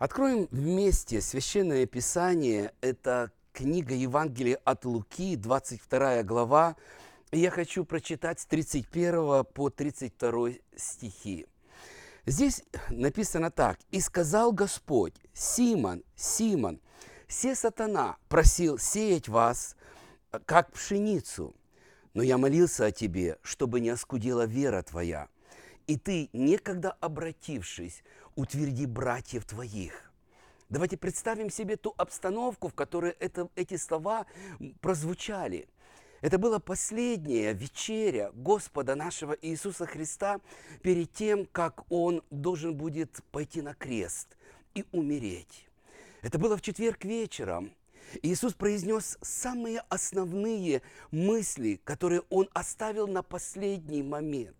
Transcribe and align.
Откроем 0.00 0.48
вместе 0.50 1.20
Священное 1.20 1.84
Писание. 1.84 2.72
Это 2.80 3.30
книга 3.52 3.94
Евангелия 3.94 4.58
от 4.64 4.86
Луки, 4.86 5.36
22 5.36 6.22
глава. 6.22 6.76
Я 7.32 7.50
хочу 7.50 7.84
прочитать 7.84 8.40
с 8.40 8.46
31 8.46 9.44
по 9.44 9.68
32 9.68 10.52
стихи. 10.74 11.46
Здесь 12.24 12.62
написано 12.88 13.50
так. 13.50 13.78
«И 13.90 14.00
сказал 14.00 14.52
Господь, 14.52 15.16
Симон, 15.34 16.02
Симон, 16.16 16.80
все 17.26 17.54
сатана 17.54 18.16
просил 18.30 18.78
сеять 18.78 19.28
вас, 19.28 19.76
как 20.46 20.72
пшеницу, 20.72 21.54
но 22.14 22.22
я 22.22 22.38
молился 22.38 22.86
о 22.86 22.90
тебе, 22.90 23.36
чтобы 23.42 23.80
не 23.80 23.90
оскудела 23.90 24.46
вера 24.46 24.80
твоя. 24.80 25.28
И 25.86 25.98
ты, 25.98 26.30
некогда 26.32 26.92
обратившись, 27.00 28.02
утверди 28.36 28.86
братьев 28.86 29.44
твоих». 29.44 30.10
Давайте 30.70 30.96
представим 30.96 31.50
себе 31.50 31.76
ту 31.76 31.92
обстановку, 31.96 32.68
в 32.68 32.74
которой 32.74 33.10
это, 33.18 33.48
эти 33.56 33.76
слова 33.76 34.26
прозвучали. 34.80 35.68
Это 36.20 36.38
была 36.38 36.60
последняя 36.60 37.52
вечеря 37.52 38.30
Господа 38.34 38.94
нашего 38.94 39.36
Иисуса 39.42 39.84
Христа 39.86 40.40
перед 40.82 41.12
тем, 41.12 41.46
как 41.46 41.90
Он 41.90 42.22
должен 42.30 42.76
будет 42.76 43.20
пойти 43.32 43.62
на 43.62 43.74
крест 43.74 44.36
и 44.74 44.84
умереть. 44.92 45.66
Это 46.22 46.38
было 46.38 46.56
в 46.56 46.62
четверг 46.62 47.04
вечером. 47.04 47.72
Иисус 48.22 48.54
произнес 48.54 49.18
самые 49.22 49.80
основные 49.88 50.82
мысли, 51.10 51.80
которые 51.82 52.22
Он 52.28 52.48
оставил 52.52 53.08
на 53.08 53.22
последний 53.24 54.04
момент. 54.04 54.56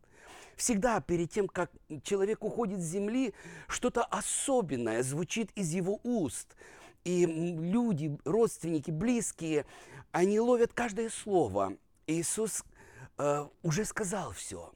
Всегда 0.60 1.00
перед 1.00 1.30
тем, 1.30 1.48
как 1.48 1.72
человек 2.02 2.44
уходит 2.44 2.80
с 2.80 2.84
земли, 2.84 3.32
что-то 3.66 4.04
особенное 4.04 5.02
звучит 5.02 5.50
из 5.54 5.72
его 5.72 6.00
уст. 6.02 6.54
И 7.02 7.24
люди, 7.24 8.18
родственники, 8.26 8.90
близкие, 8.90 9.64
они 10.12 10.38
ловят 10.38 10.74
каждое 10.74 11.08
слово. 11.08 11.78
Иисус 12.06 12.62
э, 13.16 13.48
уже 13.62 13.86
сказал 13.86 14.32
все. 14.32 14.70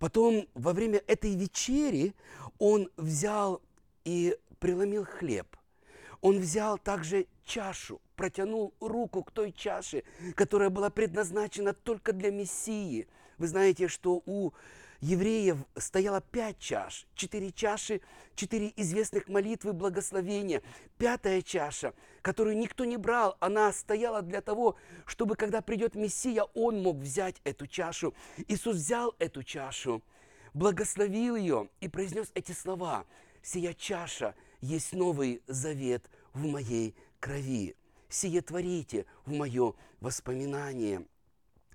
Потом 0.00 0.48
во 0.54 0.72
время 0.72 1.00
этой 1.06 1.36
вечери 1.36 2.16
он 2.58 2.90
взял 2.96 3.62
и 4.04 4.36
преломил 4.58 5.04
хлеб. 5.04 5.56
Он 6.20 6.40
взял 6.40 6.78
также 6.78 7.28
чашу, 7.44 8.00
протянул 8.16 8.74
руку 8.80 9.22
к 9.22 9.30
той 9.30 9.52
чаше, 9.52 10.02
которая 10.34 10.68
была 10.68 10.90
предназначена 10.90 11.74
только 11.74 12.12
для 12.12 12.32
Мессии. 12.32 13.06
Вы 13.38 13.46
знаете, 13.46 13.86
что 13.86 14.20
у 14.26 14.52
евреев 15.02 15.58
стояло 15.76 16.20
пять 16.20 16.58
чаш, 16.58 17.06
четыре 17.14 17.50
чаши, 17.50 18.00
четыре 18.36 18.72
известных 18.76 19.28
молитвы 19.28 19.72
благословения. 19.72 20.62
Пятая 20.96 21.42
чаша, 21.42 21.92
которую 22.22 22.56
никто 22.56 22.84
не 22.84 22.96
брал, 22.96 23.36
она 23.40 23.72
стояла 23.72 24.22
для 24.22 24.40
того, 24.40 24.76
чтобы 25.04 25.34
когда 25.34 25.60
придет 25.60 25.96
Мессия, 25.96 26.44
он 26.54 26.82
мог 26.82 26.98
взять 26.98 27.40
эту 27.42 27.66
чашу. 27.66 28.14
Иисус 28.46 28.76
взял 28.76 29.14
эту 29.18 29.42
чашу, 29.42 30.02
благословил 30.54 31.34
ее 31.34 31.68
и 31.80 31.88
произнес 31.88 32.30
эти 32.34 32.52
слова. 32.52 33.04
«Сия 33.42 33.74
чаша 33.74 34.36
есть 34.60 34.92
новый 34.92 35.42
завет 35.48 36.08
в 36.32 36.46
моей 36.46 36.94
крови. 37.18 37.74
Сие 38.08 38.40
творите 38.40 39.04
в 39.26 39.32
мое 39.32 39.74
воспоминание». 40.00 41.04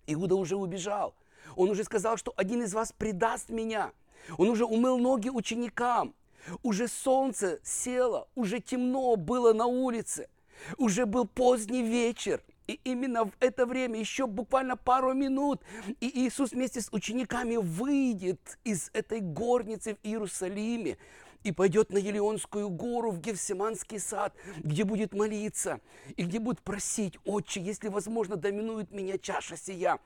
Иуда 0.05 0.35
уже 0.35 0.55
убежал– 0.55 1.13
он 1.55 1.69
уже 1.69 1.83
сказал, 1.83 2.17
что 2.17 2.33
один 2.35 2.63
из 2.63 2.73
вас 2.73 2.91
предаст 2.91 3.49
меня. 3.49 3.91
Он 4.37 4.49
уже 4.49 4.65
умыл 4.65 4.97
ноги 4.97 5.29
ученикам. 5.29 6.13
Уже 6.63 6.87
солнце 6.87 7.59
село, 7.63 8.29
уже 8.35 8.59
темно 8.59 9.15
было 9.15 9.53
на 9.53 9.65
улице. 9.65 10.29
Уже 10.77 11.05
был 11.05 11.25
поздний 11.25 11.83
вечер. 11.83 12.41
И 12.67 12.79
именно 12.83 13.25
в 13.25 13.31
это 13.39 13.65
время, 13.65 13.99
еще 13.99 14.27
буквально 14.27 14.75
пару 14.75 15.13
минут, 15.13 15.61
и 16.01 16.25
Иисус 16.25 16.51
вместе 16.51 16.81
с 16.81 16.89
учениками 16.91 17.55
выйдет 17.55 18.59
из 18.65 18.89
этой 18.93 19.21
горницы 19.21 19.95
в 19.95 20.05
Иерусалиме 20.05 20.97
и 21.43 21.53
пойдет 21.53 21.91
на 21.91 21.97
Елеонскую 21.97 22.69
гору, 22.69 23.11
в 23.11 23.21
Гефсиманский 23.21 23.99
сад, 23.99 24.35
где 24.57 24.83
будет 24.83 25.13
молиться 25.13 25.79
и 26.17 26.23
где 26.23 26.39
будет 26.39 26.61
просить, 26.61 27.17
«Отче, 27.23 27.61
если 27.61 27.87
возможно, 27.87 28.35
доминует 28.35 28.91
меня 28.91 29.17
чаша 29.17 29.55
сия». 29.55 29.99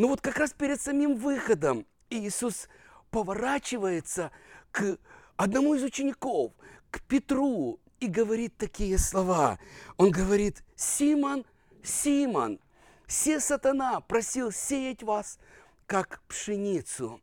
Но 0.00 0.08
вот 0.08 0.22
как 0.22 0.38
раз 0.38 0.54
перед 0.54 0.80
самим 0.80 1.14
выходом 1.14 1.84
Иисус 2.08 2.70
поворачивается 3.10 4.30
к 4.70 4.96
одному 5.36 5.74
из 5.74 5.82
учеников, 5.82 6.54
к 6.90 7.02
Петру, 7.02 7.78
и 7.98 8.06
говорит 8.06 8.56
такие 8.56 8.96
слова. 8.96 9.58
Он 9.98 10.10
говорит, 10.10 10.64
Симон, 10.74 11.44
Симон, 11.82 12.60
все 13.06 13.40
сатана 13.40 14.00
просил 14.00 14.52
сеять 14.52 15.02
вас, 15.02 15.38
как 15.84 16.22
пшеницу. 16.28 17.20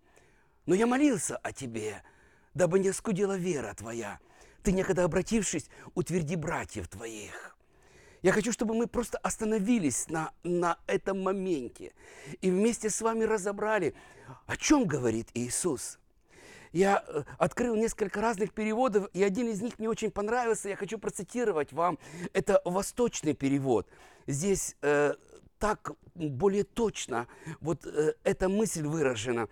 Но 0.67 0.75
я 0.75 0.85
молился 0.85 1.37
о 1.37 1.51
тебе, 1.51 2.03
дабы 2.53 2.77
не 2.77 2.91
скудела 2.91 3.37
вера 3.37 3.73
твоя. 3.73 4.19
Ты, 4.61 4.71
некогда 4.71 5.05
обратившись, 5.05 5.67
утверди 5.95 6.35
братьев 6.35 6.87
твоих. 6.87 7.56
Я 8.23 8.31
хочу, 8.31 8.51
чтобы 8.51 8.73
мы 8.73 8.87
просто 8.87 9.17
остановились 9.19 10.09
на, 10.09 10.31
на 10.43 10.77
этом 10.87 11.21
моменте 11.21 11.93
и 12.41 12.49
вместе 12.49 12.89
с 12.89 13.01
вами 13.01 13.23
разобрали, 13.23 13.93
о 14.45 14.57
чем 14.57 14.85
говорит 14.85 15.29
Иисус. 15.33 15.99
Я 16.73 17.03
э, 17.07 17.23
открыл 17.37 17.75
несколько 17.75 18.21
разных 18.21 18.53
переводов, 18.53 19.09
и 19.13 19.23
один 19.23 19.47
из 19.47 19.61
них 19.61 19.79
мне 19.79 19.89
очень 19.89 20.11
понравился. 20.11 20.69
Я 20.69 20.75
хочу 20.75 20.99
процитировать 20.99 21.71
вам. 21.71 21.97
Это 22.33 22.61
восточный 22.65 23.33
перевод. 23.33 23.87
Здесь 24.25 24.75
э, 24.81 25.13
так 25.59 25.91
более 26.15 26.63
точно 26.63 27.27
вот 27.61 27.85
э, 27.85 28.13
эта 28.23 28.49
мысль 28.49 28.85
выражена. 28.85 29.47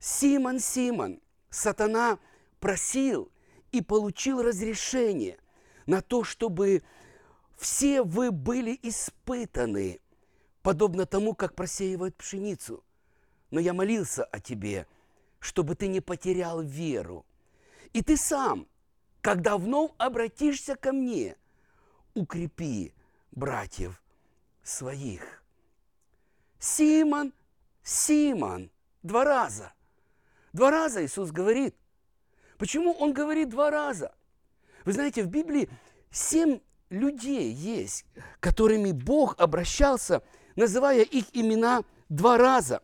Симон, 0.00 0.58
Симон, 0.58 1.20
сатана 1.50 2.18
просил 2.60 3.30
и 3.72 3.80
получил 3.80 4.42
разрешение 4.42 5.38
на 5.86 6.02
то, 6.02 6.24
чтобы 6.24 6.82
все 7.58 8.02
вы 8.02 8.30
были 8.30 8.78
испытаны, 8.82 10.00
подобно 10.62 11.06
тому, 11.06 11.34
как 11.34 11.54
просеивают 11.54 12.16
пшеницу. 12.16 12.84
Но 13.50 13.58
я 13.60 13.74
молился 13.74 14.24
о 14.24 14.40
тебе, 14.40 14.86
чтобы 15.40 15.74
ты 15.74 15.88
не 15.88 16.00
потерял 16.00 16.62
веру. 16.62 17.26
И 17.92 18.02
ты 18.02 18.16
сам, 18.16 18.68
когда 19.20 19.58
вновь 19.58 19.90
обратишься 19.98 20.76
ко 20.76 20.92
мне, 20.92 21.36
укрепи 22.14 22.94
братьев 23.32 24.00
своих. 24.62 25.42
Симон, 26.60 27.32
Симон, 27.82 28.70
два 29.02 29.24
раза. 29.24 29.72
Два 30.52 30.70
раза 30.70 31.04
Иисус 31.04 31.30
говорит. 31.30 31.74
Почему 32.56 32.92
Он 32.92 33.12
говорит 33.12 33.48
два 33.48 33.70
раза? 33.70 34.14
Вы 34.84 34.92
знаете, 34.92 35.22
в 35.22 35.28
Библии 35.28 35.68
семь 36.10 36.60
людей 36.90 37.52
есть, 37.52 38.04
которыми 38.40 38.92
Бог 38.92 39.34
обращался, 39.38 40.22
называя 40.56 41.02
их 41.02 41.26
имена 41.32 41.84
два 42.08 42.38
раза. 42.38 42.82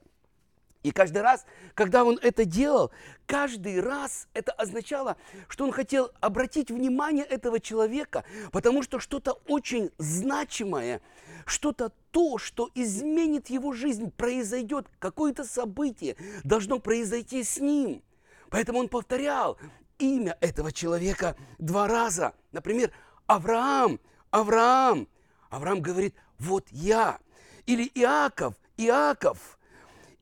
И 0.85 0.91
каждый 0.91 1.23
раз, 1.23 1.47
когда 1.73 2.05
он 2.05 2.19
это 2.21 2.45
делал, 2.45 2.93
каждый 3.27 3.81
раз 3.81 4.29
это 4.35 4.53
означало, 4.53 5.17
что 5.49 5.65
он 5.65 5.73
хотел 5.73 6.11
обратить 6.21 6.71
внимание 6.71 7.25
этого 7.25 7.59
человека, 7.59 8.25
потому 8.53 8.83
что 8.83 9.01
что-то 9.01 9.41
очень 9.49 9.91
значимое, 9.97 11.01
что-то 11.47 11.91
то, 12.11 12.37
что 12.37 12.71
изменит 12.75 13.49
его 13.49 13.73
жизнь, 13.73 14.11
произойдет, 14.11 14.87
какое-то 14.99 15.45
событие 15.45 16.17
должно 16.45 16.79
произойти 16.79 17.43
с 17.43 17.59
ним. 17.59 18.03
Поэтому 18.51 18.79
он 18.79 18.89
повторял 18.89 19.57
имя 19.99 20.37
этого 20.43 20.71
человека 20.71 21.35
два 21.59 21.89
раза. 21.89 22.35
Например, 22.53 22.93
Авраам, 23.27 24.01
Авраам. 24.31 25.09
Авраам 25.51 25.81
говорит, 25.81 26.15
вот 26.39 26.67
я. 26.71 27.19
Или 27.67 27.91
Иаков, 27.95 28.55
Иаков. 28.77 29.59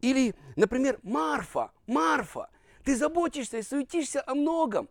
Или, 0.01 0.35
например, 0.57 0.99
Марфа, 1.03 1.71
Марфа. 1.87 2.51
Ты 2.85 2.97
заботишься 2.97 3.59
и 3.59 3.63
суетишься 3.63 4.23
о 4.27 4.35
многом. 4.35 4.89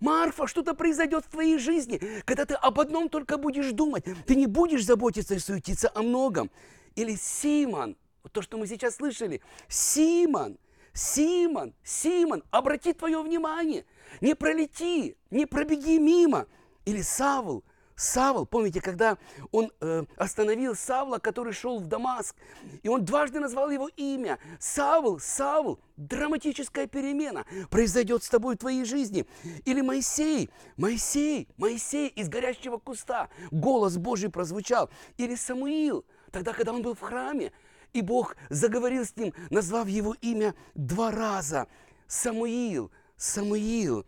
Марфа, 0.00 0.46
что-то 0.46 0.74
произойдет 0.74 1.24
в 1.24 1.30
твоей 1.30 1.58
жизни, 1.58 2.00
когда 2.24 2.44
ты 2.44 2.54
об 2.54 2.78
одном 2.78 3.08
только 3.08 3.38
будешь 3.38 3.72
думать. 3.72 4.04
Ты 4.26 4.34
не 4.34 4.46
будешь 4.46 4.84
заботиться 4.84 5.34
и 5.34 5.38
суетиться 5.38 5.90
о 5.94 6.02
многом. 6.02 6.50
Или 6.94 7.14
Симон, 7.14 7.96
вот 8.22 8.32
то, 8.32 8.42
что 8.42 8.58
мы 8.58 8.66
сейчас 8.66 8.96
слышали. 8.96 9.40
Симон, 9.68 10.58
Симон, 10.92 11.74
Симон, 11.82 12.42
обрати 12.50 12.92
твое 12.92 13.22
внимание. 13.22 13.86
Не 14.20 14.34
пролети, 14.34 15.16
не 15.30 15.46
пробеги 15.46 15.98
мимо. 15.98 16.46
Или 16.88 17.02
Савл, 17.02 17.64
Савл, 17.96 18.46
помните, 18.46 18.80
когда 18.80 19.18
он 19.52 19.70
э, 19.82 20.04
остановил 20.16 20.74
Савла, 20.74 21.18
который 21.18 21.52
шел 21.52 21.80
в 21.80 21.86
Дамаск, 21.86 22.34
и 22.82 22.88
он 22.88 23.04
дважды 23.04 23.40
назвал 23.40 23.68
его 23.68 23.88
имя. 23.88 24.38
Савл, 24.58 25.20
Савл, 25.20 25.80
драматическая 25.98 26.86
перемена 26.86 27.44
произойдет 27.68 28.22
с 28.22 28.30
тобой 28.30 28.54
в 28.54 28.58
твоей 28.58 28.86
жизни. 28.86 29.26
Или 29.66 29.82
Моисей, 29.82 30.48
Моисей, 30.78 31.46
Моисей 31.58 32.08
из 32.08 32.30
горящего 32.30 32.78
куста. 32.78 33.28
Голос 33.50 33.98
Божий 33.98 34.30
прозвучал. 34.30 34.88
Или 35.18 35.34
Самуил, 35.34 36.06
тогда, 36.30 36.54
когда 36.54 36.72
он 36.72 36.80
был 36.80 36.94
в 36.94 37.00
храме, 37.00 37.52
и 37.92 38.00
Бог 38.00 38.34
заговорил 38.48 39.04
с 39.04 39.14
ним, 39.14 39.34
назвав 39.50 39.88
его 39.88 40.16
имя 40.22 40.54
два 40.74 41.10
раза. 41.10 41.66
Самуил, 42.06 42.90
Самуил. 43.18 44.06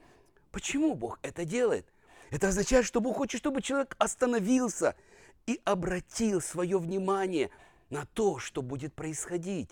Почему 0.50 0.94
Бог 0.94 1.18
это 1.20 1.44
делает? 1.44 1.86
Это 2.30 2.48
означает, 2.48 2.86
что 2.86 3.00
Бог 3.00 3.16
хочет, 3.16 3.40
чтобы 3.40 3.62
человек 3.62 3.96
остановился 3.98 4.94
и 5.46 5.60
обратил 5.64 6.40
свое 6.40 6.78
внимание 6.78 7.50
на 7.90 8.06
то, 8.06 8.38
что 8.38 8.62
будет 8.62 8.94
происходить. 8.94 9.70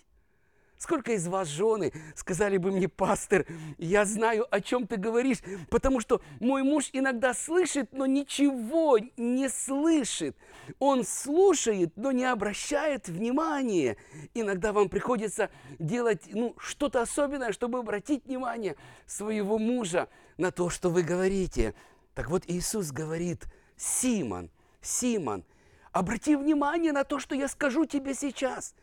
Сколько 0.79 1.11
из 1.11 1.27
вас 1.27 1.49
жены 1.49 1.91
сказали 2.15 2.55
бы 2.55 2.71
мне, 2.71 2.87
пастор, 2.87 3.45
я 3.77 4.05
знаю, 4.05 4.47
о 4.49 4.61
чем 4.61 4.87
ты 4.87 4.95
говоришь, 4.95 5.39
потому 5.69 5.99
что 5.99 6.21
мой 6.39 6.63
муж 6.63 6.89
иногда 6.93 7.33
слышит, 7.33 7.91
но 7.91 8.05
ничего 8.05 8.97
не 9.17 9.49
слышит. 9.49 10.37
Он 10.79 11.03
слушает, 11.03 11.91
но 11.97 12.13
не 12.13 12.23
обращает 12.23 13.09
внимания. 13.09 13.97
Иногда 14.33 14.71
вам 14.71 14.87
приходится 14.87 15.49
делать 15.79 16.21
ну, 16.31 16.55
что-то 16.57 17.01
особенное, 17.01 17.51
чтобы 17.51 17.79
обратить 17.79 18.25
внимание 18.25 18.77
своего 19.05 19.57
мужа 19.59 20.07
на 20.37 20.51
то, 20.51 20.69
что 20.69 20.89
вы 20.89 21.03
говорите. 21.03 21.75
Так 22.13 22.29
вот 22.29 22.43
Иисус 22.47 22.91
говорит, 22.91 23.47
Симон, 23.77 24.51
Симон, 24.81 25.45
обрати 25.91 26.35
внимание 26.35 26.91
на 26.91 27.03
то, 27.03 27.19
что 27.19 27.35
я 27.35 27.47
скажу 27.47 27.85
тебе 27.85 28.13
сейчас. 28.13 28.75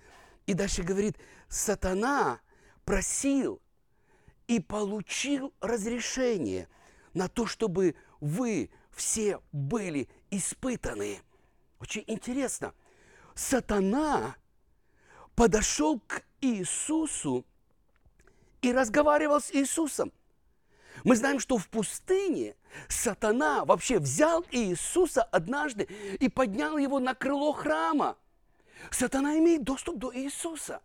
И 0.47 0.55
дальше 0.55 0.83
говорит, 0.83 1.17
сатана 1.49 2.41
просил 2.85 3.61
и 4.47 4.61
получил 4.61 5.53
разрешение 5.61 6.69
на 7.15 7.29
то, 7.29 7.47
чтобы 7.47 7.97
вы 8.21 8.71
все 8.91 9.41
были 9.53 10.09
испытаны. 10.31 11.21
Очень 11.81 12.05
интересно. 12.07 12.73
Сатана 13.35 14.37
подошел 15.35 16.01
к 16.01 16.23
Иисусу 16.41 17.45
и 18.63 18.73
разговаривал 18.73 19.41
с 19.41 19.53
Иисусом. 19.53 20.13
Мы 21.05 21.17
знаем, 21.17 21.41
что 21.41 21.59
в 21.59 21.69
пустыне 21.69 22.55
сатана 22.89 23.65
вообще 23.65 23.99
взял 23.99 24.45
Иисуса 24.51 25.23
однажды 25.23 25.89
и 26.21 26.29
поднял 26.29 26.79
его 26.79 26.99
на 26.99 27.15
крыло 27.15 27.53
храма. 27.53 28.17
Сатана 28.91 29.39
имеет 29.39 29.65
доступ 29.65 29.97
до 29.97 30.15
Иисуса. 30.15 30.81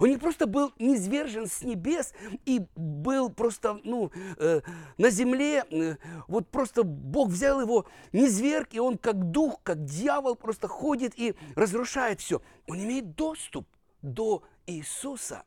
Он 0.00 0.10
не 0.10 0.16
просто 0.16 0.46
был 0.46 0.72
низвержен 0.78 1.46
с 1.46 1.62
небес 1.62 2.12
и 2.44 2.62
был 2.76 3.30
просто 3.30 3.80
ну, 3.84 4.12
э, 4.36 4.60
на 4.98 5.10
земле, 5.10 5.64
э, 5.70 5.96
вот 6.26 6.48
просто 6.48 6.82
Бог 6.82 7.30
взял 7.30 7.60
его, 7.60 7.86
низверг, 8.12 8.68
и 8.72 8.80
он 8.80 8.98
как 8.98 9.30
дух, 9.30 9.60
как 9.62 9.84
дьявол 9.84 10.36
просто 10.36 10.68
ходит 10.68 11.18
и 11.18 11.34
разрушает 11.56 12.20
все. 12.20 12.42
Он 12.66 12.78
имеет 12.78 13.14
доступ 13.14 13.66
до 14.02 14.42
Иисуса. 14.66 15.44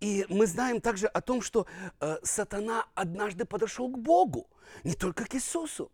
И 0.00 0.26
мы 0.28 0.46
знаем 0.46 0.80
также 0.80 1.06
о 1.06 1.20
том, 1.20 1.40
что 1.40 1.66
э, 2.00 2.16
сатана 2.22 2.86
однажды 2.94 3.44
подошел 3.44 3.88
к 3.88 3.98
Богу, 3.98 4.46
не 4.82 4.94
только 4.94 5.24
к 5.24 5.34
Иисусу. 5.34 5.90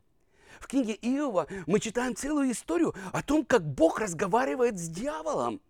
В 0.58 0.66
книге 0.66 0.94
Иова 0.94 1.46
мы 1.66 1.80
читаем 1.80 2.14
целую 2.14 2.50
историю 2.50 2.94
о 3.12 3.22
том, 3.22 3.44
как 3.44 3.64
Бог 3.64 4.00
разговаривает 4.00 4.78
с 4.78 4.88
дьяволом. 4.88 5.60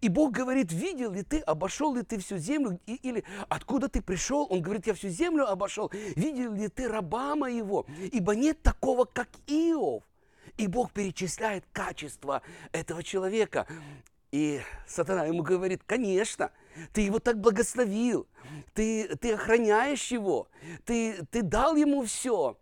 И 0.00 0.08
Бог 0.08 0.32
говорит, 0.32 0.72
видел 0.72 1.12
ли 1.12 1.22
ты, 1.22 1.40
обошел 1.40 1.94
ли 1.94 2.02
ты 2.02 2.18
всю 2.18 2.38
землю, 2.38 2.80
и, 2.86 2.94
или 2.94 3.24
откуда 3.48 3.88
ты 3.88 4.02
пришел? 4.02 4.46
Он 4.50 4.62
говорит, 4.62 4.86
я 4.86 4.94
всю 4.94 5.08
землю 5.08 5.46
обошел. 5.48 5.90
Видел 6.16 6.52
ли 6.54 6.68
ты 6.68 6.88
раба 6.88 7.36
моего? 7.36 7.86
Ибо 8.12 8.34
нет 8.34 8.62
такого, 8.62 9.04
как 9.04 9.28
Иов. 9.46 10.02
И 10.56 10.66
Бог 10.66 10.92
перечисляет 10.92 11.64
качество 11.72 12.42
этого 12.72 13.02
человека. 13.02 13.66
И 14.32 14.60
сатана 14.86 15.24
ему 15.24 15.42
говорит, 15.42 15.82
конечно, 15.86 16.50
ты 16.92 17.02
его 17.02 17.18
так 17.18 17.40
благословил, 17.40 18.26
ты, 18.74 19.16
ты 19.16 19.34
охраняешь 19.34 20.10
его, 20.10 20.48
ты, 20.84 21.24
ты 21.30 21.42
дал 21.42 21.76
ему 21.76 22.04
все 22.04 22.56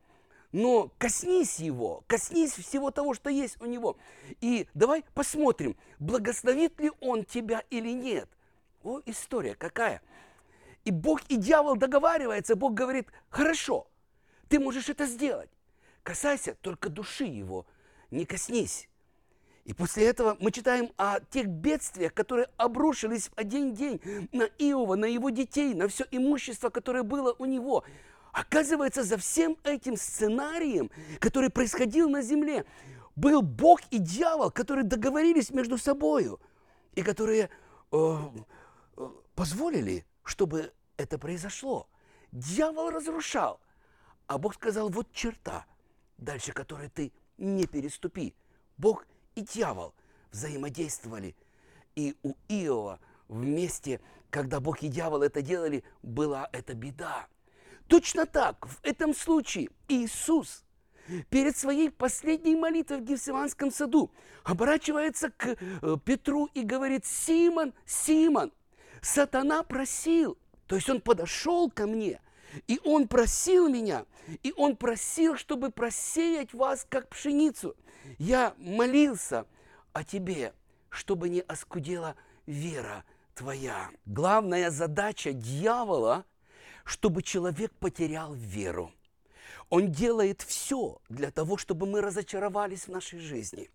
но 0.55 0.89
коснись 0.99 1.59
его, 1.59 2.05
коснись 2.07 2.53
всего 2.53 2.93
того, 2.93 3.13
что 3.13 3.29
есть 3.29 3.61
у 3.61 3.67
него. 3.67 3.97
И 4.41 4.69
давай 4.73 5.05
посмотрим, 5.13 5.77
благословит 5.99 6.79
ли 6.79 6.93
он 7.01 7.25
тебя 7.25 7.65
или 7.71 7.91
нет. 7.91 8.29
О, 8.85 9.01
история 9.05 9.57
какая. 9.57 10.01
И 10.85 10.93
Бог 10.93 11.23
и 11.29 11.35
дьявол 11.35 11.75
договаривается, 11.75 12.55
Бог 12.55 12.73
говорит, 12.73 13.09
хорошо, 13.31 13.89
ты 14.49 14.61
можешь 14.61 14.89
это 14.89 15.07
сделать. 15.07 15.51
Касайся 16.05 16.55
только 16.61 16.89
души 16.89 17.25
его, 17.25 17.67
не 18.13 18.25
коснись. 18.25 18.89
И 19.65 19.73
после 19.73 20.05
этого 20.05 20.37
мы 20.41 20.53
читаем 20.53 20.93
о 20.99 21.21
тех 21.21 21.47
бедствиях, 21.47 22.13
которые 22.13 22.49
обрушились 22.59 23.29
в 23.29 23.33
один 23.37 23.73
день 23.73 24.01
на 24.31 24.45
Иова, 24.59 24.95
на 24.95 25.07
его 25.07 25.31
детей, 25.31 25.75
на 25.75 25.89
все 25.89 26.05
имущество, 26.11 26.69
которое 26.69 27.03
было 27.03 27.35
у 27.39 27.47
него. 27.47 27.83
Оказывается, 28.33 29.03
за 29.03 29.17
всем 29.17 29.57
этим 29.65 29.97
сценарием, 29.97 30.91
который 31.19 31.49
происходил 31.49 32.11
на 32.11 32.21
земле, 32.21 32.67
был 33.17 33.41
Бог 33.41 33.81
и 33.91 33.99
дьявол, 33.99 34.51
которые 34.51 34.85
договорились 34.85 35.51
между 35.51 35.79
собой 35.79 36.29
и 36.95 37.03
которые 37.03 37.49
э, 37.93 38.19
э, 38.97 39.09
позволили, 39.35 40.05
чтобы 40.25 40.73
это 40.99 41.17
произошло. 41.17 41.89
Дьявол 42.33 42.91
разрушал, 42.91 43.61
а 44.27 44.37
Бог 44.37 44.55
сказал, 44.55 44.91
вот 44.91 45.11
черта, 45.13 45.65
дальше 46.19 46.53
которой 46.53 46.89
ты 46.89 47.13
не 47.39 47.67
переступи. 47.67 48.35
Бог 48.77 49.07
и 49.35 49.43
дьявол 49.43 49.95
взаимодействовали. 50.31 51.35
И 51.95 52.17
у 52.23 52.35
Иова 52.49 53.01
вместе, 53.29 54.01
когда 54.31 54.61
Бог 54.61 54.83
и 54.83 54.89
дьявол 54.89 55.23
это 55.23 55.43
делали, 55.43 55.85
была 56.03 56.49
эта 56.53 56.75
беда. 56.75 57.27
Точно 57.87 58.27
так, 58.27 58.67
в 58.67 58.79
этом 58.83 59.15
случае 59.15 59.69
Иисус 59.89 60.65
перед 61.29 61.57
своей 61.57 61.91
последней 61.91 62.57
молитвой 62.57 62.99
в 62.99 63.05
Гефсиманском 63.05 63.71
саду 63.71 64.11
оборачивается 64.43 65.31
к 65.31 65.47
э, 65.47 65.97
Петру 66.05 66.47
и 66.55 66.63
говорит, 66.63 67.05
Симон, 67.05 67.75
Симон, 67.85 68.53
сатана 69.03 69.63
просил, 69.63 70.39
то 70.67 70.77
есть 70.77 70.89
он 70.89 71.01
подошел 71.01 71.71
ко 71.71 71.87
мне, 71.87 72.21
и 72.67 72.81
он 72.85 73.09
просил 73.09 73.69
меня, 73.69 74.07
и 74.43 74.53
он 74.57 74.77
просил, 74.77 75.37
чтобы 75.37 75.71
просеять 75.71 76.55
вас, 76.55 76.87
как 76.89 77.09
пшеницу. 77.09 77.77
Я 78.19 78.55
молился 78.59 79.47
о 79.93 80.05
тебе, 80.05 80.53
чтобы 80.91 81.29
не 81.29 81.41
оскудела 81.41 82.17
вера 82.47 83.05
твоя. 83.35 83.91
Главная 84.07 84.71
задача 84.71 85.33
дьявола– 85.33 86.25
чтобы 86.85 87.23
человек 87.23 87.73
потерял 87.81 88.35
веру. 88.35 88.93
Он 89.71 89.91
делает 89.91 90.43
все 90.43 90.99
для 91.09 91.31
того, 91.31 91.57
чтобы 91.57 91.87
мы 91.87 92.01
разочаровались 92.01 92.87
в 92.87 92.89
нашей 92.89 93.19
жизни. 93.19 93.71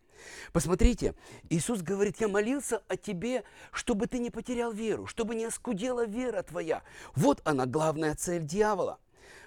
Посмотрите, 0.51 1.15
Иисус 1.49 1.81
говорит, 1.81 2.19
я 2.19 2.27
молился 2.27 2.81
о 2.87 2.97
тебе, 2.97 3.43
чтобы 3.71 4.07
ты 4.07 4.19
не 4.19 4.29
потерял 4.29 4.71
веру, 4.71 5.05
чтобы 5.05 5.35
не 5.35 5.45
оскудела 5.45 6.05
вера 6.05 6.43
твоя. 6.43 6.83
Вот 7.15 7.41
она 7.43 7.65
главная 7.65 8.15
цель 8.15 8.43
дьявола. 8.43 8.99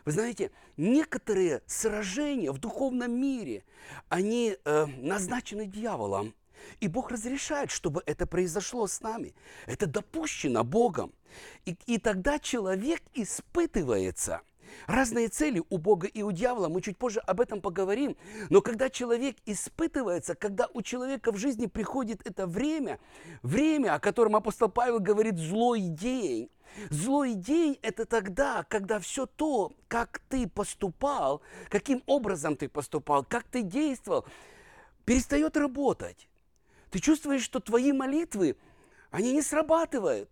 Вы 0.05 0.13
знаете, 0.13 0.51
некоторые 0.77 1.63
сражения 1.67 2.51
в 2.51 2.59
духовном 2.59 3.13
мире, 3.13 3.65
они 4.09 4.57
э, 4.65 4.87
назначены 4.87 5.67
дьяволом. 5.67 6.35
И 6.81 6.89
Бог 6.89 7.11
разрешает, 7.11 7.71
чтобы 7.71 8.03
это 8.07 8.27
произошло 8.27 8.87
с 8.87 9.01
нами. 9.01 9.35
Это 9.67 9.87
допущено 9.87 10.65
Богом. 10.65 11.13
И, 11.65 11.77
и 11.87 11.99
тогда 11.99 12.39
человек 12.39 13.03
испытывается. 13.15 14.43
Разные 14.87 15.29
цели 15.29 15.63
у 15.69 15.79
Бога 15.79 16.07
и 16.07 16.23
у 16.23 16.33
дьявола, 16.33 16.69
мы 16.69 16.81
чуть 16.83 16.99
позже 16.99 17.21
об 17.21 17.41
этом 17.41 17.61
поговорим. 17.61 18.17
Но 18.51 18.61
когда 18.61 18.91
человек 18.91 19.37
испытывается, 19.47 20.35
когда 20.35 20.69
у 20.73 20.83
человека 20.83 21.33
в 21.33 21.37
жизни 21.37 21.67
приходит 21.67 22.27
это 22.27 22.47
время, 22.47 22.99
время, 23.43 23.95
о 23.95 24.01
котором 24.01 24.37
апостол 24.37 24.69
Павел 24.69 25.01
говорит 25.01 25.39
«злой 25.39 25.83
день», 25.83 26.51
Злой 26.91 27.35
день– 27.35 27.79
это 27.83 28.07
тогда, 28.07 28.65
когда 28.65 28.99
все 28.99 29.27
то, 29.27 29.73
как 29.89 30.21
ты 30.29 30.49
поступал, 30.49 31.43
каким 31.69 32.03
образом 32.07 32.57
ты 32.57 32.69
поступал, 32.69 33.25
как 33.25 33.45
ты 33.45 33.63
действовал, 33.63 34.25
перестает 35.05 35.57
работать. 35.57 36.29
Ты 36.91 36.99
чувствуешь, 36.99 37.43
что 37.43 37.61
твои 37.61 37.93
молитвы, 37.93 38.57
они 39.11 39.33
не 39.33 39.43
срабатывают. 39.43 40.31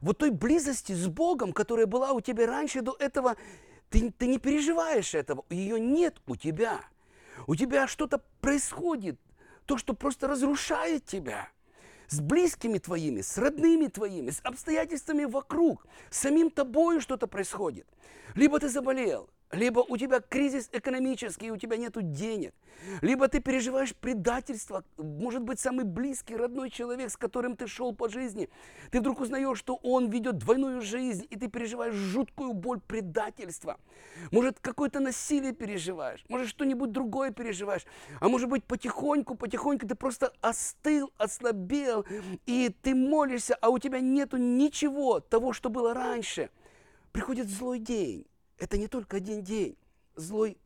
Вот 0.00 0.18
той 0.18 0.30
близости 0.30 0.92
с 0.92 1.06
Богом, 1.06 1.52
которая 1.52 1.86
была 1.86 2.12
у 2.12 2.20
тебя 2.20 2.46
раньше 2.46 2.82
до 2.82 2.96
этого, 2.98 3.36
ты, 3.90 4.10
ты 4.10 4.26
не 4.26 4.38
переживаешь 4.38 5.14
этого, 5.14 5.44
ее 5.50 5.80
нет 5.80 6.20
у 6.26 6.36
тебя. 6.36 6.80
у 7.46 7.54
тебя 7.54 7.86
что-то 7.86 8.22
происходит, 8.40 9.20
то, 9.66 9.76
что 9.76 9.94
просто 9.94 10.28
разрушает 10.28 11.04
тебя 11.04 11.48
с 12.08 12.20
близкими 12.20 12.78
твоими, 12.78 13.20
с 13.20 13.36
родными 13.36 13.88
твоими, 13.88 14.30
с 14.30 14.40
обстоятельствами 14.42 15.24
вокруг, 15.24 15.86
с 16.10 16.18
самим 16.18 16.50
тобой 16.50 17.00
что-то 17.00 17.26
происходит. 17.26 17.86
Либо 18.34 18.60
ты 18.60 18.68
заболел, 18.68 19.28
либо 19.52 19.80
у 19.80 19.96
тебя 19.96 20.20
кризис 20.20 20.68
экономический, 20.72 21.50
у 21.50 21.56
тебя 21.56 21.76
нет 21.76 21.94
денег, 22.12 22.52
либо 23.00 23.28
ты 23.28 23.40
переживаешь 23.40 23.94
предательство, 23.94 24.84
может 24.98 25.42
быть, 25.42 25.60
самый 25.60 25.84
близкий, 25.84 26.36
родной 26.36 26.70
человек, 26.70 27.10
с 27.10 27.16
которым 27.16 27.56
ты 27.56 27.66
шел 27.66 27.94
по 27.94 28.08
жизни, 28.08 28.48
ты 28.90 29.00
вдруг 29.00 29.20
узнаешь, 29.20 29.58
что 29.58 29.76
он 29.82 30.10
ведет 30.10 30.38
двойную 30.38 30.80
жизнь, 30.80 31.26
и 31.30 31.36
ты 31.36 31.48
переживаешь 31.48 31.94
жуткую 31.94 32.52
боль 32.52 32.80
предательства. 32.80 33.78
Может, 34.30 34.58
какое-то 34.60 35.00
насилие 35.00 35.52
переживаешь, 35.52 36.24
может, 36.28 36.48
что-нибудь 36.48 36.92
другое 36.92 37.30
переживаешь, 37.30 37.86
а 38.20 38.28
может 38.28 38.48
быть, 38.48 38.64
потихоньку, 38.64 39.36
потихоньку 39.36 39.86
ты 39.86 39.94
просто 39.94 40.32
остыл, 40.40 41.12
ослабел, 41.16 42.04
и 42.46 42.74
ты 42.82 42.94
молишься, 42.94 43.56
а 43.60 43.70
у 43.70 43.78
тебя 43.78 44.00
нету 44.00 44.36
ничего 44.36 45.20
того, 45.20 45.52
что 45.52 45.70
было 45.70 45.94
раньше. 45.94 46.50
Приходит 47.12 47.48
злой 47.48 47.78
день, 47.78 48.26
это 48.58 48.78
не 48.78 48.88
только 48.88 49.18
один 49.18 49.42
день, 49.42 49.76
злой 50.14 50.56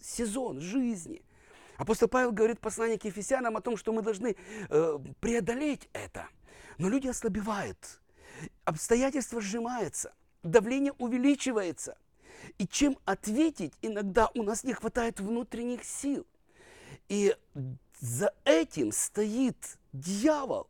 сезон 0.00 0.60
жизни. 0.60 1.22
Апостол 1.76 2.08
Павел 2.08 2.32
говорит 2.32 2.60
в 2.60 3.04
Ефесянам 3.04 3.56
о 3.56 3.60
том, 3.60 3.76
что 3.76 3.92
мы 3.92 4.02
должны 4.02 4.36
э, 4.68 4.98
преодолеть 5.20 5.88
это. 5.92 6.28
Но 6.78 6.88
люди 6.88 7.08
ослабевают, 7.08 8.00
обстоятельства 8.64 9.40
сжимаются, 9.40 10.14
давление 10.42 10.92
увеличивается. 10.98 11.96
И 12.58 12.66
чем 12.66 12.98
ответить, 13.04 13.74
иногда 13.82 14.30
у 14.34 14.42
нас 14.42 14.64
не 14.64 14.72
хватает 14.72 15.20
внутренних 15.20 15.84
сил. 15.84 16.26
И 17.08 17.36
за 17.98 18.32
этим 18.44 18.92
стоит 18.92 19.78
дьявол, 19.92 20.68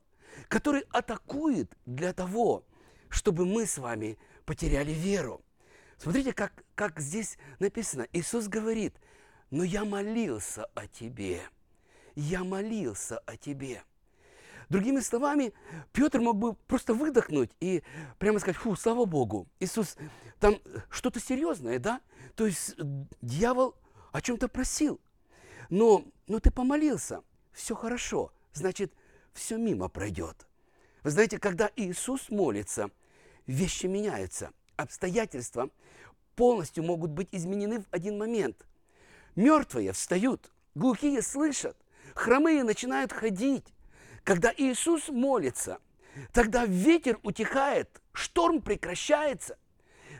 который 0.49 0.85
атакует 0.91 1.77
для 1.87 2.13
того, 2.13 2.65
чтобы 3.09 3.47
мы 3.47 3.67
с 3.67 3.79
вами 3.79 4.19
потеряли 4.45 4.93
веру. 4.93 5.43
Смотрите, 6.01 6.33
как, 6.33 6.65
как 6.75 6.99
здесь 6.99 7.37
написано. 7.59 8.07
Иисус 8.15 8.49
говорит, 8.49 8.95
но 9.51 9.63
я 9.63 9.85
молился 9.85 10.65
о 10.75 10.87
тебе. 10.87 11.43
Я 12.15 12.43
молился 12.43 13.19
о 13.19 13.37
тебе. 13.37 13.83
Другими 14.71 15.01
словами, 15.01 15.53
Петр 15.93 16.21
мог 16.21 16.39
бы 16.39 16.55
просто 16.55 16.95
выдохнуть 16.95 17.51
и 17.61 17.83
прямо 18.19 18.39
сказать, 18.39 18.57
фу, 18.57 18.77
слава 18.77 19.05
Богу, 19.05 19.47
Иисус, 19.59 19.97
там 20.39 20.57
что-то 20.89 21.21
серьезное, 21.21 21.79
да? 21.79 22.01
То 22.35 22.47
есть 22.47 22.77
дьявол 23.21 23.75
о 24.13 24.23
чем-то 24.23 24.49
просил. 24.49 25.01
Но, 25.69 26.05
но 26.29 26.41
ты 26.41 26.51
помолился, 26.51 27.23
все 27.53 27.75
хорошо, 27.75 28.33
значит, 28.55 28.95
все 29.35 29.59
мимо 29.59 29.89
пройдет. 29.89 30.47
Вы 31.03 31.11
знаете, 31.11 31.39
когда 31.39 31.71
Иисус 31.77 32.31
молится, 32.31 32.91
вещи 33.47 33.87
меняются, 33.87 34.53
обстоятельства 34.77 35.69
полностью 36.41 36.85
могут 36.85 37.11
быть 37.11 37.29
изменены 37.33 37.81
в 37.81 37.87
один 37.91 38.17
момент. 38.17 38.65
Мертвые 39.37 39.93
встают, 39.93 40.51
глухие 40.75 41.21
слышат, 41.21 41.77
хромые 42.15 42.65
начинают 42.65 43.13
ходить. 43.13 43.67
Когда 44.25 44.51
Иисус 44.57 45.11
молится, 45.11 45.81
тогда 46.33 46.65
ветер 46.65 47.21
утихает, 47.25 48.01
шторм 48.15 48.63
прекращается, 48.63 49.59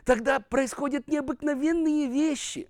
тогда 0.05 0.39
происходят 0.39 1.07
необыкновенные 1.07 2.05
вещи. 2.05 2.69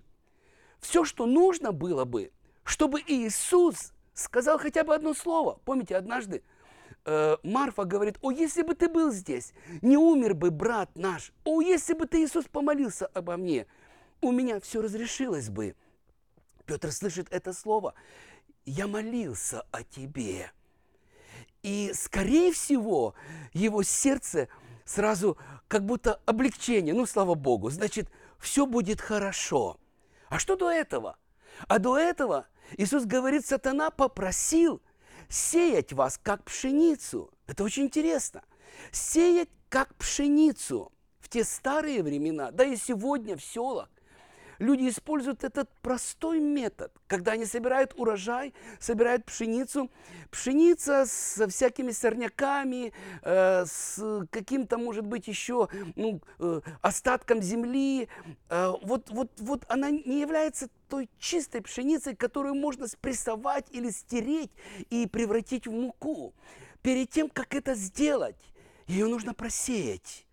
Все, 0.80 1.04
что 1.04 1.26
нужно 1.26 1.72
было 1.72 2.06
бы, 2.06 2.32
чтобы 2.64 3.02
Иисус 3.06 3.92
сказал 4.14 4.58
хотя 4.58 4.82
бы 4.82 4.94
одно 4.94 5.12
слово. 5.12 5.60
Помните, 5.66 5.94
однажды 5.94 6.42
э, 7.04 7.36
Марфа 7.42 7.84
говорит, 7.84 8.18
о, 8.20 8.30
если 8.30 8.62
бы 8.62 8.74
ты 8.74 8.88
был 8.88 9.12
здесь, 9.12 9.52
не 9.80 9.96
умер 9.96 10.34
бы 10.34 10.50
брат 10.50 10.90
наш. 10.96 11.32
О, 11.44 11.60
если 11.60 11.94
бы 11.94 12.06
ты, 12.06 12.24
Иисус, 12.24 12.46
помолился 12.46 13.06
обо 13.06 13.36
мне, 13.36 13.66
у 14.20 14.32
меня 14.32 14.60
все 14.60 14.82
разрешилось 14.82 15.48
бы. 15.48 15.74
Петр 16.64 16.92
слышит 16.92 17.28
это 17.30 17.52
слово. 17.52 17.94
Я 18.64 18.86
молился 18.86 19.66
о 19.72 19.82
тебе. 19.82 20.52
И, 21.62 21.92
скорее 21.94 22.52
всего, 22.52 23.14
его 23.52 23.82
сердце 23.82 24.48
сразу 24.84 25.36
как 25.68 25.84
будто 25.84 26.20
облегчение. 26.26 26.94
Ну, 26.94 27.06
слава 27.06 27.34
Богу, 27.34 27.70
значит, 27.70 28.10
все 28.38 28.66
будет 28.66 29.00
хорошо. 29.00 29.78
А 30.28 30.38
что 30.38 30.56
до 30.56 30.70
этого? 30.70 31.18
А 31.68 31.78
до 31.78 31.98
этого 31.98 32.46
Иисус 32.76 33.04
говорит, 33.04 33.44
сатана 33.46 33.90
попросил– 33.90 34.80
сеять 35.32 35.92
вас, 35.92 36.20
как 36.22 36.44
пшеницу. 36.44 37.30
Это 37.46 37.64
очень 37.64 37.84
интересно. 37.84 38.42
Сеять, 38.90 39.48
как 39.68 39.94
пшеницу. 39.96 40.92
В 41.20 41.28
те 41.28 41.44
старые 41.44 42.02
времена, 42.02 42.50
да 42.50 42.64
и 42.64 42.76
сегодня 42.76 43.36
в 43.36 43.42
селах, 43.42 43.88
люди 44.62 44.88
используют 44.88 45.44
этот 45.44 45.68
простой 45.82 46.40
метод, 46.40 46.92
когда 47.06 47.32
они 47.32 47.44
собирают 47.44 47.92
урожай, 47.96 48.54
собирают 48.78 49.24
пшеницу. 49.24 49.90
Пшеница 50.30 51.04
со 51.06 51.48
всякими 51.48 51.90
сорняками, 51.90 52.92
э, 53.22 53.64
с 53.66 54.26
каким-то, 54.30 54.78
может 54.78 55.04
быть, 55.04 55.28
еще 55.28 55.68
ну, 55.96 56.20
э, 56.38 56.60
остатком 56.80 57.42
земли. 57.42 58.08
Э, 58.48 58.72
вот, 58.82 59.10
вот, 59.10 59.30
вот 59.38 59.64
она 59.68 59.90
не 59.90 60.20
является 60.20 60.68
той 60.88 61.10
чистой 61.18 61.60
пшеницей, 61.60 62.14
которую 62.14 62.54
можно 62.54 62.86
спрессовать 62.86 63.66
или 63.70 63.90
стереть 63.90 64.52
и 64.90 65.06
превратить 65.06 65.66
в 65.66 65.72
муку. 65.72 66.34
Перед 66.82 67.10
тем, 67.10 67.28
как 67.28 67.54
это 67.54 67.74
сделать, 67.74 68.36
ее 68.86 69.06
нужно 69.06 69.34
просеять 69.34 70.26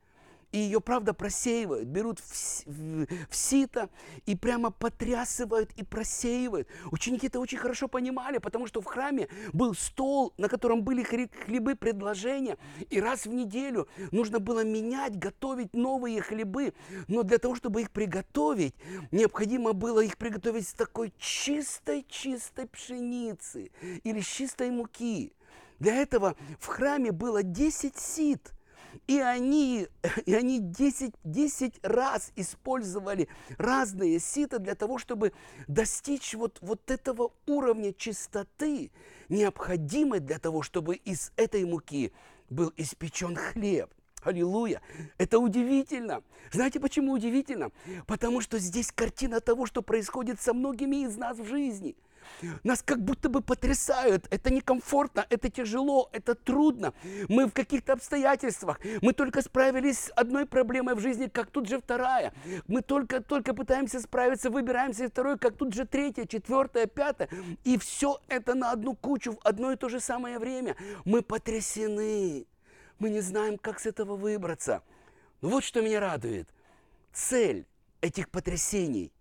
и 0.51 0.58
ее, 0.58 0.82
правда, 0.82 1.13
просеивают, 1.13 1.88
берут 1.88 2.20
в, 2.20 2.65
в, 2.65 3.08
в 3.29 3.36
сито 3.36 3.89
и 4.25 4.36
прямо 4.36 4.72
потрясывают 4.72 5.72
и 5.75 5.84
просеивают. 5.84 6.68
Ученики 6.91 7.27
это 7.27 7.39
очень 7.39 7.58
хорошо 7.58 7.88
понимали, 7.88 8.39
потому 8.39 8.65
что 8.68 8.82
в 8.82 8.86
храме 8.86 9.29
был 9.53 9.75
стол, 9.75 10.34
на 10.38 10.50
котором 10.50 10.84
были 10.84 11.03
хлебы 11.03 11.75
предложения, 11.75 12.58
и 12.89 13.00
раз 13.00 13.25
в 13.25 13.34
неделю 13.34 13.88
нужно 14.12 14.39
было 14.39 14.63
менять, 14.63 15.18
готовить 15.18 15.74
новые 15.74 16.22
хлебы. 16.22 16.74
Но 17.08 17.24
для 17.24 17.38
того, 17.38 17.56
чтобы 17.56 17.82
их 17.82 17.91
приготовить, 17.91 18.75
необходимо 19.12 19.74
было 19.74 20.00
их 20.00 20.18
приготовить 20.18 20.68
с 20.68 20.74
такой 20.74 21.13
чистой-чистой 21.20 22.68
пшеницы 22.68 23.72
или 24.03 24.20
с 24.20 24.27
чистой 24.27 24.72
муки. 24.72 25.34
Для 25.79 25.96
этого 25.96 26.36
в 26.60 26.65
храме 26.65 27.12
было 27.12 27.44
10 27.44 27.98
сит– 27.98 28.53
и 29.08 29.19
они, 29.19 29.88
и 30.25 30.34
они 30.34 30.60
10, 30.60 31.13
10 31.24 31.79
раз 31.84 32.31
использовали 32.36 33.27
разные 33.58 34.19
сита 34.19 34.60
для 34.60 34.75
того, 34.75 34.98
чтобы 34.98 35.34
достичь 35.67 36.34
вот, 36.34 36.58
вот 36.62 36.89
этого 36.91 37.31
уровня 37.46 37.93
чистоты, 37.93 38.91
необходимой 39.29 40.19
для 40.19 40.39
того, 40.39 40.62
чтобы 40.62 40.96
из 40.96 41.31
этой 41.36 41.65
муки 41.65 42.12
был 42.50 42.74
испечен 42.77 43.36
хлеб. 43.36 43.89
Аллилуйя! 44.22 44.81
Это 45.17 45.39
удивительно. 45.39 46.24
Знаете, 46.51 46.81
почему 46.81 47.13
удивительно? 47.13 47.72
Потому 48.05 48.41
что 48.41 48.60
здесь 48.60 48.91
картина 48.91 49.39
того, 49.39 49.65
что 49.65 49.81
происходит 49.81 50.41
со 50.41 50.53
многими 50.53 51.05
из 51.05 51.15
нас 51.15 51.38
в 51.38 51.46
жизни– 51.46 51.96
нас 52.63 52.81
как 52.81 53.03
будто 53.03 53.29
бы 53.29 53.41
потрясают. 53.41 54.27
Это 54.29 54.53
некомфортно, 54.53 55.25
это 55.29 55.50
тяжело, 55.50 56.09
это 56.12 56.36
трудно. 56.36 56.93
Мы 57.27 57.48
в 57.48 57.53
каких-то 57.53 57.93
обстоятельствах. 57.93 58.79
Мы 59.01 59.13
только 59.13 59.41
справились 59.41 60.00
с 60.00 60.12
одной 60.15 60.45
проблемой 60.45 60.95
в 60.95 61.00
жизни, 61.00 61.27
как 61.27 61.51
тут 61.51 61.67
же 61.67 61.79
вторая. 61.79 62.33
Мы 62.67 62.81
только, 62.81 63.21
только 63.21 63.53
пытаемся 63.53 64.00
справиться, 64.00 64.50
выбираемся 64.50 65.05
из 65.05 65.12
второй, 65.12 65.38
как 65.38 65.57
тут 65.57 65.74
же 65.74 65.86
третья, 65.86 66.25
четвертая, 66.25 66.86
пятая. 66.86 67.29
И 67.63 67.77
все 67.77 68.19
это 68.27 68.55
на 68.55 68.71
одну 68.71 68.95
кучу 68.95 69.33
в 69.33 69.39
одно 69.43 69.71
и 69.71 69.75
то 69.75 69.89
же 69.89 70.00
самое 70.00 70.39
время. 70.39 70.75
Мы 71.05 71.21
потрясены. 71.21 72.45
Мы 73.00 73.09
не 73.09 73.21
знаем, 73.21 73.57
как 73.57 73.79
с 73.79 73.86
этого 73.86 74.15
выбраться. 74.15 74.83
Но 75.41 75.50
вот 75.50 75.63
что 75.63 75.81
меня 75.81 76.00
радует. 76.00 76.50
Цель 77.13 77.65
этих 78.01 78.29
потрясений 78.29 79.12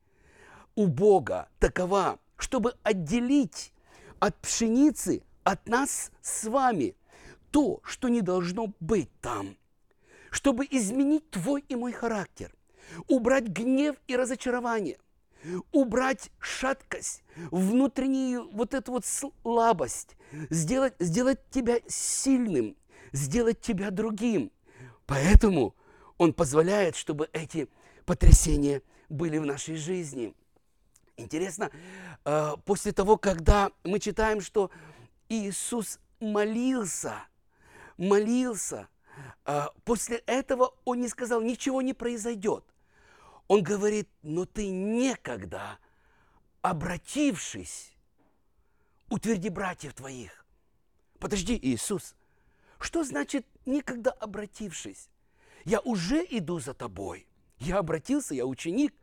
у 0.75 0.87
Бога 0.87 1.49
такова, 1.59 2.19
чтобы 2.39 2.75
отделить 2.83 3.73
от 4.21 4.41
пшеницы, 4.41 5.23
от 5.45 5.69
нас 5.69 6.11
с 6.23 6.45
вами, 6.49 6.95
то, 7.51 7.81
что 7.83 8.09
не 8.09 8.21
должно 8.21 8.73
быть 8.81 9.11
там, 9.21 9.57
чтобы 10.31 10.67
изменить 10.71 11.29
твой 11.31 11.65
и 11.69 11.75
мой 11.75 11.93
характер, 11.93 12.55
убрать 13.09 13.49
гнев 13.49 13.97
и 14.07 14.17
разочарование, 14.17 14.99
убрать 15.73 16.31
шаткость, 16.39 17.23
внутреннюю 17.51 18.49
вот 18.53 18.75
эту 18.75 18.93
вот 18.93 19.05
слабость, 19.05 20.17
сделать, 20.51 20.95
сделать 20.99 21.41
тебя 21.51 21.81
сильным, 21.87 22.77
сделать 23.13 23.61
тебя 23.61 23.91
другим. 23.91 24.53
Поэтому 25.07 25.75
Он 26.19 26.33
позволяет, 26.33 26.97
чтобы 26.97 27.31
эти 27.33 27.69
потрясения 28.05 28.83
были 29.09 29.39
в 29.39 29.47
нашей 29.47 29.77
жизни– 29.77 30.35
Интересно, 31.19 31.71
э, 32.25 32.53
после 32.65 32.93
того, 32.93 33.19
когда 33.19 33.73
мы 33.83 33.99
читаем, 33.99 34.41
что 34.41 34.71
Иисус 35.29 35.99
молился, 36.21 37.25
молился, 37.97 38.89
э, 39.45 39.67
после 39.85 40.19
этого 40.27 40.75
Он 40.85 41.01
не 41.01 41.09
сказал, 41.09 41.41
ничего 41.41 41.83
не 41.83 41.93
произойдет. 41.93 42.65
Он 43.49 43.65
говорит, 43.65 44.09
но 44.23 44.45
ты 44.45 44.69
некогда, 44.69 45.79
обратившись, 46.63 47.93
утверди 49.11 49.49
братьев 49.49 49.95
твоих. 49.95 50.47
Подожди, 51.19 51.59
Иисус, 51.61 52.15
что 52.79 53.03
значит 53.03 53.45
некогда 53.67 54.13
обратившись? 54.13 55.11
Я 55.65 55.81
уже 55.81 56.25
иду 56.31 56.61
за 56.61 56.75
тобой. 56.75 57.27
Я 57.59 57.79
обратился, 57.79 58.35
я 58.35 58.47
ученик. 58.47 58.95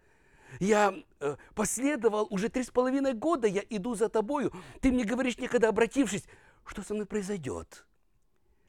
Я 0.60 0.94
э, 1.20 1.36
последовал 1.54 2.28
уже 2.30 2.50
три 2.50 2.64
с 2.64 2.72
половиной 2.72 3.14
года, 3.14 3.48
я 3.48 3.64
иду 3.70 3.96
за 3.96 4.10
тобою. 4.10 4.54
Ты 4.82 4.92
мне 4.92 5.04
говоришь, 5.04 5.38
некогда 5.38 5.70
обратившись, 5.70 6.26
что 6.66 6.82
со 6.84 6.94
мной 6.94 7.06
произойдет? 7.06 7.86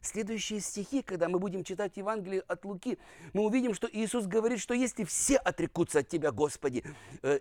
Следующие 0.00 0.60
стихи, 0.60 1.02
когда 1.02 1.28
мы 1.28 1.38
будем 1.38 1.64
читать 1.64 1.96
Евангелие 1.96 2.42
от 2.42 2.64
Луки, 2.64 2.98
мы 3.32 3.44
увидим, 3.44 3.74
что 3.74 3.88
Иисус 3.90 4.26
говорит, 4.26 4.60
что 4.60 4.74
если 4.74 5.04
все 5.04 5.36
отрекутся 5.36 6.00
от 6.00 6.08
Тебя, 6.08 6.30
Господи, 6.30 6.84
э, 7.22 7.40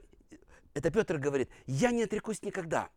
это 0.73 0.91
Петр 0.91 1.17
говорит, 1.17 1.49
я 1.67 1.91
не 1.91 2.03
отрекусь 2.03 2.41
никогда. 2.41 2.89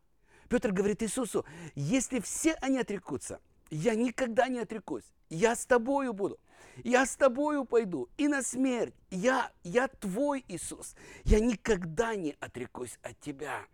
Петр 0.49 0.71
говорит 0.71 1.03
Иисусу, 1.03 1.45
если 1.75 2.19
все 2.19 2.53
они 2.55 2.79
отрекутся, 2.79 3.39
я 3.69 3.93
никогда 3.93 4.47
не 4.47 4.59
отрекусь. 4.59 5.03
Я 5.29 5.55
с 5.55 5.65
тобою 5.65 6.13
буду. 6.13 6.39
Я 6.83 7.05
с 7.05 7.15
тобою 7.15 7.65
пойду 7.65 8.09
и 8.17 8.27
на 8.27 8.41
смерть. 8.41 8.95
Я, 9.09 9.51
я 9.63 9.87
твой 9.87 10.43
Иисус. 10.47 10.95
Я 11.23 11.39
никогда 11.39 12.15
не 12.15 12.35
отрекусь 12.39 12.97
от 13.01 13.19
тебя. 13.19 13.65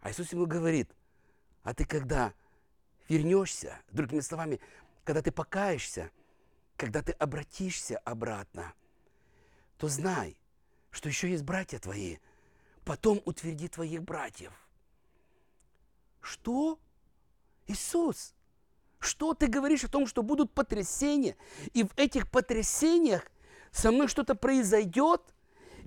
А 0.00 0.10
Иисус 0.10 0.32
ему 0.32 0.46
говорит, 0.46 0.90
а 1.62 1.74
ты 1.74 1.84
когда 1.84 2.34
вернешься, 3.08 3.80
другими 3.90 4.20
словами, 4.20 4.60
когда 5.04 5.22
ты 5.22 5.32
покаешься, 5.32 6.10
когда 6.76 7.02
ты 7.02 7.12
обратишься 7.12 7.98
обратно, 7.98 8.74
то 9.78 9.88
знай, 9.88 10.36
что 10.90 11.08
еще 11.08 11.30
есть 11.30 11.44
братья 11.44 11.78
твои. 11.78 12.18
Потом 12.84 13.22
утверди 13.24 13.68
твоих 13.68 14.02
братьев. 14.02 14.52
Что? 16.20 16.78
Иисус, 17.66 18.34
что 19.04 19.34
ты 19.34 19.46
говоришь 19.46 19.84
о 19.84 19.88
том, 19.88 20.06
что 20.06 20.22
будут 20.22 20.52
потрясения, 20.52 21.36
и 21.72 21.84
в 21.84 21.90
этих 21.96 22.30
потрясениях 22.30 23.22
со 23.72 23.90
мной 23.90 24.08
что-то 24.08 24.34
произойдет, 24.34 25.22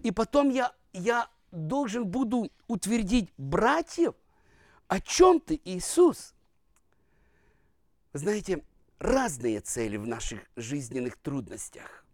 и 0.04 0.12
потом 0.12 0.50
я, 0.50 0.74
я 0.94 1.30
должен 1.52 2.06
буду 2.06 2.52
утвердить 2.68 3.32
братьев? 3.38 4.14
О 4.88 5.02
чем 5.02 5.40
ты, 5.40 5.60
Иисус? 5.66 6.34
знаете, 8.18 8.64
разные 9.00 9.62
цели 9.62 9.98
в 9.98 10.08
наших 10.08 10.42
жизненных 10.56 11.18
трудностях. 11.18 12.06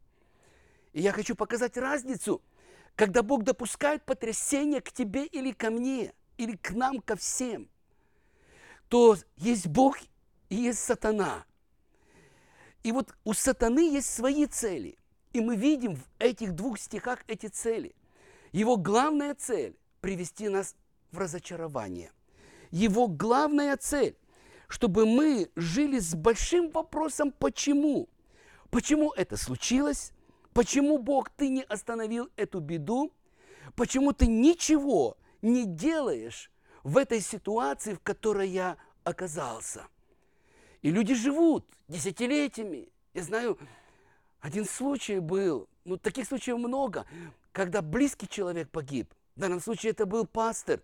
И 0.91 1.01
я 1.01 1.11
хочу 1.11 1.35
показать 1.35 1.77
разницу, 1.77 2.41
когда 2.95 3.23
Бог 3.23 3.43
допускает 3.43 4.03
потрясение 4.05 4.81
к 4.81 4.91
тебе 4.91 5.25
или 5.25 5.51
ко 5.51 5.71
мне, 5.71 6.13
или 6.37 6.55
к 6.55 6.71
нам, 6.71 6.99
ко 6.99 7.15
всем, 7.15 7.67
то 8.89 9.17
есть 9.37 9.67
Бог 9.67 9.97
и 10.49 10.55
есть 10.55 10.79
сатана. 10.79 11.45
И 12.83 12.91
вот 12.91 13.15
у 13.23 13.33
сатаны 13.33 13.91
есть 13.91 14.13
свои 14.13 14.45
цели. 14.45 14.97
И 15.31 15.41
мы 15.41 15.55
видим 15.55 15.95
в 15.95 16.03
этих 16.19 16.53
двух 16.53 16.79
стихах 16.79 17.19
эти 17.27 17.47
цели. 17.47 17.95
Его 18.51 18.77
главная 18.77 19.35
цель– 19.35 19.75
привести 20.01 20.49
нас 20.49 20.75
в 21.11 21.17
разочарование. 21.17 22.11
Его 22.71 23.07
главная 23.07 23.77
цель 23.77 24.17
чтобы 24.73 25.05
мы 25.05 25.51
жили 25.55 25.99
с 25.99 26.15
большим 26.15 26.71
вопросом 26.71 27.31
«почему?». 27.31 28.09
Почему 28.71 29.11
это 29.11 29.37
случилось? 29.37 30.11
Почему, 30.51 30.97
Бог, 30.97 31.29
ты 31.29 31.49
не 31.49 31.61
остановил 31.61 32.31
эту 32.37 32.59
беду? 32.59 33.13
Почему 33.75 34.13
ты 34.13 34.25
ничего 34.25 35.15
не 35.43 35.65
делаешь 35.65 36.49
в 36.83 36.97
этой 36.97 37.21
ситуации, 37.21 37.93
в 37.93 37.99
которой 37.99 38.49
я 38.49 38.77
оказался? 39.03 39.85
И 40.83 40.91
люди 40.91 41.15
живут 41.15 41.65
десятилетиями. 41.87 42.89
Я 43.13 43.23
знаю, 43.23 43.57
один 44.41 44.65
случай 44.65 45.19
был, 45.19 45.69
ну 45.85 45.97
таких 45.97 46.27
случаев 46.27 46.57
много, 46.57 47.07
когда 47.53 47.81
близкий 47.81 48.27
человек 48.27 48.69
погиб. 48.69 49.11
В 49.35 49.39
данном 49.39 49.61
случае 49.61 49.93
это 49.93 50.05
был 50.05 50.27
пастор. 50.27 50.83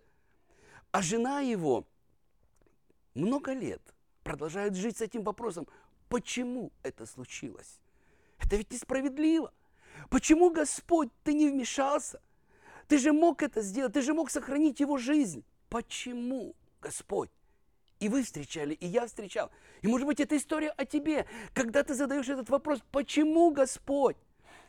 А 0.90 1.02
жена 1.02 1.40
его 1.40 1.86
много 3.14 3.52
лет 3.52 3.82
продолжают 4.24 4.74
жить 4.74 4.96
с 4.96 5.02
этим 5.02 5.22
вопросом. 5.22 5.68
Почему 6.08 6.72
это 6.82 7.04
случилось? 7.04 7.78
Это 8.38 8.56
ведь 8.56 8.72
несправедливо. 8.72 9.52
Почему, 10.08 10.50
Господь, 10.50 11.10
ты 11.22 11.34
не 11.34 11.50
вмешался? 11.50 12.22
Ты 12.88 12.98
же 12.98 13.12
мог 13.12 13.42
это 13.42 13.60
сделать, 13.60 13.92
ты 13.92 14.00
же 14.00 14.14
мог 14.14 14.30
сохранить 14.30 14.80
его 14.80 14.96
жизнь. 14.96 15.44
Почему, 15.68 16.56
Господь? 16.80 17.30
И 18.00 18.08
вы 18.08 18.22
встречали, 18.22 18.74
и 18.74 18.86
я 18.86 19.06
встречал. 19.06 19.50
И 19.82 19.86
может 19.86 20.06
быть, 20.06 20.20
это 20.20 20.36
история 20.36 20.70
о 20.70 20.86
тебе, 20.86 21.26
когда 21.52 21.82
ты 21.82 21.94
задаешь 21.94 22.28
этот 22.28 22.48
вопрос, 22.48 22.80
почему, 22.90 23.50
Господь? 23.50 24.16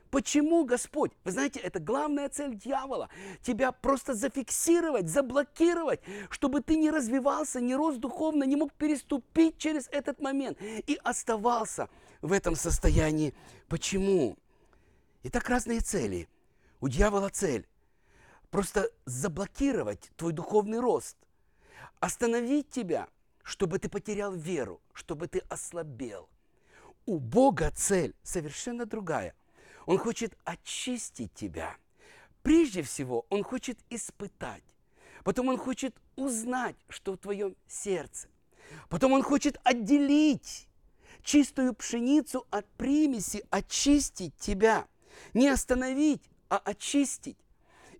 Почему 0.09 0.65
Господь? 0.65 1.13
Вы 1.23 1.31
знаете, 1.31 1.61
это 1.61 1.79
главная 1.79 2.27
цель 2.27 2.55
дьявола. 2.55 3.09
Тебя 3.41 3.71
просто 3.71 4.13
зафиксировать, 4.13 5.07
заблокировать, 5.07 6.01
чтобы 6.29 6.59
ты 6.59 6.75
не 6.75 6.91
развивался, 6.91 7.61
не 7.61 7.73
рос 7.73 7.95
духовно, 7.95 8.43
не 8.43 8.57
мог 8.57 8.73
переступить 8.73 9.57
через 9.57 9.87
этот 9.87 10.19
момент 10.19 10.57
и 10.61 10.99
оставался 11.01 11.87
в 12.21 12.33
этом 12.33 12.57
состоянии. 12.57 13.33
Почему? 13.69 14.35
Итак, 15.23 15.47
разные 15.47 15.79
цели. 15.79 16.27
У 16.81 16.89
дьявола 16.89 17.29
цель 17.29 17.65
просто 18.49 18.91
заблокировать 19.05 20.11
твой 20.17 20.33
духовный 20.33 20.81
рост, 20.81 21.15
остановить 22.01 22.69
тебя, 22.69 23.07
чтобы 23.43 23.79
ты 23.79 23.89
потерял 23.89 24.33
веру, 24.33 24.81
чтобы 24.93 25.27
ты 25.27 25.39
ослабел. 25.49 26.29
У 27.05 27.19
Бога 27.19 27.71
цель 27.75 28.13
совершенно 28.23 28.85
другая. 28.85 29.33
Он 29.85 29.97
хочет 29.97 30.37
очистить 30.43 31.33
тебя. 31.33 31.75
Прежде 32.43 32.81
всего, 32.81 33.25
Он 33.29 33.43
хочет 33.43 33.79
испытать. 33.89 34.63
Потом 35.23 35.49
Он 35.49 35.57
хочет 35.57 35.95
узнать, 36.15 36.75
что 36.89 37.13
в 37.13 37.17
твоем 37.17 37.55
сердце. 37.67 38.27
Потом 38.89 39.13
Он 39.13 39.23
хочет 39.23 39.59
отделить 39.63 40.67
чистую 41.23 41.73
пшеницу 41.73 42.45
от 42.49 42.67
примеси, 42.77 43.43
очистить 43.49 44.35
тебя. 44.37 44.87
Не 45.33 45.49
остановить, 45.49 46.23
а 46.49 46.57
очистить. 46.57 47.37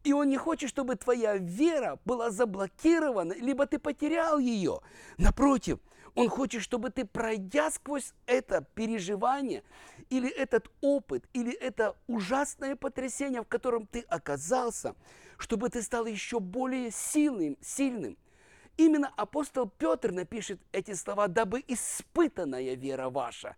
И 0.04 0.14
Он 0.14 0.30
не 0.30 0.38
хочет, 0.38 0.70
чтобы 0.70 0.96
твоя 0.96 1.38
вера 1.38 2.00
была 2.06 2.32
заблокирована, 2.32 3.34
либо 3.34 3.66
ты 3.68 3.78
потерял 3.80 4.40
ее. 4.40 4.80
Напротив, 5.18 5.80
Он 6.16 6.30
хочет, 6.30 6.62
чтобы 6.62 6.90
ты, 6.90 7.06
пройдя 7.06 7.70
сквозь 7.72 8.14
это 8.26 8.66
переживание, 8.74 9.64
или 10.10 10.30
этот 10.30 10.70
опыт, 10.82 11.28
или 11.34 11.54
это 11.54 11.96
ужасное 12.08 12.76
потрясение, 12.76 13.44
в 13.44 13.48
котором 13.48 13.88
ты 13.88 14.02
оказался, 14.02 14.96
чтобы 15.38 15.70
ты 15.70 15.82
стал 15.82 16.06
еще 16.06 16.40
более 16.40 16.92
сильным, 16.92 17.58
сильным. 17.62 18.18
Именно 18.78 19.14
апостол 19.16 19.70
Петр 19.70 20.12
напишет 20.12 20.60
эти 20.72 20.94
слова, 20.94 21.28
дабы 21.28 21.64
испытанная 21.68 22.76
вера 22.76 23.10
ваша 23.10 23.56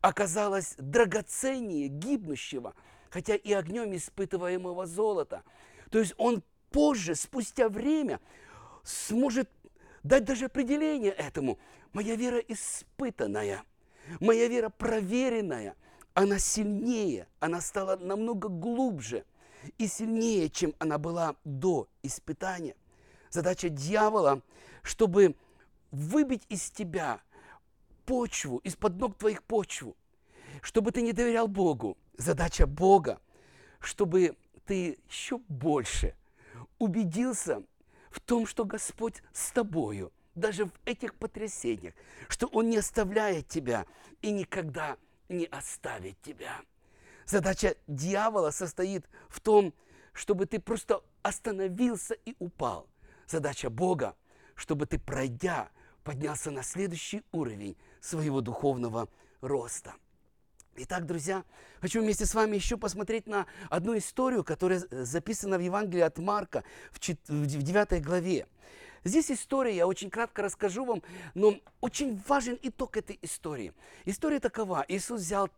оказалась 0.00 0.74
драгоценнее 0.78 1.88
гибнущего, 1.88 2.74
хотя 3.10 3.36
и 3.36 3.52
огнем 3.52 3.94
испытываемого 3.94 4.86
золота. 4.86 5.42
То 5.90 5.98
есть 5.98 6.14
он 6.16 6.42
позже, 6.70 7.14
спустя 7.14 7.68
время, 7.68 8.20
сможет 8.82 9.50
дать 10.02 10.24
даже 10.24 10.46
определение 10.46 11.12
этому. 11.12 11.58
Моя 11.92 12.14
вера 12.16 12.38
испытанная, 12.38 13.62
моя 14.20 14.48
вера 14.48 14.68
проверенная– 14.68 15.74
она 16.16 16.38
сильнее, 16.38 17.28
она 17.40 17.60
стала 17.60 17.96
намного 17.96 18.48
глубже 18.48 19.26
и 19.76 19.86
сильнее, 19.86 20.48
чем 20.48 20.74
она 20.78 20.96
была 20.96 21.36
до 21.44 21.88
испытания. 22.02 22.74
Задача 23.28 23.68
дьявола, 23.68 24.40
чтобы 24.82 25.36
выбить 25.90 26.46
из 26.48 26.70
тебя 26.70 27.20
почву, 28.06 28.62
из-под 28.64 28.96
ног 28.96 29.18
твоих 29.18 29.42
почву, 29.42 29.94
чтобы 30.62 30.90
ты 30.90 31.02
не 31.02 31.12
доверял 31.12 31.48
Богу. 31.48 31.98
Задача 32.16 32.66
Бога, 32.66 33.20
чтобы 33.78 34.38
ты 34.66 34.98
еще 35.08 35.38
больше 35.48 36.14
убедился 36.78 37.62
в 38.10 38.20
том, 38.20 38.46
что 38.46 38.64
Господь 38.64 39.22
с 39.32 39.50
тобою, 39.52 40.12
даже 40.34 40.66
в 40.66 40.72
этих 40.84 41.14
потрясениях, 41.14 41.94
что 42.28 42.46
Он 42.48 42.68
не 42.68 42.78
оставляет 42.78 43.48
тебя 43.48 43.86
и 44.20 44.30
никогда 44.30 44.96
не 45.28 45.46
оставит 45.46 46.20
тебя. 46.22 46.60
Задача 47.24 47.76
дьявола 47.86 48.50
состоит 48.50 49.08
в 49.28 49.40
том, 49.40 49.74
чтобы 50.12 50.46
ты 50.46 50.60
просто 50.60 51.02
остановился 51.22 52.14
и 52.14 52.34
упал. 52.38 52.88
Задача 53.26 53.70
Бога, 53.70 54.16
чтобы 54.54 54.86
ты, 54.86 54.98
пройдя, 54.98 55.70
поднялся 56.04 56.50
на 56.50 56.62
следующий 56.62 57.22
уровень 57.32 57.76
своего 58.00 58.40
духовного 58.40 59.08
роста. 59.40 59.94
Итак, 60.78 61.06
друзья, 61.06 61.42
хочу 61.80 62.02
вместе 62.02 62.26
с 62.26 62.34
вами 62.34 62.56
еще 62.56 62.76
посмотреть 62.76 63.26
на 63.26 63.46
одну 63.70 63.96
историю, 63.96 64.44
которая 64.44 64.82
записана 64.90 65.56
в 65.56 65.62
Евангелии 65.62 66.02
от 66.02 66.18
Марка 66.18 66.64
в 66.92 66.98
9 67.00 68.04
главе. 68.04 68.46
Здесь 69.02 69.30
история, 69.30 69.74
я 69.74 69.86
очень 69.86 70.10
кратко 70.10 70.42
расскажу 70.42 70.84
вам, 70.84 71.02
но 71.34 71.54
очень 71.80 72.20
важен 72.28 72.58
итог 72.62 72.98
этой 72.98 73.18
истории. 73.22 73.72
История 74.04 74.38
такова. 74.38 74.84
Иисус 74.88 75.22
взял 75.22 75.48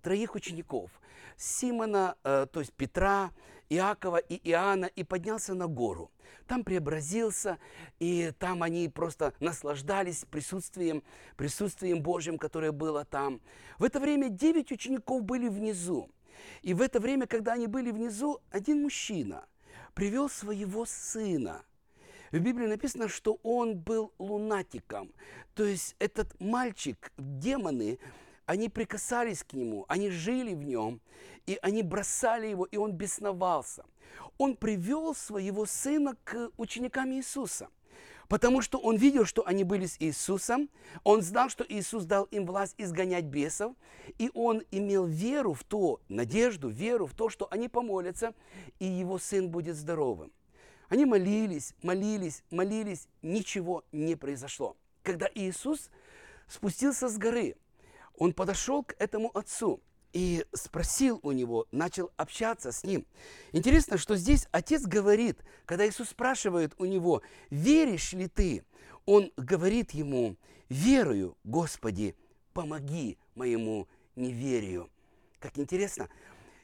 троих 0.00 0.36
учеников, 0.36 0.90
Симона, 1.36 2.14
э, 2.22 2.46
то 2.52 2.60
есть 2.60 2.72
Петра, 2.72 3.32
Иакова 3.72 4.18
и 4.18 4.40
Иоанна, 4.50 4.86
и 4.86 5.04
поднялся 5.04 5.54
на 5.54 5.66
гору. 5.66 6.10
Там 6.46 6.64
преобразился, 6.64 7.58
и 7.98 8.32
там 8.38 8.62
они 8.62 8.88
просто 8.88 9.32
наслаждались 9.40 10.24
присутствием, 10.30 11.02
присутствием 11.36 12.02
Божьим, 12.02 12.38
которое 12.38 12.72
было 12.72 13.04
там. 13.04 13.40
В 13.78 13.84
это 13.84 14.00
время 14.00 14.28
девять 14.28 14.72
учеников 14.72 15.22
были 15.22 15.48
внизу. 15.48 16.10
И 16.62 16.74
в 16.74 16.82
это 16.82 17.00
время, 17.00 17.26
когда 17.26 17.52
они 17.52 17.66
были 17.66 17.90
внизу, 17.90 18.40
один 18.50 18.82
мужчина 18.82 19.46
привел 19.94 20.28
своего 20.28 20.84
сына. 20.84 21.62
В 22.30 22.38
Библии 22.38 22.66
написано, 22.66 23.08
что 23.08 23.38
он 23.42 23.78
был 23.78 24.12
лунатиком. 24.18 25.12
То 25.54 25.64
есть 25.64 25.94
этот 25.98 26.38
мальчик, 26.40 27.12
демоны, 27.18 27.98
они 28.46 28.68
прикасались 28.68 29.42
к 29.44 29.52
нему, 29.52 29.84
они 29.88 30.10
жили 30.10 30.54
в 30.54 30.62
нем, 30.64 31.00
и 31.46 31.58
они 31.62 31.82
бросали 31.82 32.46
его, 32.46 32.64
и 32.64 32.76
он 32.76 32.92
бесновался. 32.92 33.84
Он 34.38 34.56
привел 34.56 35.14
своего 35.14 35.66
сына 35.66 36.16
к 36.24 36.50
ученикам 36.56 37.12
Иисуса, 37.12 37.68
потому 38.28 38.60
что 38.62 38.78
он 38.78 38.96
видел, 38.96 39.24
что 39.24 39.46
они 39.46 39.64
были 39.64 39.86
с 39.86 39.96
Иисусом, 40.00 40.68
он 41.04 41.22
знал, 41.22 41.48
что 41.48 41.64
Иисус 41.68 42.04
дал 42.04 42.24
им 42.24 42.46
власть 42.46 42.74
изгонять 42.78 43.24
бесов, 43.24 43.74
и 44.18 44.30
он 44.34 44.62
имел 44.70 45.06
веру 45.06 45.52
в 45.52 45.64
то, 45.64 46.00
надежду, 46.08 46.68
веру 46.68 47.06
в 47.06 47.14
то, 47.14 47.28
что 47.28 47.46
они 47.50 47.68
помолятся, 47.68 48.34
и 48.78 48.86
его 48.86 49.18
сын 49.18 49.50
будет 49.50 49.76
здоровым. 49.76 50.32
Они 50.88 51.06
молились, 51.06 51.74
молились, 51.82 52.42
молились, 52.50 53.08
ничего 53.22 53.82
не 53.92 54.14
произошло. 54.14 54.76
Когда 55.02 55.26
Иисус 55.34 55.90
спустился 56.48 57.08
с 57.08 57.16
горы, 57.16 57.56
он 58.16 58.32
подошел 58.32 58.84
к 58.84 58.94
этому 58.98 59.30
отцу 59.36 59.80
и 60.12 60.44
спросил 60.52 61.20
у 61.22 61.32
него, 61.32 61.66
начал 61.72 62.10
общаться 62.16 62.70
с 62.72 62.84
ним. 62.84 63.06
Интересно, 63.52 63.96
что 63.96 64.16
здесь 64.16 64.46
отец 64.52 64.82
говорит, 64.82 65.42
когда 65.64 65.88
Иисус 65.88 66.10
спрашивает 66.10 66.74
у 66.78 66.84
него, 66.84 67.22
веришь 67.50 68.12
ли 68.12 68.28
ты? 68.28 68.64
Он 69.06 69.32
говорит 69.36 69.92
ему, 69.92 70.36
верую, 70.68 71.36
Господи, 71.44 72.14
помоги 72.52 73.18
моему 73.34 73.88
неверию. 74.14 74.90
Как 75.38 75.58
интересно, 75.58 76.08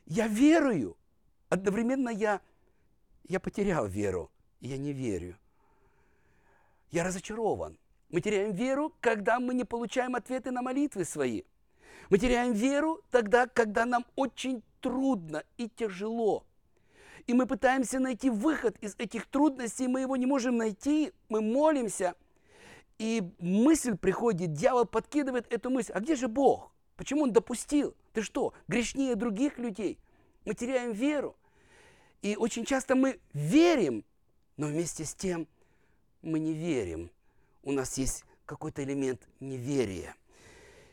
я 0.06 0.28
верую, 0.28 0.96
одновременно 1.48 2.10
я, 2.10 2.40
я 3.24 3.40
потерял 3.40 3.86
веру, 3.86 4.30
я 4.60 4.76
не 4.76 4.92
верю. 4.92 5.36
Я 6.90 7.04
разочарован. 7.04 7.78
Мы 8.10 8.22
теряем 8.22 8.52
веру, 8.52 8.94
когда 9.00 9.38
мы 9.38 9.52
не 9.54 9.64
получаем 9.64 10.14
ответы 10.14 10.50
на 10.50 10.62
молитвы 10.62 11.04
свои. 11.04 11.42
Мы 12.08 12.18
теряем 12.18 12.52
веру 12.52 13.02
тогда, 13.10 13.46
когда 13.46 13.84
нам 13.84 14.06
очень 14.16 14.62
трудно 14.80 15.44
и 15.58 15.68
тяжело. 15.68 16.46
И 17.26 17.34
мы 17.34 17.46
пытаемся 17.46 18.00
найти 18.00 18.30
выход 18.30 18.78
из 18.80 18.94
этих 18.96 19.26
трудностей, 19.26 19.88
мы 19.88 20.00
его 20.00 20.16
не 20.16 20.24
можем 20.24 20.56
найти, 20.56 21.12
мы 21.28 21.42
молимся. 21.42 22.14
И 22.98 23.22
мысль 23.38 23.96
приходит, 23.96 24.54
дьявол 24.54 24.86
подкидывает 24.86 25.52
эту 25.52 25.68
мысль. 25.68 25.92
А 25.92 26.00
где 26.00 26.16
же 26.16 26.28
Бог? 26.28 26.72
Почему 26.96 27.24
он 27.24 27.32
допустил? 27.32 27.94
Ты 28.14 28.22
что, 28.22 28.54
грешнее 28.66 29.14
других 29.14 29.58
людей? 29.58 29.98
Мы 30.46 30.54
теряем 30.54 30.92
веру. 30.92 31.36
И 32.22 32.36
очень 32.36 32.64
часто 32.64 32.96
мы 32.96 33.20
верим, 33.34 34.02
но 34.56 34.66
вместе 34.66 35.04
с 35.04 35.14
тем 35.14 35.46
мы 36.22 36.38
не 36.38 36.54
верим 36.54 37.10
у 37.62 37.72
нас 37.72 37.98
есть 37.98 38.24
какой-то 38.46 38.82
элемент 38.82 39.28
неверия. 39.40 40.14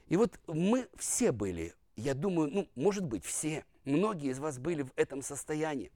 И 0.07 0.17
вот 0.17 0.39
мы 0.47 0.87
все 0.97 1.31
были, 1.31 1.73
я 1.95 2.13
думаю, 2.13 2.49
ну, 2.51 2.67
может 2.75 3.05
быть, 3.05 3.25
все, 3.25 3.65
многие 3.85 4.31
из 4.31 4.39
вас 4.39 4.59
были 4.59 4.83
в 4.83 4.91
этом 4.95 5.21
состоянии. 5.21 5.91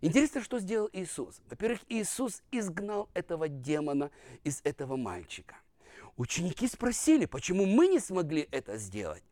Интересно, 0.00 0.42
что 0.42 0.58
сделал 0.58 0.88
Иисус. 0.92 1.40
Во-первых, 1.48 1.80
Иисус 1.88 2.42
изгнал 2.50 3.08
этого 3.14 3.48
демона 3.48 4.10
из 4.42 4.60
этого 4.64 4.96
мальчика. 4.96 5.56
Ученики 6.16 6.66
спросили, 6.66 7.26
почему 7.26 7.66
мы 7.66 7.86
не 7.86 8.00
смогли 8.00 8.48
это 8.50 8.76
сделать. 8.78 9.22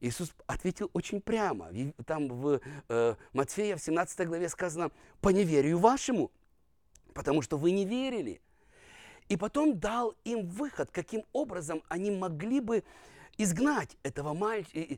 Иисус 0.00 0.34
ответил 0.46 0.90
очень 0.92 1.20
прямо. 1.20 1.70
Там 2.06 2.28
в 2.28 2.60
э, 2.88 3.14
Матфея 3.32 3.76
в 3.76 3.80
17 3.80 4.26
главе 4.26 4.48
сказано, 4.48 4.90
по 5.20 5.30
неверию 5.30 5.78
вашему, 5.78 6.30
потому 7.14 7.40
что 7.40 7.56
вы 7.56 7.70
не 7.70 7.84
верили. 7.84 8.40
И 9.28 9.36
потом 9.36 9.78
дал 9.78 10.14
им 10.24 10.46
выход, 10.46 10.90
каким 10.90 11.24
образом 11.32 11.82
они 11.88 12.10
могли 12.10 12.60
бы 12.60 12.84
изгнать 13.38 13.96
этого 14.02 14.34
мальчика, 14.34 14.96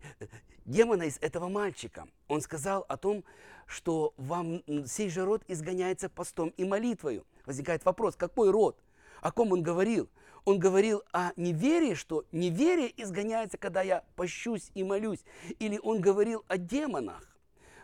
демона 0.65 1.05
из 1.05 1.19
этого 1.19 1.49
мальчика. 1.49 2.07
Он 2.29 2.41
сказал 2.41 2.85
о 2.89 2.97
том, 2.97 3.25
что 3.67 4.15
вам 4.17 4.63
сей 4.87 5.09
же 5.11 5.25
род 5.25 5.43
изгоняется 5.49 6.09
постом 6.09 6.51
и 6.57 6.65
молитвою. 6.65 7.25
Возникает 7.47 7.85
вопрос, 7.85 8.17
какой 8.17 8.51
род? 8.51 8.79
О 9.21 9.33
ком 9.33 9.53
он 9.53 9.63
говорил? 9.63 10.09
Он 10.45 10.59
говорил 10.59 11.03
о 11.13 11.33
неверии, 11.37 11.95
что 11.95 12.25
неверие 12.33 12.93
изгоняется, 13.03 13.59
когда 13.59 13.83
я 13.83 14.05
пощусь 14.17 14.71
и 14.75 14.85
молюсь. 14.85 15.21
Или 15.59 15.79
он 15.83 16.01
говорил 16.01 16.45
о 16.49 16.57
демонах. 16.57 17.23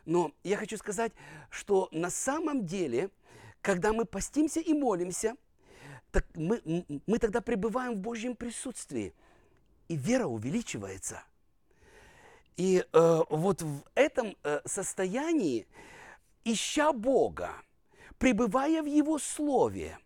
Но 0.07 0.33
я 0.42 0.57
хочу 0.57 0.76
сказать, 0.76 1.12
что 1.50 1.88
на 1.92 2.11
самом 2.11 2.66
деле, 2.66 3.11
когда 3.61 3.92
мы 3.92 4.04
постимся 4.04 4.61
и 4.61 4.72
молимся, 4.72 5.37
так 6.14 6.27
мы, 6.37 6.62
мы 7.09 7.18
тогда 7.18 7.40
пребываем 7.40 7.94
в 7.94 7.98
Божьем 7.98 8.37
присутствии, 8.37 9.12
и 9.88 9.96
вера 9.96 10.27
увеличивается. 10.27 11.24
И 12.57 12.85
э, 12.92 13.20
вот 13.31 13.62
в 13.62 13.83
этом 13.96 14.37
э, 14.44 14.61
состоянии, 14.64 15.66
ища 16.44 16.92
Бога, 16.92 17.50
пребывая 18.18 18.81
в 18.81 18.87
Его 18.87 19.18
Слове, 19.18 19.98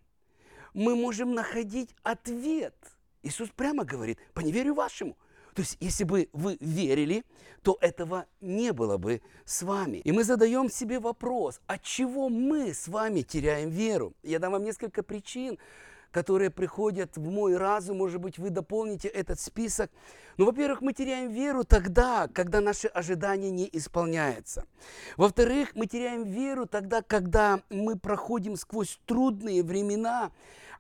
мы 0.72 0.96
можем 0.96 1.34
находить 1.34 1.94
ответ. 2.02 2.74
Иисус 3.22 3.50
прямо 3.50 3.84
говорит, 3.84 4.18
по 4.32 4.40
неверию 4.40 4.74
вашему. 4.74 5.14
То 5.52 5.60
есть, 5.60 5.76
если 5.78 6.04
бы 6.04 6.30
вы 6.32 6.56
верили, 6.60 7.22
то 7.62 7.76
этого 7.82 8.24
не 8.40 8.72
было 8.72 8.96
бы 8.96 9.20
с 9.44 9.62
вами. 9.62 9.98
И 9.98 10.12
мы 10.12 10.24
задаем 10.24 10.70
себе 10.70 11.00
вопрос, 11.00 11.60
от 11.66 11.82
чего 11.82 12.30
мы 12.30 12.72
с 12.72 12.88
вами 12.88 13.20
теряем 13.20 13.68
веру? 13.68 14.14
Я 14.22 14.38
дам 14.38 14.52
вам 14.52 14.64
несколько 14.64 15.02
причин, 15.02 15.58
которые 16.10 16.50
приходят 16.50 17.16
в 17.16 17.30
мой 17.30 17.56
разум, 17.56 17.98
может 17.98 18.20
быть, 18.20 18.38
вы 18.38 18.50
дополните 18.50 19.08
этот 19.08 19.40
список. 19.40 19.90
Ну, 20.36 20.46
во-первых, 20.46 20.80
мы 20.80 20.92
теряем 20.92 21.30
веру 21.30 21.64
тогда, 21.64 22.28
когда 22.28 22.60
наши 22.60 22.86
ожидания 22.88 23.50
не 23.50 23.68
исполняются. 23.72 24.64
Во-вторых, 25.16 25.74
мы 25.74 25.86
теряем 25.86 26.24
веру 26.24 26.66
тогда, 26.66 27.02
когда 27.02 27.60
мы 27.70 27.98
проходим 27.98 28.56
сквозь 28.56 29.00
трудные 29.04 29.62
времена, 29.62 30.30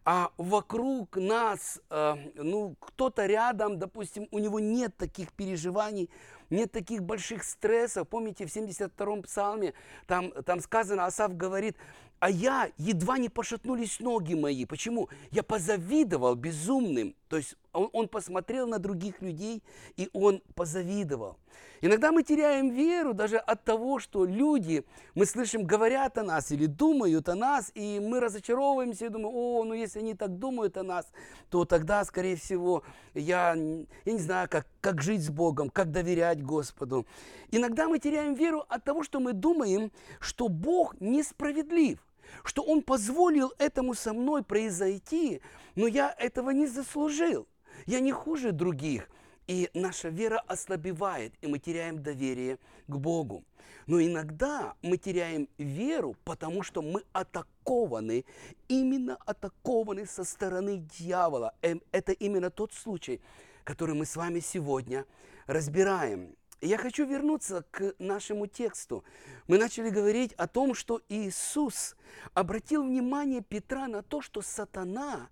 а 0.04 0.30
вокруг 0.38 1.16
нас, 1.16 1.80
э, 1.90 2.14
ну, 2.34 2.76
кто-то 2.80 3.26
рядом, 3.26 3.78
допустим, 3.78 4.26
у 4.30 4.38
него 4.38 4.58
нет 4.58 4.96
таких 4.96 5.32
переживаний, 5.32 6.08
нет 6.48 6.72
таких 6.72 7.02
больших 7.02 7.44
стрессов. 7.44 8.08
Помните, 8.08 8.46
в 8.46 8.48
72-м 8.48 9.22
псалме 9.22 9.74
там, 10.06 10.30
там 10.44 10.60
сказано, 10.60 11.04
Асав 11.04 11.36
говорит, 11.36 11.76
а 12.20 12.30
я 12.30 12.70
едва 12.78 13.18
не 13.18 13.28
пошатнулись 13.28 14.00
ноги 14.00 14.34
мои. 14.34 14.64
Почему? 14.64 15.08
Я 15.30 15.42
позавидовал 15.42 16.34
безумным. 16.34 17.14
То 17.28 17.36
есть 17.36 17.56
он, 17.72 17.90
он 17.92 18.08
посмотрел 18.08 18.66
на 18.66 18.78
других 18.78 19.22
людей, 19.22 19.62
и 19.96 20.08
он 20.12 20.42
позавидовал. 20.54 21.36
Иногда 21.80 22.10
мы 22.10 22.24
теряем 22.24 22.70
веру 22.70 23.14
даже 23.14 23.36
от 23.36 23.62
того, 23.62 24.00
что 24.00 24.24
люди, 24.24 24.84
мы 25.14 25.26
слышим, 25.26 25.64
говорят 25.64 26.18
о 26.18 26.24
нас 26.24 26.50
или 26.50 26.66
думают 26.66 27.28
о 27.28 27.36
нас, 27.36 27.70
и 27.74 28.00
мы 28.00 28.18
разочаровываемся 28.18 29.06
и 29.06 29.08
думаем, 29.10 29.34
о, 29.34 29.64
ну 29.64 29.74
если 29.74 30.00
они 30.00 30.14
так 30.14 30.38
думают 30.38 30.76
о 30.76 30.82
нас, 30.82 31.06
то 31.50 31.64
тогда, 31.64 32.04
скорее 32.04 32.34
всего, 32.34 32.82
я, 33.14 33.54
я 33.54 34.12
не 34.12 34.18
знаю, 34.18 34.48
как, 34.50 34.66
как 34.80 35.02
жить 35.02 35.22
с 35.22 35.30
Богом, 35.30 35.70
как 35.70 35.92
доверять 35.92 36.42
Господу. 36.42 37.06
Иногда 37.52 37.86
мы 37.86 38.00
теряем 38.00 38.34
веру 38.34 38.64
от 38.68 38.82
того, 38.82 39.04
что 39.04 39.20
мы 39.20 39.32
думаем, 39.32 39.92
что 40.18 40.48
Бог 40.48 41.00
несправедлив 41.00 42.00
что 42.44 42.62
Он 42.62 42.82
позволил 42.82 43.52
этому 43.58 43.94
со 43.94 44.12
мной 44.12 44.42
произойти, 44.42 45.40
но 45.74 45.86
я 45.86 46.14
этого 46.18 46.50
не 46.50 46.66
заслужил. 46.66 47.46
Я 47.86 48.00
не 48.00 48.12
хуже 48.12 48.52
других. 48.52 49.08
и 49.46 49.70
наша 49.72 50.10
вера 50.10 50.40
ослабевает, 50.46 51.32
и 51.40 51.46
мы 51.46 51.58
теряем 51.58 52.02
доверие 52.02 52.58
к 52.86 52.96
Богу. 52.96 53.44
Но 53.86 53.98
иногда 53.98 54.74
мы 54.82 54.98
теряем 54.98 55.48
веру, 55.56 56.14
потому 56.24 56.62
что 56.62 56.82
мы 56.82 57.02
атакованы, 57.14 58.26
именно 58.68 59.16
атакованы 59.24 60.04
со 60.04 60.24
стороны 60.24 60.86
дьявола. 60.98 61.54
Эм, 61.62 61.80
это 61.92 62.12
именно 62.12 62.50
тот 62.50 62.74
случай, 62.74 63.22
который 63.64 63.94
мы 63.94 64.04
с 64.04 64.16
вами 64.16 64.40
сегодня 64.40 65.06
разбираем. 65.46 66.36
Я 66.60 66.76
хочу 66.76 67.06
вернуться 67.06 67.64
к 67.70 67.94
нашему 67.98 68.48
тексту. 68.48 69.04
Мы 69.46 69.58
начали 69.58 69.90
говорить 69.90 70.32
о 70.32 70.48
том, 70.48 70.74
что 70.74 71.00
Иисус 71.08 71.94
обратил 72.34 72.82
внимание 72.82 73.42
Петра 73.42 73.86
на 73.86 74.02
то, 74.02 74.20
что 74.20 74.42
сатана 74.42 75.28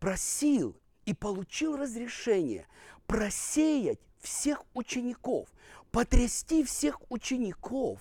просил 0.00 0.76
и 1.04 1.14
получил 1.14 1.76
разрешение 1.76 2.66
просеять 3.06 4.00
всех 4.20 4.64
учеников, 4.74 5.48
потрясти 5.92 6.64
всех 6.64 7.00
учеников, 7.10 8.00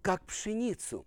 как 0.00 0.24
пшеницу. 0.24 1.06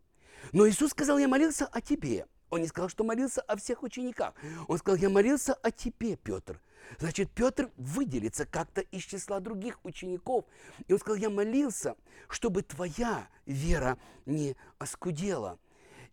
Но 0.51 0.69
Иисус 0.69 0.91
сказал, 0.91 1.17
я 1.17 1.27
молился 1.27 1.65
о 1.65 1.81
тебе. 1.81 2.27
Он 2.51 2.61
не 2.61 2.67
сказал, 2.67 2.89
что 2.89 3.03
молился 3.03 3.41
о 3.41 3.55
всех 3.55 3.81
учениках. 3.81 4.35
Он 4.67 4.77
сказал, 4.77 4.99
я 4.99 5.09
молился 5.09 5.55
о 5.55 5.71
тебе, 5.71 6.15
Петр. 6.17 6.61
Значит, 6.97 7.29
Петр 7.31 7.69
выделится 7.77 8.45
как-то 8.45 8.81
из 8.81 9.03
числа 9.03 9.39
других 9.39 9.83
учеников. 9.83 10.45
И 10.87 10.93
он 10.93 10.99
сказал, 10.99 11.17
я 11.17 11.29
молился, 11.29 11.95
чтобы 12.27 12.63
твоя 12.63 13.27
вера 13.45 13.97
не 14.25 14.55
оскудела. 14.79 15.59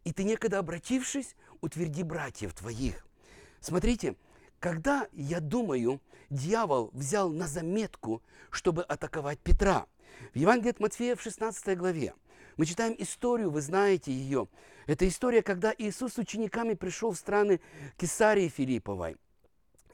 И 0.04 0.12
ты 0.12 0.24
некогда 0.24 0.58
обратившись, 0.58 1.34
утверди 1.60 2.02
братьев 2.02 2.52
твоих. 2.52 3.06
Смотрите, 3.60 4.16
когда, 4.60 5.08
я 5.12 5.40
думаю, 5.40 6.00
дьявол 6.30 6.90
взял 6.92 7.30
на 7.30 7.46
заметку, 7.46 8.22
чтобы 8.50 8.82
атаковать 8.82 9.40
Петра, 9.40 9.86
в 10.32 10.36
Евангелии 10.36 10.70
от 10.70 10.80
Матфея 10.80 11.16
в 11.16 11.22
16 11.22 11.76
главе 11.76 12.14
мы 12.56 12.64
читаем 12.64 12.94
историю, 12.98 13.50
вы 13.50 13.60
знаете 13.60 14.12
ее. 14.12 14.48
Это 14.86 15.06
история, 15.06 15.42
когда 15.42 15.74
Иисус 15.76 16.14
с 16.14 16.18
учениками 16.18 16.74
пришел 16.74 17.12
в 17.12 17.16
страны 17.16 17.60
Кесарии 17.96 18.48
Филипповой. 18.48 19.16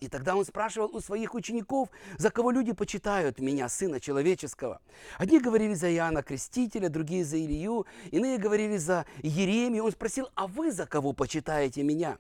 И 0.03 0.09
тогда 0.09 0.35
он 0.35 0.45
спрашивал 0.45 0.91
у 0.97 1.01
своих 1.01 1.33
учеников, 1.33 1.89
за 2.19 2.31
кого 2.31 2.51
люди 2.51 2.73
почитают 2.73 3.39
меня, 3.39 3.69
Сына 3.69 4.01
Человеческого. 4.01 4.81
Одни 5.17 5.39
говорили 5.39 5.75
за 5.75 5.95
Иоанна 5.95 6.25
Крестителя, 6.25 6.89
другие 6.89 7.25
за 7.25 7.39
Илью, 7.39 7.87
иные 8.11 8.37
говорили 8.37 8.79
за 8.79 9.07
Еремию. 9.23 9.85
Он 9.85 9.93
спросил, 9.93 10.29
а 10.35 10.49
вы 10.49 10.73
за 10.73 10.87
кого 10.87 11.13
почитаете 11.13 11.85
меня? 11.85 12.19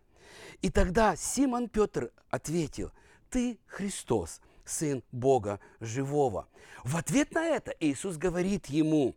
И 0.61 0.71
тогда 0.71 1.17
Симон 1.17 1.69
Петр 1.69 2.13
ответил, 2.31 2.93
ты 3.31 3.59
Христос, 3.67 4.41
Сын 4.65 5.03
Бога 5.11 5.59
Живого. 5.81 6.47
В 6.85 6.97
ответ 6.97 7.35
на 7.35 7.45
это 7.45 7.75
Иисус 7.81 8.17
говорит 8.17 8.67
ему, 8.67 9.17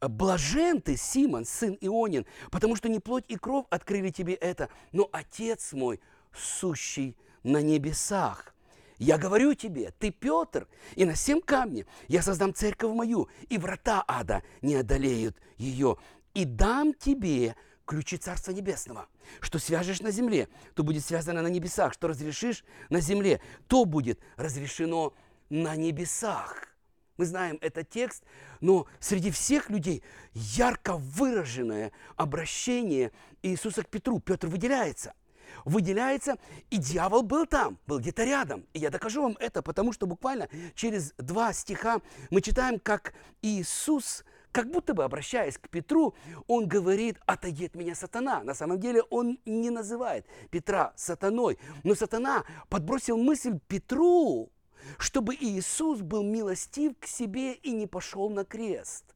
блажен 0.00 0.80
ты, 0.80 0.96
Симон, 0.96 1.44
сын 1.44 1.76
Ионин, 1.80 2.26
потому 2.52 2.76
что 2.76 2.88
не 2.88 3.00
плоть 3.00 3.24
и 3.26 3.34
кровь 3.34 3.66
открыли 3.70 4.10
тебе 4.10 4.34
это, 4.34 4.68
но 4.92 5.08
Отец 5.10 5.72
мой, 5.72 5.98
сущий 6.32 7.16
на 7.44 7.62
небесах. 7.62 8.54
Я 8.98 9.18
говорю 9.18 9.54
тебе, 9.54 9.92
ты 9.98 10.10
Петр, 10.10 10.66
и 10.96 11.04
на 11.04 11.14
семь 11.14 11.40
камне 11.40 11.86
я 12.08 12.22
создам 12.22 12.54
церковь 12.54 12.94
мою, 12.94 13.28
и 13.48 13.58
врата 13.58 14.04
ада 14.06 14.42
не 14.62 14.76
одолеют 14.76 15.36
ее, 15.56 15.96
и 16.32 16.44
дам 16.44 16.94
тебе 16.94 17.54
ключи 17.84 18.16
Царства 18.16 18.52
Небесного. 18.52 19.08
Что 19.40 19.58
свяжешь 19.58 20.00
на 20.00 20.10
земле, 20.10 20.48
то 20.74 20.82
будет 20.82 21.04
связано 21.04 21.42
на 21.42 21.48
небесах. 21.48 21.92
Что 21.92 22.08
разрешишь 22.08 22.64
на 22.88 23.00
земле, 23.00 23.40
то 23.68 23.84
будет 23.84 24.20
разрешено 24.36 25.14
на 25.50 25.76
небесах. 25.76 26.68
Мы 27.16 27.26
знаем 27.26 27.58
этот 27.60 27.88
текст, 27.90 28.24
но 28.60 28.86
среди 28.98 29.30
всех 29.30 29.70
людей 29.70 30.02
ярко 30.32 30.96
выраженное 30.96 31.92
обращение 32.16 33.12
Иисуса 33.42 33.82
к 33.82 33.88
Петру. 33.88 34.18
Петр 34.18 34.48
выделяется. 34.48 35.14
Выделяется, 35.64 36.36
и 36.70 36.76
дьявол 36.76 37.22
был 37.22 37.46
там, 37.46 37.78
был 37.86 37.98
где-то 37.98 38.24
рядом. 38.24 38.66
И 38.72 38.78
я 38.78 38.90
докажу 38.90 39.22
вам 39.22 39.36
это, 39.40 39.62
потому 39.62 39.92
что 39.92 40.06
буквально 40.06 40.48
через 40.74 41.12
два 41.18 41.52
стиха 41.52 42.00
мы 42.30 42.40
читаем, 42.40 42.78
как 42.78 43.14
Иисус 43.42 44.24
как 44.54 44.70
будто 44.70 44.94
бы 44.94 45.02
обращаясь 45.02 45.58
к 45.58 45.68
Петру, 45.68 46.14
он 46.46 46.68
говорит, 46.68 47.18
отойди 47.26 47.66
от 47.66 47.74
меня, 47.74 47.96
сатана. 47.96 48.44
На 48.44 48.54
самом 48.54 48.78
деле 48.78 49.02
он 49.10 49.40
не 49.44 49.68
называет 49.70 50.26
Петра 50.50 50.92
сатаной, 50.94 51.58
но 51.82 51.96
сатана 51.96 52.44
подбросил 52.68 53.16
мысль 53.16 53.58
Петру, 53.66 54.52
чтобы 54.96 55.34
Иисус 55.34 56.02
был 56.02 56.22
милостив 56.22 56.92
к 57.00 57.06
себе 57.06 57.54
и 57.54 57.72
не 57.72 57.88
пошел 57.88 58.30
на 58.30 58.44
крест. 58.44 59.13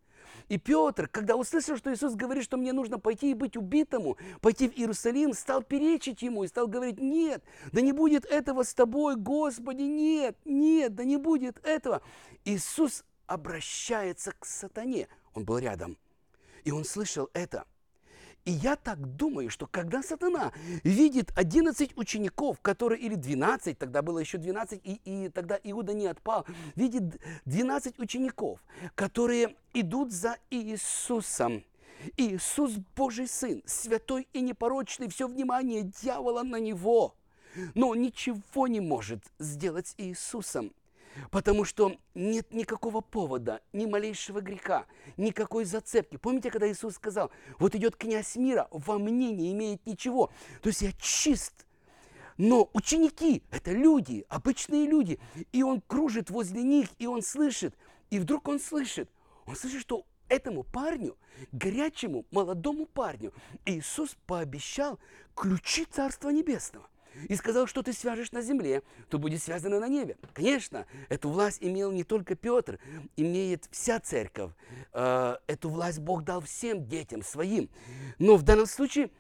И 0.49 0.59
Петр, 0.59 1.09
когда 1.09 1.37
услышал, 1.37 1.77
что 1.77 1.93
Иисус 1.93 2.15
говорит, 2.15 2.45
что 2.45 2.57
мне 2.57 2.73
нужно 2.73 2.99
пойти 2.99 3.31
и 3.31 3.35
быть 3.35 3.57
убитому, 3.57 4.17
пойти 4.41 4.69
в 4.69 4.73
Иерусалим, 4.77 5.35
стал 5.35 5.63
перечить 5.63 6.23
ему 6.23 6.45
и 6.45 6.49
стал 6.49 6.69
говорить, 6.69 6.99
нет, 6.99 7.45
да 7.73 7.81
не 7.81 7.93
будет 7.93 8.25
этого 8.25 8.63
с 8.63 8.73
тобой, 8.73 9.17
Господи, 9.17 9.83
нет, 9.83 10.37
нет, 10.45 10.95
да 10.95 11.05
не 11.05 11.19
будет 11.19 11.65
этого. 11.65 12.03
Иисус 12.45 13.05
обращается 13.27 14.33
к 14.33 14.47
сатане. 14.47 15.09
Он 15.35 15.45
был 15.45 15.59
рядом. 15.59 15.99
И 16.65 16.71
он 16.71 16.85
слышал 16.85 17.29
это. 17.35 17.67
И 18.49 18.53
я 18.53 18.77
так 18.77 18.99
думаю, 19.17 19.51
что 19.51 19.67
когда 19.67 20.03
сатана 20.03 20.55
видит 20.83 21.33
11 21.37 21.99
учеников, 21.99 22.59
которые, 22.63 22.99
или 22.99 23.15
12, 23.15 23.77
тогда 23.77 24.01
было 24.01 24.21
еще 24.21 24.39
12, 24.39 24.81
и, 24.85 25.01
и 25.05 25.29
тогда 25.29 25.61
Иуда 25.65 25.93
не 25.93 26.07
отпал, 26.07 26.47
видит 26.75 27.21
12 27.45 27.99
учеников, 27.99 28.59
которые 28.95 29.55
идут 29.75 30.13
за 30.13 30.39
Иисусом. 30.49 31.63
Иисус 32.17 32.77
Божий 32.97 33.29
Сын, 33.29 33.63
святой 33.67 34.27
и 34.33 34.41
непорочный, 34.41 35.11
все 35.11 35.29
внимание 35.29 35.83
дьявола 35.83 36.43
на 36.43 36.57
Него. 36.57 37.15
Но 37.75 37.95
ничего 37.95 38.67
не 38.67 38.81
может 38.81 39.21
сделать 39.39 39.89
с 39.89 39.95
Иисусом. 39.99 40.73
Потому 41.31 41.65
что 41.65 41.97
нет 42.15 42.53
никакого 42.53 43.01
повода, 43.01 43.61
ни 43.73 43.87
малейшего 43.87 44.41
греха, 44.41 44.87
никакой 45.17 45.65
зацепки. 45.65 46.17
Помните, 46.17 46.51
когда 46.51 46.71
Иисус 46.71 46.95
сказал, 46.95 47.31
вот 47.59 47.75
идет 47.75 47.97
князь 47.97 48.37
мира, 48.37 48.69
во 48.71 48.99
мне 48.99 49.33
не 49.33 49.53
имеет 49.53 49.85
ничего. 49.87 50.31
То 50.63 50.69
есть 50.69 50.83
я 50.83 50.93
чист. 50.93 51.67
Но 52.37 52.71
ученики– 52.73 53.43
это 53.51 53.73
люди, 53.73 54.25
обычные 54.29 54.87
люди. 54.87 55.19
И 55.53 55.63
он 55.63 55.81
кружит 55.81 56.31
возле 56.31 56.63
них, 56.63 56.89
и 56.99 57.07
он 57.07 57.23
слышит. 57.23 57.75
И 58.11 58.19
вдруг 58.19 58.47
он 58.49 58.61
слышит. 58.61 59.11
Он 59.47 59.57
слышит, 59.57 59.81
что 59.81 60.07
этому 60.29 60.63
парню, 60.63 61.17
горячему, 61.53 62.27
молодому 62.31 62.87
парню, 62.87 63.33
Иисус 63.65 64.17
пообещал 64.27 65.01
ключи 65.35 65.85
Царства 65.85 66.31
Небесного 66.31 66.89
и 67.29 67.35
сказал, 67.37 67.67
что 67.67 67.83
ты 67.83 67.93
свяжешь 67.93 68.33
на 68.33 68.43
земле, 68.43 68.83
то 69.09 69.19
будет 69.19 69.43
связано 69.43 69.81
на 69.81 69.89
небе. 69.89 70.17
Конечно, 70.33 70.87
эту 71.09 71.31
власть 71.31 71.59
имел 71.61 71.91
не 71.91 72.05
только 72.05 72.35
Петр, 72.35 72.79
имеет 73.17 73.69
вся 73.71 74.01
церковь. 74.01 74.53
Э, 74.93 75.37
эту 75.47 75.69
власть 75.71 75.99
Бог 76.01 76.25
дал 76.25 76.41
всем 76.41 76.87
детям 76.87 77.23
своим. 77.23 77.71
Но 78.19 78.37
в 78.37 78.43
данном 78.43 78.67
случае 78.67 79.11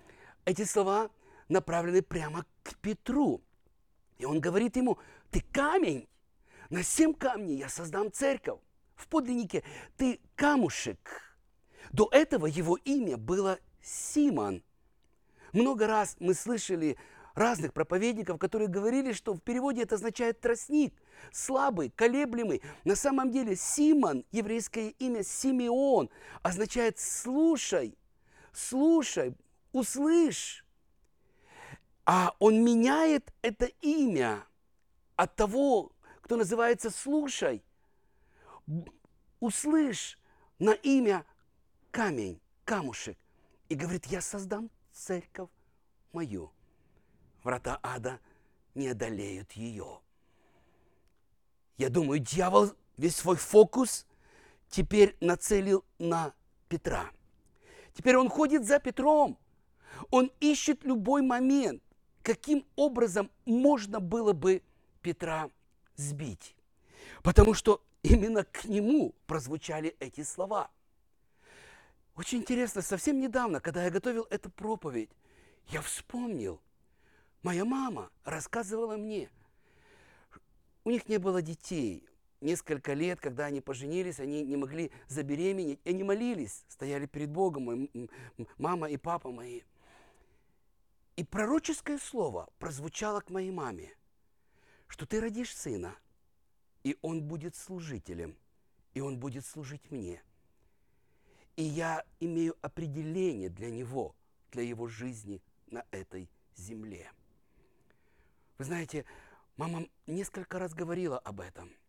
эти 0.44 0.64
слова 0.64 1.10
направлены 1.48 2.02
прямо 2.02 2.44
к 2.62 2.76
Петру. 2.76 3.42
И 4.18 4.24
он 4.24 4.40
говорит 4.40 4.76
ему, 4.76 4.98
ты 5.30 5.42
камень, 5.52 6.08
на 6.70 6.82
семь 6.82 7.14
камней 7.14 7.58
я 7.58 7.68
создам 7.68 8.12
церковь. 8.12 8.60
В 8.94 9.06
подлиннике 9.08 9.62
ты 9.96 10.20
камушек. 10.34 10.98
До 11.92 12.08
этого 12.10 12.46
его 12.46 12.76
имя 12.76 13.16
было 13.16 13.58
Симон. 13.82 14.62
Много 15.52 15.86
раз 15.86 16.16
мы 16.18 16.34
слышали 16.34 16.98
разных 17.38 17.72
проповедников, 17.72 18.38
которые 18.38 18.68
говорили, 18.68 19.12
что 19.12 19.32
в 19.32 19.40
переводе 19.40 19.82
это 19.82 19.94
означает 19.94 20.40
тростник, 20.40 20.92
слабый, 21.32 21.90
колеблемый. 21.90 22.62
На 22.84 22.96
самом 22.96 23.30
деле 23.30 23.56
Симон, 23.56 24.24
еврейское 24.32 24.90
имя 24.90 25.22
Симеон, 25.22 26.10
означает 26.42 26.98
слушай, 26.98 27.96
слушай, 28.52 29.34
услышь. 29.72 30.64
А 32.04 32.34
он 32.38 32.64
меняет 32.64 33.32
это 33.42 33.66
имя 33.80 34.44
от 35.16 35.36
того, 35.36 35.92
кто 36.22 36.36
называется 36.36 36.90
слушай, 36.90 37.62
услышь 39.40 40.18
на 40.58 40.72
имя 40.72 41.24
камень, 41.90 42.40
камушек. 42.64 43.16
И 43.68 43.74
говорит, 43.74 44.06
я 44.06 44.22
создам 44.22 44.70
церковь 44.92 45.50
мою 46.12 46.50
врата 47.42 47.78
ада 47.82 48.20
не 48.74 48.88
одолеют 48.88 49.52
ее. 49.52 50.00
Я 51.76 51.90
думаю, 51.90 52.20
дьявол 52.20 52.72
весь 52.96 53.16
свой 53.16 53.36
фокус 53.36 54.06
теперь 54.68 55.16
нацелил 55.20 55.84
на 55.98 56.34
Петра. 56.68 57.10
Теперь 57.94 58.16
он 58.16 58.28
ходит 58.28 58.66
за 58.66 58.78
Петром. 58.78 59.38
Он 60.10 60.30
ищет 60.40 60.84
любой 60.84 61.22
момент, 61.22 61.82
каким 62.22 62.66
образом 62.76 63.30
можно 63.46 64.00
было 64.00 64.32
бы 64.32 64.62
Петра 65.02 65.50
сбить. 65.96 66.54
Потому 67.22 67.54
что 67.54 67.82
именно 68.02 68.44
к 68.44 68.64
нему 68.64 69.14
прозвучали 69.26 69.96
эти 69.98 70.22
слова. 70.22 70.70
Очень 72.14 72.38
интересно, 72.38 72.82
совсем 72.82 73.20
недавно, 73.20 73.60
когда 73.60 73.84
я 73.84 73.90
готовил 73.90 74.26
эту 74.30 74.50
проповедь, 74.50 75.10
я 75.68 75.80
вспомнил, 75.80 76.60
моя 77.42 77.64
мама 77.64 78.10
рассказывала 78.24 78.96
мне, 78.96 79.30
у 80.84 80.90
них 80.90 81.08
не 81.08 81.18
было 81.18 81.42
детей, 81.42 82.08
несколько 82.40 82.94
лет, 82.94 83.20
когда 83.20 83.46
они 83.46 83.60
поженились, 83.60 84.20
они 84.20 84.44
не 84.44 84.56
могли 84.56 84.90
забеременеть, 85.08 85.80
они 85.84 86.02
молились, 86.02 86.64
стояли 86.68 87.06
перед 87.06 87.30
Богом, 87.30 87.88
мама 88.56 88.88
и 88.88 88.96
папа 88.96 89.30
мои. 89.30 89.62
И 91.16 91.24
пророческое 91.24 91.98
слово 91.98 92.48
прозвучало 92.58 93.20
к 93.20 93.30
моей 93.30 93.50
маме, 93.50 93.90
что 94.86 95.04
ты 95.04 95.20
родишь 95.20 95.54
сына, 95.54 95.96
и 96.84 96.96
он 97.02 97.22
будет 97.22 97.56
служителем, 97.56 98.36
и 98.94 99.00
он 99.00 99.18
будет 99.18 99.44
служить 99.44 99.90
мне. 99.90 100.22
И 101.56 101.64
я 101.64 102.04
имею 102.20 102.56
определение 102.62 103.50
для 103.50 103.68
него, 103.68 104.14
для 104.52 104.62
его 104.62 104.86
жизни 104.86 105.42
на 105.66 105.84
этой 105.90 106.30
земле. 106.54 107.10
Вы 108.58 108.64
знаете, 108.64 109.04
мама 109.56 109.86
несколько 110.06 110.58
раз 110.58 110.74
говорила 110.74 111.18
об 111.18 111.40
этом– 111.40 111.72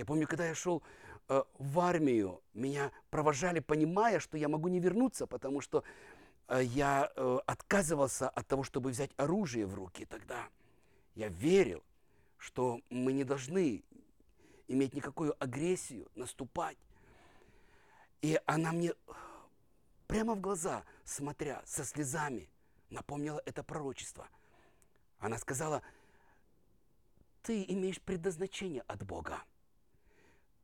я 0.00 0.06
помню, 0.06 0.26
когда 0.26 0.46
я 0.46 0.54
шел 0.54 0.82
э, 1.28 1.42
в 1.58 1.78
армию, 1.78 2.40
меня 2.54 2.90
провожали, 3.10 3.60
понимая, 3.60 4.18
что 4.18 4.38
я 4.38 4.48
могу 4.48 4.68
не 4.68 4.80
вернуться, 4.80 5.26
потому 5.26 5.60
что 5.60 5.84
э, 6.48 6.62
я 6.64 7.12
э, 7.14 7.38
отказывался 7.46 8.30
от 8.30 8.46
того, 8.46 8.62
чтобы 8.62 8.88
взять 8.88 9.10
оружие 9.18 9.66
в 9.66 9.74
руки 9.74 10.06
тогда. 10.06 10.48
Я 11.14 11.28
верил, 11.28 11.82
что 12.38 12.80
мы 12.88 13.12
не 13.12 13.24
должны 13.24 13.84
иметь 14.68 14.94
никакую 14.94 15.36
агрессию, 15.38 16.08
наступать. 16.14 16.78
И 18.22 18.40
она 18.46 18.72
мне 18.72 18.94
прямо 20.06 20.34
в 20.34 20.40
глаза, 20.40 20.84
смотря, 21.04 21.62
со 21.66 21.84
слезами, 21.84 22.48
напомнила 22.88 23.42
это 23.44 23.62
пророчество. 23.62 24.28
Она 25.20 25.38
сказала, 25.38 25.82
ты 27.42 27.64
имеешь 27.68 28.00
предназначение 28.00 28.82
от 28.88 29.04
Бога. 29.04 29.42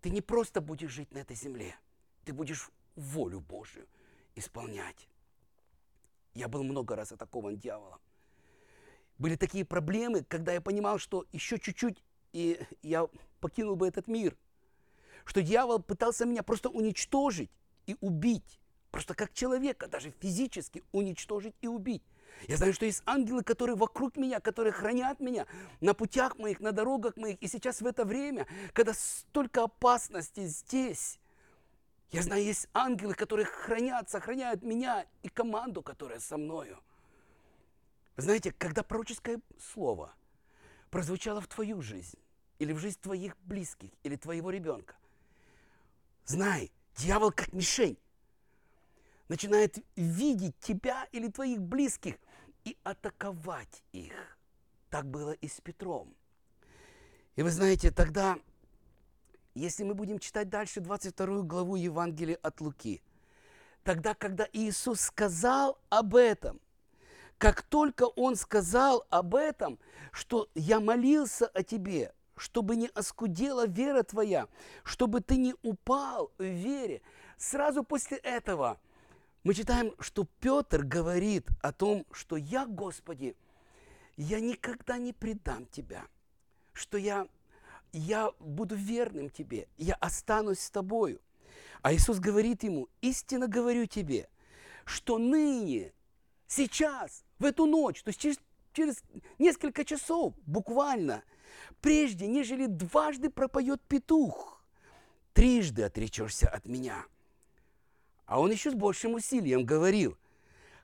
Ты 0.01 0.11
не 0.11 0.23
просто 0.23 0.61
будешь 0.61 0.91
жить 0.91 1.13
на 1.13 1.19
этой 1.19 1.37
земле, 1.37 1.77
ты 2.25 2.33
будешь 2.33 2.71
волю 2.97 3.41
Божию 3.41 3.87
исполнять. 4.35 5.09
Я 6.35 6.49
был 6.49 6.63
много 6.65 6.97
раз 6.97 7.13
атакован 7.13 7.57
дьяволом. 7.57 8.01
Были 9.19 9.37
такие 9.37 9.65
проблемы, 9.65 10.25
когда 10.25 10.53
я 10.53 10.61
понимал, 10.61 10.99
что 10.99 11.25
еще 11.33 11.59
чуть-чуть, 11.59 12.03
и 12.33 12.61
я 12.83 13.09
покинул 13.41 13.77
бы 13.77 13.89
этот 13.89 14.09
мир. 14.09 14.37
Что 15.25 15.43
дьявол 15.43 15.83
пытался 15.83 16.27
меня 16.27 16.43
просто 16.43 16.69
уничтожить 16.69 17.51
и 17.87 17.97
убить. 18.01 18.61
Просто 18.91 19.15
как 19.15 19.33
человека, 19.33 19.89
даже 19.89 20.11
физически 20.11 20.85
уничтожить 20.93 21.55
и 21.63 21.67
убить. 21.67 22.03
Я 22.49 22.57
знаю, 22.57 22.73
что 22.73 22.87
есть 22.87 23.03
ангелы, 23.07 23.43
которые 23.43 23.77
вокруг 23.77 24.17
меня, 24.17 24.41
которые 24.41 24.73
хранят 24.73 25.21
меня 25.21 25.47
на 25.81 25.95
путях 25.95 26.39
моих, 26.39 26.61
на 26.61 26.73
дорогах 26.73 27.17
моих. 27.17 27.41
И 27.43 27.49
сейчас 27.49 27.81
в 27.81 27.87
это 27.87 28.05
время, 28.05 28.47
когда 28.73 28.95
столько 28.95 29.65
опасностей 29.65 30.47
здесь, 30.47 31.19
я 32.13 32.23
знаю, 32.23 32.45
есть 32.45 32.69
ангелы, 32.73 33.15
которые 33.15 33.47
хранят, 33.47 34.11
сохраняют 34.11 34.63
меня 34.63 35.07
и 35.23 35.29
команду, 35.29 35.83
которая 35.83 36.21
со 36.21 36.37
мною. 36.37 36.79
Вы 38.17 38.23
знаете, 38.23 38.53
когда 38.53 38.83
пророческое 38.83 39.41
слово 39.59 40.15
прозвучало 40.91 41.41
в 41.41 41.49
твою 41.49 41.83
жизнь, 41.83 42.19
или 42.59 42.73
в 42.73 42.79
жизнь 42.79 42.99
твоих 43.01 43.37
близких, 43.39 43.91
или 44.03 44.17
твоего 44.17 44.51
ребенка, 44.51 44.95
знай, 46.25 46.71
дьявол 46.97 47.33
как 47.33 47.53
мишень 47.53 47.99
начинает 49.29 49.79
видеть 49.97 50.59
тебя 50.61 51.09
или 51.13 51.29
твоих 51.29 51.61
близких 51.61 52.17
и 52.67 52.77
атаковать 52.83 53.85
их. 53.93 54.13
Так 54.91 55.07
было 55.07 55.33
и 55.33 55.49
с 55.49 55.61
Петром. 55.61 56.15
И 57.37 57.43
вы 57.43 57.51
знаете, 57.51 57.91
тогда, 57.91 58.39
если 59.55 59.85
мы 59.85 59.95
будем 59.95 60.19
читать 60.19 60.49
дальше 60.49 60.81
22 60.81 61.43
главу 61.43 61.77
Евангелия 61.77 62.37
от 62.43 62.61
Луки, 62.61 63.03
тогда, 63.85 64.15
когда 64.15 64.49
Иисус 64.53 65.01
сказал 65.01 65.79
об 65.91 66.17
этом, 66.17 66.61
как 67.39 67.63
только 67.63 68.05
Он 68.05 68.35
сказал 68.35 69.07
об 69.11 69.35
этом, 69.35 69.79
что 70.11 70.49
я 70.55 70.81
молился 70.81 71.47
о 71.47 71.63
тебе, 71.63 72.13
чтобы 72.37 72.75
не 72.75 72.89
оскудела 72.89 73.67
вера 73.67 74.03
твоя, 74.03 74.49
чтобы 74.83 75.21
ты 75.21 75.37
не 75.37 75.55
упал 75.63 76.33
в 76.39 76.43
вере, 76.43 77.01
сразу 77.37 77.85
после 77.85 78.17
этого– 78.17 78.81
мы 79.47 79.55
читаем, 79.55 79.95
что 80.01 80.27
Петр 80.41 80.83
говорит 80.83 81.47
о 81.63 81.71
том, 81.71 82.05
что 82.11 82.35
я, 82.35 82.67
Господи, 82.67 83.37
я 84.17 84.41
никогда 84.41 84.99
не 84.99 85.13
предам 85.13 85.67
Тебя, 85.67 86.05
что 86.73 86.99
я, 86.99 87.29
я 87.93 88.33
буду 88.41 88.75
верным 88.75 89.31
Тебе, 89.31 89.69
я 89.77 89.95
останусь 89.95 90.59
с 90.59 90.71
Тобою. 90.73 91.21
А 91.83 91.95
Иисус 91.95 92.19
говорит 92.19 92.65
ему, 92.65 92.89
истинно 93.03 93.47
говорю 93.47 93.87
тебе, 93.87 94.29
что 94.85 95.17
ныне, 95.17 95.93
сейчас, 96.49 97.25
в 97.39 97.45
эту 97.45 97.67
ночь, 97.67 98.03
то 98.03 98.09
есть 98.09 98.19
через, 98.19 98.41
через 98.73 99.05
несколько 99.39 99.85
часов, 99.85 100.35
буквально, 100.45 101.23
прежде, 101.81 102.27
нежели 102.27 102.67
дважды 102.67 103.31
пропоет 103.31 103.81
петух, 103.83 104.61
трижды 105.35 105.85
отречешься 105.85 106.49
от 106.49 106.67
меня– 106.67 107.05
а 108.27 108.41
он 108.41 108.51
еще 108.51 108.71
с 108.71 108.75
большим 108.75 109.15
усилием 109.15 109.65
говорил, 109.65 110.17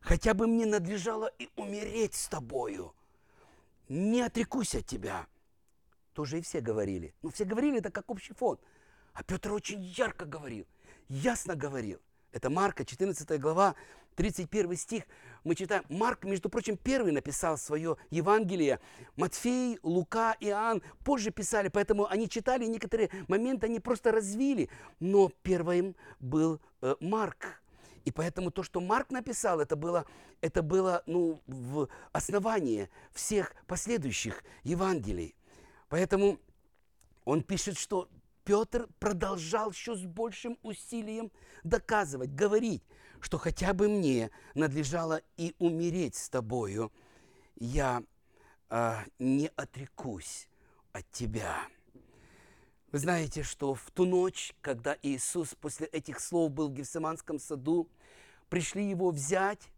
хотя 0.01 0.35
бы 0.35 0.47
мне 0.47 0.65
надлежало 0.65 1.31
и 1.39 1.49
умереть 1.57 2.15
с 2.15 2.29
тобою. 2.29 2.95
Не 3.89 4.23
отрекусь 4.23 4.75
от 4.75 4.87
тебя. 4.87 5.27
Тоже 6.15 6.39
и 6.39 6.43
все 6.43 6.61
говорили. 6.61 7.15
Ну, 7.23 7.31
все 7.31 7.45
говорили 7.45 7.79
это 7.79 7.91
как 7.91 8.11
общий 8.11 8.33
фон. 8.35 8.59
А 9.13 9.23
Петр 9.23 9.53
очень 9.53 9.83
ярко 9.83 10.25
говорил, 10.25 10.67
ясно 11.09 11.55
говорил. 11.55 12.01
Это 12.33 12.49
Марка, 12.49 12.85
14 12.85 13.39
глава, 13.39 13.75
31 14.15 14.77
стих. 14.77 15.05
Мы 15.45 15.55
читаем, 15.55 15.85
Марк, 15.89 16.25
между 16.25 16.49
прочим, 16.49 16.77
первый 16.77 17.13
написал 17.13 17.59
свое 17.59 17.97
Евангелие. 18.11 18.81
Матфей, 19.17 19.79
Лука, 19.83 20.37
Иоанн 20.41 20.83
позже 21.05 21.31
писали, 21.31 21.69
поэтому 21.69 22.07
они 22.07 22.29
читали 22.29 22.67
некоторые 22.67 23.11
моменты, 23.29 23.67
они 23.67 23.81
просто 23.81 24.13
развили. 24.13 24.69
Но 25.01 25.31
первым 25.43 25.97
был 26.21 26.61
э, 26.81 26.95
Марк. 27.01 27.63
И 28.05 28.11
поэтому 28.11 28.51
то, 28.51 28.63
что 28.63 28.81
Марк 28.81 29.11
написал, 29.11 29.61
это 29.61 29.77
было, 29.77 30.07
это 30.41 30.63
было 30.63 31.03
ну, 31.07 31.41
в 31.47 31.89
основании 32.13 32.89
всех 33.13 33.55
последующих 33.67 34.43
Евангелий. 34.65 35.35
Поэтому 35.89 36.39
он 37.25 37.43
пишет, 37.43 37.79
что 37.79 38.09
Петр 38.45 38.89
продолжал 38.99 39.71
еще 39.71 39.95
с 39.95 40.05
большим 40.05 40.59
усилием 40.63 41.31
доказывать, 41.63 42.35
говорить, 42.35 42.83
что 43.23 43.39
хотя 43.39 43.73
бы 43.73 43.89
мне 43.89 44.31
надлежало 44.55 45.23
и 45.37 45.55
умереть 45.61 46.17
с 46.17 46.29
тобою, 46.29 46.93
я 47.57 48.03
э, 48.69 48.97
не 49.21 49.49
отрекусь 49.55 50.49
от 50.93 51.09
тебя. 51.11 51.57
Вы 52.91 52.99
знаете, 52.99 53.45
что 53.45 53.75
в 53.75 53.91
ту 53.93 54.05
ночь, 54.05 54.53
когда 54.61 54.97
Иисус 55.03 55.55
после 55.55 55.87
этих 55.87 56.19
слов 56.19 56.51
был 56.51 56.69
в 56.69 56.75
Гефсиманском 56.75 57.39
саду, 57.39 57.89
пришли 58.49 58.85
его 58.91 59.11
взять, 59.11 59.69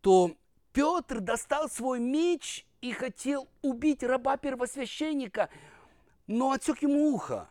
то 0.00 0.34
Петр 0.72 1.20
достал 1.20 1.68
свой 1.68 2.00
меч 2.00 2.66
и 2.80 2.92
хотел 2.92 3.46
убить 3.60 4.02
раба 4.02 4.38
первосвященника, 4.38 5.50
но 6.26 6.52
отсек 6.52 6.80
ему 6.80 7.14
ухо 7.14 7.50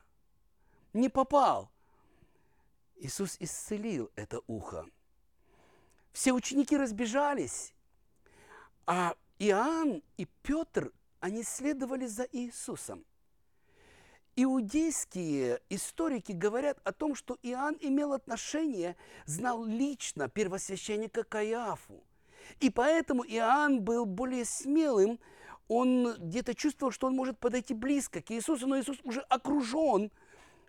не 0.93 1.07
попал. 1.07 1.69
Иисус 2.95 3.37
исцелил 3.39 4.09
это 4.15 4.41
ухо. 4.47 4.87
Все 6.19 6.33
ученики 6.33 6.75
разбежались, 6.75 7.73
а 8.85 9.15
Иоанн 9.37 10.03
и 10.17 10.27
Петр, 10.43 10.91
они 11.21 11.43
следовали 11.43 12.07
за 12.07 12.27
Иисусом. 12.33 13.05
Иудейские 14.35 15.61
историки 15.69 16.33
говорят 16.33 16.77
о 16.83 16.91
том, 16.91 17.15
что 17.15 17.37
Иоанн 17.41 17.77
имел 17.79 18.11
отношение, 18.11 18.97
знал 19.27 19.63
лично 19.63 20.27
первосвященника 20.27 21.23
Каиафу. 21.23 22.03
И 22.59 22.69
поэтому 22.69 23.23
Иоанн 23.23 23.79
был 23.79 24.05
более 24.05 24.43
смелым, 24.43 25.21
он 25.69 26.17
где-то 26.17 26.53
чувствовал, 26.53 26.91
что 26.91 27.07
он 27.07 27.15
может 27.15 27.39
подойти 27.39 27.73
близко 27.73 28.21
к 28.21 28.29
Иисусу, 28.31 28.67
но 28.67 28.77
Иисус 28.77 28.97
уже 29.05 29.21
окружен– 29.21 30.11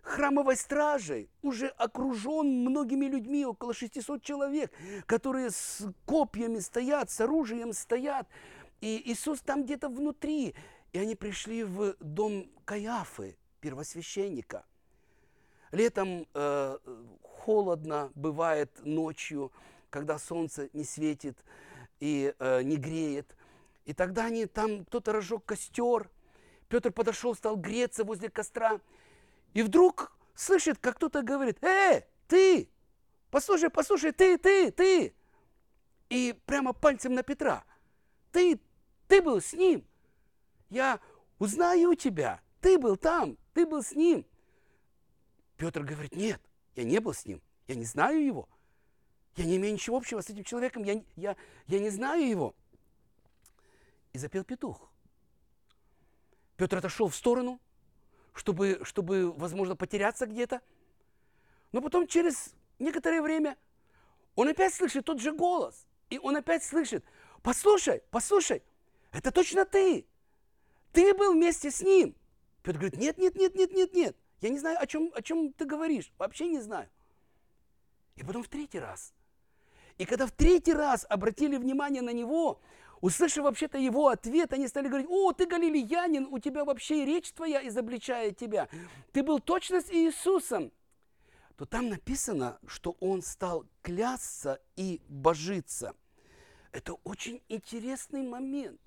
храмовой 0.01 0.55
стражей, 0.55 1.29
уже 1.41 1.67
окружен 1.67 2.47
многими 2.47 3.05
людьми, 3.05 3.45
около 3.45 3.73
600 3.73 4.23
человек, 4.23 4.71
которые 5.05 5.51
с 5.51 5.85
копьями 6.05 6.59
стоят, 6.59 7.09
с 7.11 7.21
оружием 7.21 7.73
стоят. 7.73 8.27
И 8.81 9.01
Иисус 9.05 9.41
там 9.41 9.63
где-то 9.63 9.89
внутри. 9.89 10.55
И 10.91 10.99
они 10.99 11.15
пришли 11.15 11.63
в 11.63 11.95
дом 11.99 12.47
Каяфы, 12.65 13.37
первосвященника. 13.61 14.65
Летом 15.71 16.27
э, 16.33 16.77
холодно 17.21 18.11
бывает 18.15 18.71
ночью, 18.83 19.51
когда 19.89 20.17
солнце 20.17 20.69
не 20.73 20.83
светит 20.83 21.37
и 21.99 22.33
э, 22.37 22.63
не 22.63 22.75
греет. 22.75 23.35
И 23.85 23.93
тогда 23.93 24.25
они 24.25 24.47
там, 24.47 24.85
кто-то 24.85 25.13
разжег 25.13 25.45
костер. 25.45 26.09
Петр 26.67 26.91
подошел, 26.91 27.35
стал 27.35 27.55
греться 27.55 28.03
возле 28.03 28.29
костра. 28.29 28.81
И 29.53 29.63
вдруг 29.63 30.17
слышит, 30.35 30.77
как 30.79 30.95
кто-то 30.95 31.21
говорит, 31.21 31.63
«Э, 31.63 32.07
ты! 32.27 32.69
Послушай, 33.29 33.69
послушай, 33.69 34.11
ты, 34.11 34.37
ты, 34.37 34.71
ты!» 34.71 35.13
И 36.09 36.33
прямо 36.45 36.73
пальцем 36.73 37.13
на 37.13 37.23
Петра. 37.23 37.63
«Ты, 38.31 38.59
ты 39.07 39.21
был 39.21 39.41
с 39.41 39.53
ним! 39.53 39.85
Я 40.69 40.99
узнаю 41.39 41.95
тебя! 41.95 42.41
Ты 42.61 42.77
был 42.77 42.95
там, 42.95 43.37
ты 43.53 43.65
был 43.65 43.83
с 43.83 43.91
ним!» 43.93 44.25
Петр 45.57 45.83
говорит, 45.83 46.15
«Нет, 46.15 46.41
я 46.75 46.83
не 46.83 46.99
был 46.99 47.13
с 47.13 47.25
ним, 47.25 47.41
я 47.67 47.75
не 47.75 47.85
знаю 47.85 48.23
его. 48.23 48.49
Я 49.35 49.45
не 49.45 49.57
имею 49.57 49.73
ничего 49.73 49.97
общего 49.97 50.21
с 50.21 50.29
этим 50.29 50.43
человеком, 50.43 50.83
я, 50.83 51.03
я, 51.15 51.35
я 51.67 51.79
не 51.79 51.89
знаю 51.89 52.27
его». 52.27 52.55
И 54.13 54.17
запел 54.17 54.43
петух. 54.43 54.91
Петр 56.57 56.77
отошел 56.77 57.07
в 57.07 57.15
сторону, 57.15 57.59
чтобы, 58.33 58.79
чтобы, 58.83 59.31
возможно, 59.31 59.75
потеряться 59.75 60.25
где-то. 60.25 60.61
Но 61.71 61.81
потом 61.81 62.07
через 62.07 62.53
некоторое 62.79 63.21
время 63.21 63.57
он 64.35 64.47
опять 64.47 64.73
слышит 64.73 65.05
тот 65.05 65.19
же 65.19 65.31
голос. 65.31 65.85
И 66.09 66.19
он 66.19 66.35
опять 66.35 66.63
слышит, 66.63 67.05
послушай, 67.41 68.03
послушай, 68.11 68.63
это 69.11 69.31
точно 69.31 69.65
ты. 69.65 70.05
Ты 70.91 71.13
был 71.13 71.33
вместе 71.33 71.71
с 71.71 71.81
ним. 71.81 72.15
Петр 72.63 72.79
говорит, 72.79 72.99
нет, 72.99 73.17
нет, 73.17 73.35
нет, 73.35 73.55
нет, 73.55 73.71
нет, 73.71 73.93
нет. 73.93 74.17
Я 74.41 74.49
не 74.49 74.59
знаю, 74.59 74.77
о 74.81 74.85
чем, 74.85 75.11
о 75.13 75.21
чем 75.21 75.53
ты 75.53 75.65
говоришь. 75.65 76.11
Вообще 76.17 76.47
не 76.47 76.59
знаю. 76.59 76.89
И 78.15 78.23
потом 78.23 78.43
в 78.43 78.49
третий 78.49 78.79
раз. 78.79 79.13
И 79.97 80.05
когда 80.05 80.25
в 80.25 80.31
третий 80.31 80.73
раз 80.73 81.05
обратили 81.09 81.57
внимание 81.57 82.01
на 82.01 82.11
него, 82.11 82.59
услышав 83.01 83.43
вообще-то 83.43 83.77
его 83.77 84.07
ответ, 84.07 84.53
они 84.53 84.67
стали 84.67 84.87
говорить, 84.87 85.07
о, 85.09 85.33
ты 85.33 85.45
галилеянин, 85.45 86.27
у 86.31 86.39
тебя 86.39 86.63
вообще 86.63 87.03
и 87.03 87.05
речь 87.05 87.31
твоя 87.33 87.67
изобличает 87.67 88.37
тебя. 88.37 88.69
Ты 89.11 89.23
был 89.23 89.39
точно 89.39 89.81
с 89.81 89.91
Иисусом. 89.91 90.71
То 91.57 91.65
там 91.65 91.89
написано, 91.89 92.57
что 92.65 92.95
он 92.99 93.21
стал 93.21 93.65
клясться 93.81 94.59
и 94.75 95.01
божиться. 95.07 95.95
Это 96.71 96.93
очень 97.03 97.41
интересный 97.49 98.23
момент. 98.23 98.79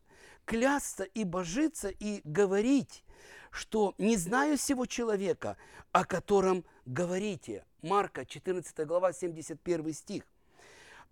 Клясться 0.45 1.05
и 1.05 1.25
божиться 1.25 1.89
и 1.89 2.21
говорить, 2.25 3.05
что 3.51 3.95
не 3.99 4.17
знаю 4.17 4.59
всего 4.59 4.87
человека, 4.87 5.57
о 5.93 6.05
котором 6.05 6.65
говорите. 6.85 7.65
Марка 7.83 8.27
14 8.27 8.87
глава 8.87 9.13
71 9.13 9.93
стих. 9.93 10.25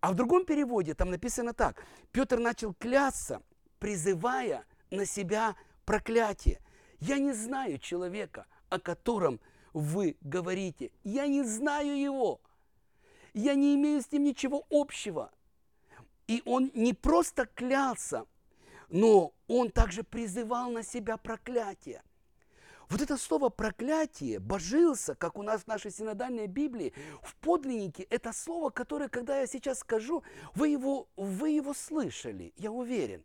А 0.02 0.10
в 0.10 0.16
другом 0.16 0.44
переводе 0.44 0.94
там 0.94 1.10
написано 1.10 1.54
так. 1.54 1.86
Петр 2.10 2.40
начал 2.40 2.74
клясться, 2.74 3.40
призывая 3.78 4.64
на 4.90 5.06
себя 5.06 5.54
проклятие. 5.84 6.58
Я 6.98 7.18
не 7.18 7.32
знаю 7.32 7.78
человека, 7.78 8.46
о 8.68 8.80
котором 8.80 9.38
вы 9.72 10.16
говорите. 10.20 10.90
Я 11.04 11.28
не 11.28 11.44
знаю 11.44 11.96
его. 11.96 12.40
Я 13.32 13.54
не 13.54 13.76
имею 13.76 14.02
с 14.02 14.10
ним 14.10 14.24
ничего 14.24 14.66
общего. 14.70 15.30
И 16.26 16.42
он 16.46 16.72
не 16.74 16.94
просто 16.94 17.46
клялся, 17.46 18.26
но 18.88 19.32
он 19.46 19.70
также 19.70 20.02
призывал 20.02 20.72
на 20.72 20.82
себя 20.82 21.16
проклятие. 21.16 22.02
Вот 22.92 23.00
это 23.00 23.16
слово 23.16 23.48
проклятие, 23.48 24.38
божился, 24.38 25.14
как 25.14 25.38
у 25.38 25.42
нас 25.42 25.62
в 25.62 25.66
нашей 25.66 25.90
синодальной 25.90 26.46
Библии, 26.46 26.92
в 27.22 27.34
подлиннике, 27.36 28.02
это 28.10 28.34
слово, 28.34 28.68
которое, 28.68 29.08
когда 29.08 29.40
я 29.40 29.46
сейчас 29.46 29.78
скажу, 29.78 30.22
вы 30.54 30.68
его, 30.68 31.08
вы 31.16 31.52
его 31.52 31.72
слышали, 31.72 32.52
я 32.58 32.70
уверен. 32.70 33.24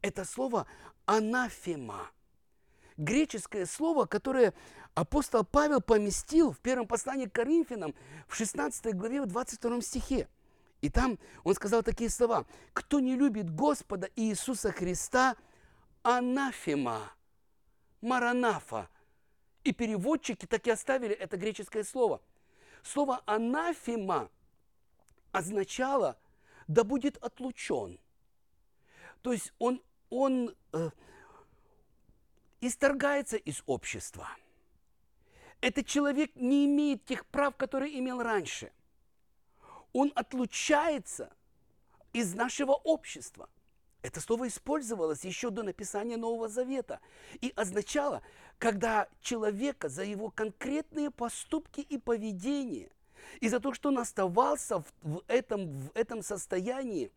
Это 0.00 0.24
слово 0.24 0.66
анафема. 1.04 2.10
Греческое 2.96 3.66
слово, 3.66 4.06
которое 4.06 4.54
апостол 4.94 5.44
Павел 5.44 5.82
поместил 5.82 6.52
в 6.52 6.58
первом 6.60 6.86
послании 6.86 7.26
к 7.26 7.34
Коринфянам 7.34 7.94
в 8.26 8.34
16 8.34 8.96
главе, 8.96 9.20
в 9.20 9.26
22 9.26 9.82
стихе. 9.82 10.26
И 10.80 10.88
там 10.88 11.18
он 11.44 11.54
сказал 11.54 11.82
такие 11.82 12.08
слова. 12.08 12.46
«Кто 12.72 13.00
не 13.00 13.14
любит 13.14 13.54
Господа 13.54 14.08
Иисуса 14.16 14.72
Христа, 14.72 15.36
анафема» 16.02 17.10
маранафа. 18.00 18.88
И 19.64 19.72
переводчики 19.72 20.46
так 20.46 20.66
и 20.66 20.70
оставили 20.70 21.14
это 21.14 21.36
греческое 21.36 21.84
слово. 21.84 22.20
Слово 22.82 23.22
анафема 23.26 24.30
означало 25.32 26.16
«да 26.68 26.84
будет 26.84 27.16
отлучен». 27.18 27.98
То 29.22 29.32
есть 29.32 29.52
он, 29.58 29.82
он 30.08 30.54
э, 30.72 30.90
исторгается 32.60 33.36
из 33.36 33.62
общества. 33.66 34.28
Этот 35.60 35.86
человек 35.86 36.30
не 36.36 36.66
имеет 36.66 37.04
тех 37.04 37.26
прав, 37.26 37.56
которые 37.56 37.98
имел 37.98 38.22
раньше. 38.22 38.72
Он 39.92 40.12
отлучается 40.14 41.34
из 42.12 42.34
нашего 42.34 42.72
общества. 42.72 43.48
Это 44.06 44.20
слово 44.20 44.46
использовалось 44.46 45.24
еще 45.24 45.50
до 45.50 45.64
написания 45.64 46.16
Нового 46.16 46.48
Завета 46.48 47.00
и 47.40 47.52
означало, 47.56 48.22
когда 48.56 49.08
человека 49.20 49.88
за 49.88 50.04
его 50.04 50.30
конкретные 50.30 51.10
поступки 51.10 51.80
и 51.80 51.98
поведение, 51.98 52.92
и 53.40 53.48
за 53.48 53.58
то, 53.58 53.74
что 53.74 53.88
он 53.88 53.98
оставался 53.98 54.84
в, 55.02 55.24
этом, 55.26 55.72
в 55.72 55.90
этом 55.94 56.22
состоянии, 56.22 57.10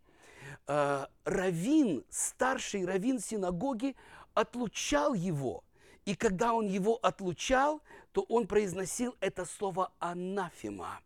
э, 0.65 1.05
равин, 1.25 2.05
старший 2.09 2.83
равин 2.85 3.19
синагоги, 3.19 3.95
отлучал 4.33 5.13
его. 5.13 5.63
И 6.05 6.15
когда 6.15 6.55
он 6.55 6.65
его 6.65 6.97
отлучал, 7.03 7.83
то 8.13 8.23
он 8.23 8.47
произносил 8.47 9.15
это 9.19 9.45
слово 9.45 9.91
анафема. 9.99 11.01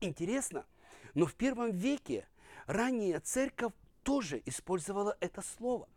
Интересно, 0.00 0.66
но 1.14 1.26
в 1.26 1.34
первом 1.34 1.72
веке 1.72 2.28
ранняя 2.68 3.18
церковь 3.18 3.72
тоже 4.06 4.40
использовала 4.46 5.16
это 5.18 5.42
слово. 5.42 5.88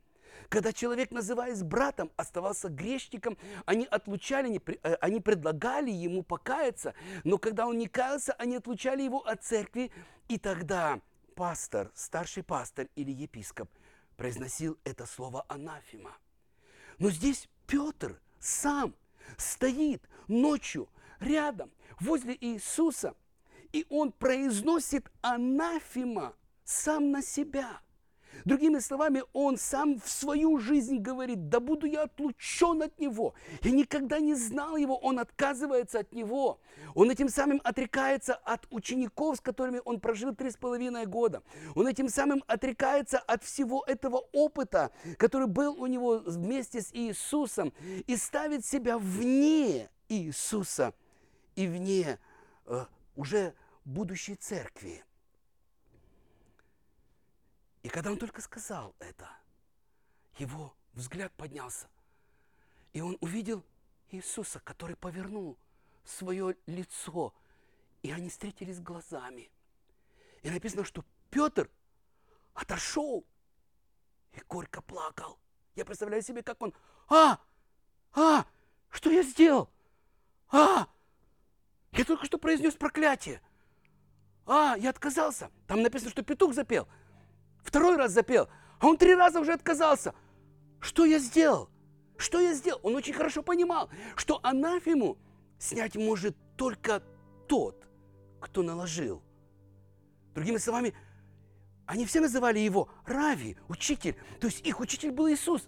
Когда 0.49 0.73
человек, 0.73 1.11
называясь 1.11 1.61
братом, 1.61 2.11
оставался 2.17 2.67
грешником, 2.67 3.37
они 3.67 3.85
отлучали, 3.85 4.59
э, 4.83 4.95
они 4.95 5.19
предлагали 5.19 5.91
ему 5.91 6.23
покаяться, 6.23 6.95
но 7.23 7.37
когда 7.37 7.67
он 7.67 7.77
не 7.77 7.87
каялся, 7.87 8.33
они 8.33 8.55
отлучали 8.55 9.03
его 9.03 9.19
от 9.19 9.43
церкви, 9.43 9.91
и 10.27 10.39
тогда 10.39 11.01
пастор, 11.35 11.91
старший 11.93 12.41
пастор 12.41 12.87
или 12.95 13.11
епископ 13.11 13.69
произносил 14.17 14.79
это 14.85 15.05
слово 15.05 15.45
анафема. 15.47 16.17
Но 16.97 17.11
здесь 17.11 17.47
Петр 17.67 18.19
сам 18.39 18.95
стоит 19.37 20.09
ночью 20.27 20.89
рядом, 21.19 21.71
возле 21.99 22.35
Иисуса, 22.41 23.13
и 23.71 23.85
он 23.89 24.11
произносит 24.11 25.11
анафема 25.21 26.33
сам 26.63 27.11
на 27.11 27.21
себя– 27.21 27.81
Другими 28.45 28.79
словами, 28.79 29.23
он 29.33 29.57
сам 29.57 29.99
в 29.99 30.07
свою 30.07 30.57
жизнь 30.59 30.97
говорит, 30.97 31.49
да 31.49 31.59
буду 31.59 31.85
я 31.85 32.03
отлучен 32.03 32.81
от 32.81 32.99
него. 32.99 33.33
Я 33.61 33.71
никогда 33.71 34.19
не 34.19 34.35
знал 34.35 34.77
его, 34.77 34.97
он 34.97 35.19
отказывается 35.19 35.99
от 35.99 36.13
него. 36.13 36.59
Он 36.95 37.09
этим 37.11 37.29
самым 37.29 37.61
отрекается 37.63 38.35
от 38.35 38.65
учеников, 38.71 39.37
с 39.37 39.41
которыми 39.41 39.81
он 39.83 39.99
прожил 39.99 40.35
три 40.35 40.51
с 40.51 40.57
половиной 40.57 41.05
года. 41.05 41.43
Он 41.75 41.87
этим 41.87 42.09
самым 42.09 42.43
отрекается 42.47 43.19
от 43.19 43.43
всего 43.43 43.83
этого 43.87 44.23
опыта, 44.31 44.91
который 45.17 45.47
был 45.47 45.81
у 45.81 45.87
него 45.87 46.19
вместе 46.25 46.81
с 46.81 46.93
Иисусом, 46.93 47.73
и 48.07 48.15
ставит 48.15 48.65
себя 48.65 48.97
вне 48.97 49.89
Иисуса 50.07 50.93
и 51.55 51.67
вне 51.67 52.19
э, 52.65 52.85
уже 53.15 53.53
будущей 53.85 54.35
церкви. 54.35 55.03
И 57.83 57.89
когда 57.89 58.11
он 58.11 58.17
только 58.17 58.41
сказал 58.41 58.95
это, 58.99 59.29
его 60.37 60.75
взгляд 60.93 61.31
поднялся, 61.33 61.87
и 62.91 63.01
он 63.01 63.17
увидел 63.21 63.63
Иисуса, 64.09 64.59
который 64.59 64.95
повернул 64.95 65.57
свое 66.03 66.55
лицо, 66.65 67.33
и 68.01 68.11
они 68.11 68.29
встретились 68.29 68.79
глазами. 68.79 69.49
И 70.41 70.49
написано, 70.49 70.83
что 70.83 71.05
Петр 71.29 71.69
отошел 72.53 73.25
и 74.33 74.41
горько 74.47 74.81
плакал. 74.81 75.39
Я 75.75 75.85
представляю 75.85 76.23
себе, 76.23 76.43
как 76.43 76.61
он, 76.61 76.73
а, 77.07 77.39
а, 78.13 78.45
что 78.89 79.09
я 79.09 79.23
сделал? 79.23 79.69
А, 80.51 80.89
я 81.91 82.03
только 82.03 82.25
что 82.25 82.37
произнес 82.37 82.73
проклятие. 82.75 83.41
А, 84.45 84.75
я 84.77 84.89
отказался. 84.89 85.51
Там 85.67 85.81
написано, 85.81 86.11
что 86.11 86.23
петух 86.23 86.53
запел– 86.53 86.89
Второй 87.63 87.97
раз 87.97 88.11
запел, 88.11 88.47
а 88.79 88.87
он 88.87 88.97
три 88.97 89.15
раза 89.15 89.39
уже 89.39 89.53
отказался. 89.53 90.13
Что 90.79 91.05
я 91.05 91.19
сделал? 91.19 91.69
Что 92.17 92.39
я 92.39 92.53
сделал? 92.53 92.79
Он 92.83 92.95
очень 92.95 93.13
хорошо 93.13 93.41
понимал, 93.43 93.89
что 94.15 94.39
анафему 94.43 95.17
снять 95.57 95.95
может 95.95 96.35
только 96.57 97.03
тот, 97.47 97.87
кто 98.39 98.61
наложил. 98.61 99.21
Другими 100.33 100.57
словами, 100.57 100.93
они 101.85 102.05
все 102.05 102.19
называли 102.19 102.59
его 102.59 102.89
Рави, 103.05 103.57
учитель. 103.67 104.15
То 104.39 104.47
есть 104.47 104.65
их 104.65 104.79
учитель 104.79 105.11
был 105.11 105.29
Иисус. 105.29 105.67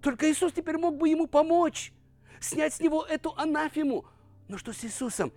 Только 0.00 0.30
Иисус 0.30 0.52
теперь 0.52 0.78
мог 0.78 0.96
бы 0.96 1.08
ему 1.08 1.26
помочь, 1.26 1.92
снять 2.40 2.74
с 2.74 2.80
него 2.80 3.02
эту 3.04 3.34
анафему. 3.36 4.06
Но 4.48 4.58
что 4.58 4.72
с 4.72 4.84
Иисусом? 4.84 5.32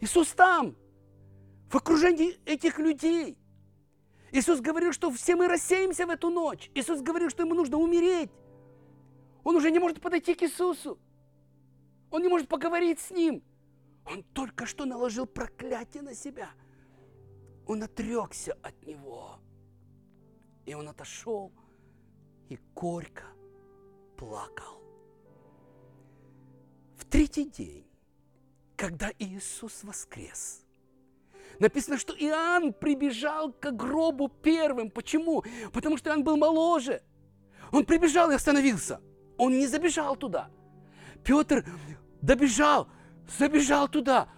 Иисус 0.00 0.28
там, 0.32 0.76
в 1.70 1.76
окружении 1.76 2.38
этих 2.44 2.78
людей. 2.78 3.38
Иисус 4.32 4.60
говорил, 4.60 4.92
что 4.92 5.10
все 5.10 5.36
мы 5.36 5.48
рассеемся 5.48 6.06
в 6.06 6.10
эту 6.10 6.30
ночь. 6.30 6.70
Иисус 6.74 7.00
говорил, 7.00 7.30
что 7.30 7.42
ему 7.42 7.54
нужно 7.54 7.76
умереть. 7.76 8.30
Он 9.44 9.56
уже 9.56 9.70
не 9.70 9.78
может 9.78 10.00
подойти 10.00 10.34
к 10.34 10.42
Иисусу. 10.42 10.98
Он 12.10 12.22
не 12.22 12.28
может 12.28 12.48
поговорить 12.48 13.00
с 13.00 13.10
ним. 13.10 13.42
Он 14.04 14.22
только 14.22 14.66
что 14.66 14.84
наложил 14.84 15.26
проклятие 15.26 16.02
на 16.02 16.14
себя. 16.14 16.50
Он 17.66 17.82
отрекся 17.82 18.56
от 18.62 18.86
него. 18.86 19.38
И 20.64 20.74
он 20.74 20.88
отошел 20.88 21.52
и 22.48 22.58
горько 22.74 23.24
плакал. 24.16 24.82
В 26.96 27.04
третий 27.04 27.44
день, 27.44 27.86
когда 28.76 29.12
Иисус 29.18 29.84
воскрес, 29.84 30.65
написано, 31.58 31.98
что 31.98 32.14
Иоанн 32.14 32.72
прибежал 32.72 33.52
к 33.52 33.70
гробу 33.72 34.28
первым. 34.28 34.90
Почему? 34.90 35.44
Потому 35.72 35.96
что 35.96 36.10
Иоанн 36.10 36.24
был 36.24 36.36
моложе. 36.36 37.02
Он 37.72 37.84
прибежал 37.84 38.30
и 38.30 38.34
остановился. 38.34 39.00
Он 39.38 39.52
не 39.58 39.66
забежал 39.66 40.16
туда. 40.16 40.50
Петр 41.24 41.64
добежал, 42.22 42.88
забежал 43.38 43.88
туда, 43.88 44.28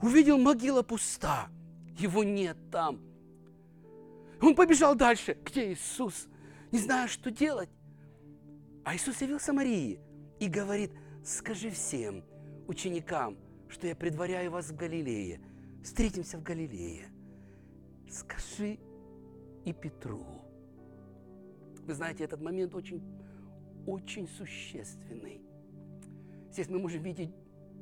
увидел 0.00 0.38
могила 0.38 0.82
пуста. 0.82 1.48
Его 1.98 2.22
нет 2.22 2.56
там. 2.70 3.00
Он 4.40 4.54
побежал 4.54 4.94
дальше. 4.94 5.36
Где 5.44 5.72
Иисус? 5.72 6.28
Не 6.70 6.78
знаю, 6.78 7.08
что 7.08 7.30
делать. 7.30 7.68
А 8.84 8.94
Иисус 8.94 9.20
явился 9.20 9.52
Марии 9.52 10.00
и 10.38 10.48
говорит, 10.48 10.92
скажи 11.24 11.70
всем 11.70 12.24
ученикам, 12.68 13.36
что 13.68 13.86
я 13.86 13.96
предваряю 13.96 14.50
вас 14.50 14.66
в 14.66 14.76
Галилее. 14.76 15.40
Встретимся 15.88 16.36
в 16.36 16.42
Галилее. 16.42 17.06
Скажи 18.10 18.78
и 19.64 19.72
Петру. 19.72 20.22
Вы 21.86 21.94
знаете, 21.94 22.24
этот 22.24 22.42
момент 22.42 22.74
очень, 22.74 23.02
очень 23.86 24.28
существенный. 24.28 25.40
Здесь 26.52 26.68
мы 26.68 26.78
можем 26.78 27.02
видеть 27.02 27.30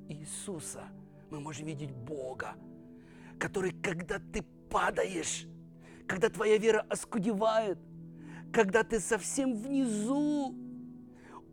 Иисуса, 0.08 0.84
мы 1.30 1.40
можем 1.40 1.66
видеть 1.66 1.90
Бога, 1.90 2.54
который, 3.40 3.72
когда 3.72 4.20
ты 4.20 4.44
падаешь, 4.70 5.48
когда 6.06 6.28
твоя 6.28 6.58
вера 6.58 6.86
оскудевает, 6.88 7.76
когда 8.52 8.84
ты 8.84 9.00
совсем 9.00 9.60
внизу, 9.60 10.54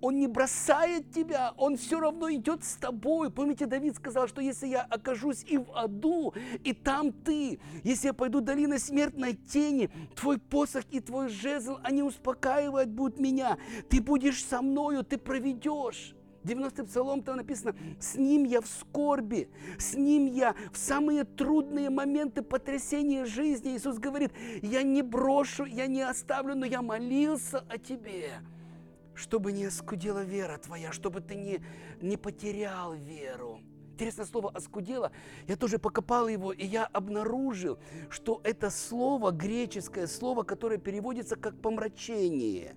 он 0.04 0.20
не 0.20 0.28
бросает 0.28 1.12
тебя, 1.12 1.54
Он 1.56 1.78
все 1.78 1.97
равно 1.97 2.30
идет 2.30 2.66
с 2.66 2.76
тобой. 2.76 3.32
Помните, 3.32 3.68
Давид 3.68 3.95
сказал, 3.95 4.28
что 4.28 4.41
если 4.41 4.68
я 4.68 4.82
окажусь 4.82 5.45
и 5.47 5.58
в 5.58 5.72
аду, 5.74 6.34
и 6.66 6.74
там 6.74 7.14
ты, 7.14 7.58
если 7.86 8.08
я 8.08 8.14
пойду 8.14 8.41
долиной 8.41 8.80
смертной 8.80 9.34
тени, 9.34 9.89
твой 10.14 10.39
посох 10.39 10.84
и 10.91 10.99
твой 10.99 11.30
жезл, 11.30 11.78
они 11.84 12.04
успокаивать 12.04 12.89
будут 12.89 13.18
меня. 13.18 13.58
Ты 13.89 14.01
будешь 14.01 14.43
со 14.43 14.62
мною, 14.62 15.06
ты 15.06 15.18
проведешь. 15.18 16.14
90-й 16.43 16.86
псалом 16.86 17.24
там 17.24 17.38
написано, 17.38 17.74
с 17.97 18.16
ним 18.16 18.43
я 18.43 18.60
в 18.60 18.68
скорби, 18.68 19.47
с 19.78 19.93
ним 19.93 20.26
я 20.26 20.54
в 20.74 20.78
самые 20.78 21.24
трудные 21.24 21.89
моменты 21.89 22.41
потрясения 22.41 23.24
жизни. 23.24 23.78
Иисус 23.78 23.99
говорит, 23.99 24.34
я 24.62 24.84
не 24.84 25.01
брошу, 25.01 25.64
я 25.64 25.88
не 25.88 26.01
оставлю, 26.01 26.56
но 26.56 26.66
я 26.66 26.82
молился 26.82 27.64
о 27.70 27.78
тебе, 27.78 28.41
чтобы 29.16 29.51
не 29.51 29.66
оскудела 29.66 30.24
вера 30.24 30.57
твоя, 30.57 30.91
чтобы 30.91 31.22
ты 31.22 31.36
не, 31.36 31.61
не 32.01 32.18
потерял 32.18 32.93
веру. 32.93 33.61
Интересное 33.93 34.26
слово 34.26 34.49
«оскудела». 34.49 35.11
Я 35.47 35.55
тоже 35.55 35.78
покопал 35.78 36.28
его, 36.28 36.51
и 36.51 36.66
я 36.66 36.86
обнаружил, 36.86 37.78
что 38.09 38.41
это 38.43 38.72
слово, 38.72 39.32
греческое 39.32 40.07
слово, 40.07 40.41
которое 40.43 40.80
переводится 40.80 41.36
как 41.36 41.61
«помрачение». 41.61 42.76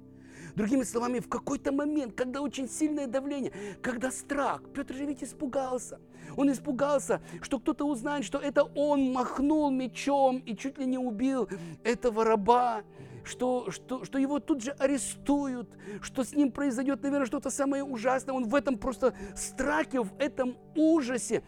Другими 0.54 0.84
словами, 0.84 1.20
в 1.20 1.28
какой-то 1.28 1.72
момент, 1.72 2.14
когда 2.14 2.40
очень 2.40 2.68
сильное 2.68 3.06
давление, 3.06 3.52
когда 3.82 4.10
страх, 4.10 4.62
Петр 4.74 4.94
же 4.94 5.04
ведь 5.04 5.22
испугался. 5.22 6.00
Он 6.36 6.50
испугался, 6.50 7.20
что 7.42 7.58
кто-то 7.58 7.86
узнает, 7.86 8.24
что 8.24 8.38
это 8.38 8.64
он 8.64 9.12
махнул 9.12 9.70
мечом 9.70 10.38
и 10.38 10.56
чуть 10.56 10.78
ли 10.78 10.86
не 10.86 10.98
убил 10.98 11.48
этого 11.84 12.24
раба, 12.24 12.84
что, 13.26 13.70
что, 13.70 14.04
что 14.04 14.18
его 14.18 14.40
тут 14.40 14.62
же 14.62 14.70
арестуют, 14.72 15.76
что 16.00 16.24
с 16.24 16.32
ним 16.32 16.52
произойдет, 16.52 17.02
наверное, 17.02 17.26
что-то 17.26 17.50
самое 17.50 17.82
ужасное. 17.82 18.34
Он 18.34 18.44
в 18.44 18.54
этом 18.54 18.78
просто 18.78 19.14
страхе, 19.34 20.02
в 20.02 20.12
этом 20.18 20.56
ужасе, 20.74 21.42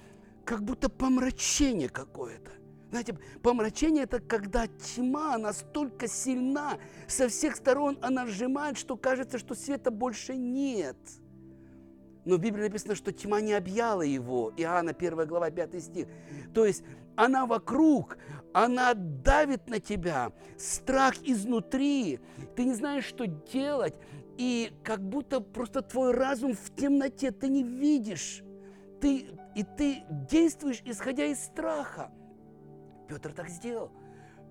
как 0.44 0.62
будто 0.62 0.88
помрачение 0.88 1.88
какое-то. 1.88 2.50
Знаете, 2.90 3.18
помрачение– 3.42 4.04
это 4.04 4.18
когда 4.18 4.66
тьма 4.66 5.36
настолько 5.36 6.08
сильна, 6.08 6.78
со 7.06 7.28
всех 7.28 7.56
сторон 7.56 7.98
она 8.00 8.26
сжимает, 8.26 8.78
что 8.78 8.96
кажется, 8.96 9.38
что 9.38 9.54
света 9.54 9.90
больше 9.90 10.36
нет. 10.36 10.96
Но 12.24 12.36
в 12.36 12.40
Библии 12.40 12.62
написано, 12.62 12.94
что 12.94 13.12
тьма 13.12 13.40
не 13.40 13.52
объяла 13.52 14.02
его. 14.02 14.52
Иоанна 14.56 14.92
1 14.92 15.26
глава 15.26 15.50
5 15.50 15.82
стих. 15.82 16.08
То 16.54 16.64
есть 16.64 16.82
она 17.14 17.46
вокруг, 17.46 18.16
она 18.52 18.94
давит 18.94 19.68
на 19.68 19.80
тебя, 19.80 20.32
страх 20.56 21.14
изнутри, 21.22 22.20
ты 22.56 22.64
не 22.64 22.74
знаешь, 22.74 23.04
что 23.04 23.26
делать, 23.26 23.94
и 24.36 24.72
как 24.84 25.00
будто 25.00 25.40
просто 25.40 25.82
твой 25.82 26.12
разум 26.12 26.54
в 26.54 26.74
темноте, 26.74 27.30
ты 27.30 27.48
не 27.48 27.62
видишь, 27.62 28.42
ты, 29.00 29.26
и 29.54 29.64
ты 29.76 30.04
действуешь, 30.30 30.82
исходя 30.84 31.26
из 31.26 31.42
страха. 31.44 32.10
Петр 33.08 33.32
так 33.32 33.48
сделал. 33.48 33.90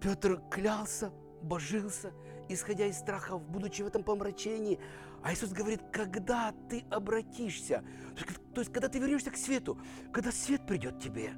Петр 0.01 0.41
клялся, 0.51 1.11
божился, 1.41 2.11
исходя 2.49 2.85
из 2.85 2.97
страха, 2.97 3.37
будучи 3.37 3.81
в 3.81 3.87
этом 3.87 4.03
помрачении. 4.03 4.79
А 5.23 5.33
Иисус 5.33 5.51
говорит, 5.51 5.81
когда 5.91 6.53
ты 6.69 6.85
обратишься, 6.89 7.83
то 8.53 8.61
есть 8.61 8.71
когда 8.71 8.89
ты 8.89 8.99
вернешься 8.99 9.31
к 9.31 9.37
свету, 9.37 9.79
когда 10.11 10.31
свет 10.31 10.65
придет 10.65 10.97
к 10.97 10.99
тебе, 10.99 11.33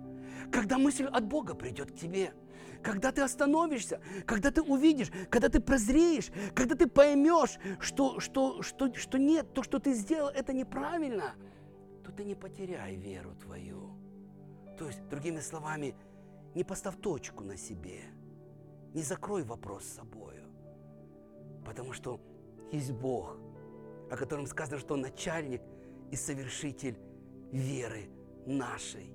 когда 0.51 0.78
мысль 0.78 1.05
от 1.05 1.26
Бога 1.26 1.55
придет 1.55 1.91
к 1.91 1.95
тебе, 1.95 2.34
когда 2.82 3.12
ты 3.12 3.22
остановишься, 3.22 4.02
когда 4.26 4.52
ты 4.52 4.62
увидишь, 4.62 5.12
когда 5.30 5.50
ты 5.50 5.60
прозреешь, 5.60 6.32
когда 6.56 6.76
ты 6.76 6.88
поймешь, 6.88 7.58
что, 7.80 8.20
что, 8.20 8.62
что, 8.62 8.94
что 8.94 9.18
нет, 9.18 9.54
то, 9.54 9.64
что 9.64 9.80
ты 9.80 9.94
сделал, 9.94 10.30
это 10.30 10.54
неправильно, 10.54 11.36
то 12.04 12.12
ты 12.12 12.24
не 12.24 12.36
потеряй 12.36 12.96
веру 12.96 13.36
твою. 13.36 13.92
То 14.78 14.88
есть, 14.88 15.06
другими 15.10 15.40
словами, 15.40 15.96
не 16.56 16.64
поставь 16.64 16.98
точку 17.02 17.44
на 17.44 17.58
себе, 17.58 18.02
не 18.94 19.02
закрой 19.02 19.44
вопрос 19.44 19.84
с 19.84 19.96
собою, 19.96 20.48
потому 21.66 21.94
что 21.94 22.20
есть 22.72 22.92
Бог, 22.92 23.38
о 24.10 24.16
котором 24.16 24.48
сказано, 24.48 24.80
что 24.80 24.94
Он 24.94 25.02
начальник 25.02 25.62
и 26.12 26.16
совершитель 26.16 26.98
веры 27.52 28.10
нашей, 28.46 29.12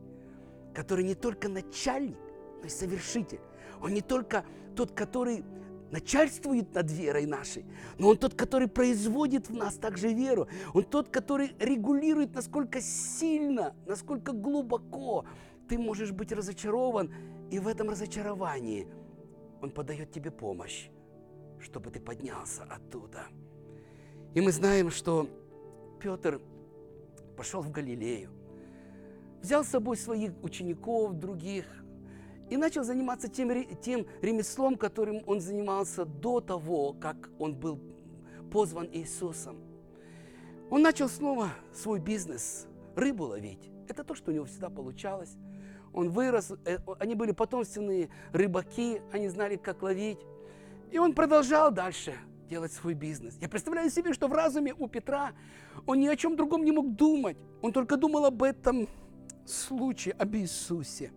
который 0.74 1.04
не 1.04 1.14
только 1.14 1.48
начальник, 1.48 2.18
но 2.60 2.66
и 2.66 2.68
совершитель. 2.68 3.40
Он 3.84 3.92
не 3.92 4.00
только 4.00 4.46
тот, 4.74 4.92
который 4.92 5.44
начальствует 5.90 6.74
над 6.74 6.90
верой 6.90 7.26
нашей, 7.26 7.66
но 7.98 8.08
Он 8.08 8.16
тот, 8.16 8.34
который 8.34 8.66
производит 8.66 9.50
в 9.50 9.54
нас 9.54 9.74
также 9.74 10.12
веру. 10.12 10.48
Он 10.72 10.84
тот, 10.84 11.10
который 11.10 11.54
регулирует, 11.60 12.34
насколько 12.34 12.80
сильно, 12.80 13.76
насколько 13.86 14.32
глубоко 14.32 15.26
ты 15.68 15.78
можешь 15.78 16.12
быть 16.12 16.32
разочарован, 16.32 17.12
и 17.50 17.58
в 17.58 17.68
этом 17.68 17.90
разочаровании 17.90 18.88
Он 19.60 19.70
подает 19.70 20.10
тебе 20.10 20.30
помощь, 20.30 20.88
чтобы 21.60 21.90
ты 21.90 22.00
поднялся 22.00 22.64
оттуда. 22.64 23.26
И 24.32 24.40
мы 24.40 24.50
знаем, 24.50 24.90
что 24.90 25.28
Петр 26.00 26.40
пошел 27.36 27.60
в 27.60 27.70
Галилею, 27.70 28.30
взял 29.42 29.62
с 29.62 29.68
собой 29.68 29.98
своих 29.98 30.32
учеников, 30.42 31.18
других, 31.18 31.66
и 32.54 32.56
начал 32.56 32.84
заниматься 32.84 33.26
тем, 33.26 33.50
тем 33.82 34.06
ремеслом, 34.22 34.76
которым 34.76 35.24
он 35.26 35.40
занимался 35.40 36.04
до 36.04 36.40
того, 36.40 36.92
как 36.92 37.28
он 37.40 37.56
был 37.56 37.80
позван 38.52 38.88
Иисусом. 38.92 39.56
Он 40.70 40.80
начал 40.80 41.08
снова 41.08 41.48
свой 41.72 41.98
бизнес, 41.98 42.68
рыбу 42.94 43.24
ловить. 43.24 43.72
Это 43.88 44.04
то, 44.04 44.14
что 44.14 44.30
у 44.30 44.34
него 44.34 44.44
всегда 44.44 44.70
получалось. 44.70 45.36
Он 45.92 46.10
вырос, 46.10 46.52
э, 46.64 46.78
они 47.00 47.16
были 47.16 47.32
потомственные 47.32 48.08
рыбаки, 48.30 49.02
они 49.10 49.28
знали, 49.28 49.56
как 49.56 49.82
ловить. 49.82 50.20
И 50.92 50.98
он 50.98 51.12
продолжал 51.12 51.72
дальше 51.72 52.14
делать 52.48 52.72
свой 52.72 52.94
бизнес. 52.94 53.36
Я 53.40 53.48
представляю 53.48 53.90
себе, 53.90 54.12
что 54.12 54.28
в 54.28 54.32
разуме 54.32 54.74
у 54.78 54.86
Петра 54.86 55.32
он 55.86 55.98
ни 55.98 56.06
о 56.06 56.14
чем 56.14 56.36
другом 56.36 56.64
не 56.64 56.70
мог 56.70 56.94
думать. 56.94 57.36
Он 57.62 57.72
только 57.72 57.96
думал 57.96 58.26
об 58.26 58.44
этом 58.44 58.86
случае, 59.44 60.14
об 60.14 60.36
Иисусе. 60.36 61.10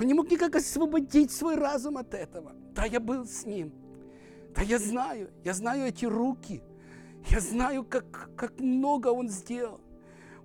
Он 0.00 0.06
не 0.06 0.14
мог 0.14 0.30
никак 0.30 0.56
освободить 0.56 1.30
свой 1.30 1.56
разум 1.56 1.98
от 1.98 2.14
этого. 2.14 2.52
Да, 2.74 2.86
я 2.86 3.00
был 3.00 3.26
с 3.26 3.44
ним. 3.44 3.70
Да, 4.54 4.62
я 4.62 4.78
знаю, 4.78 5.30
я 5.44 5.52
знаю 5.52 5.88
эти 5.88 6.06
руки. 6.06 6.62
Я 7.28 7.40
знаю, 7.40 7.84
как, 7.84 8.30
как 8.34 8.58
много 8.58 9.08
он 9.08 9.28
сделал. 9.28 9.82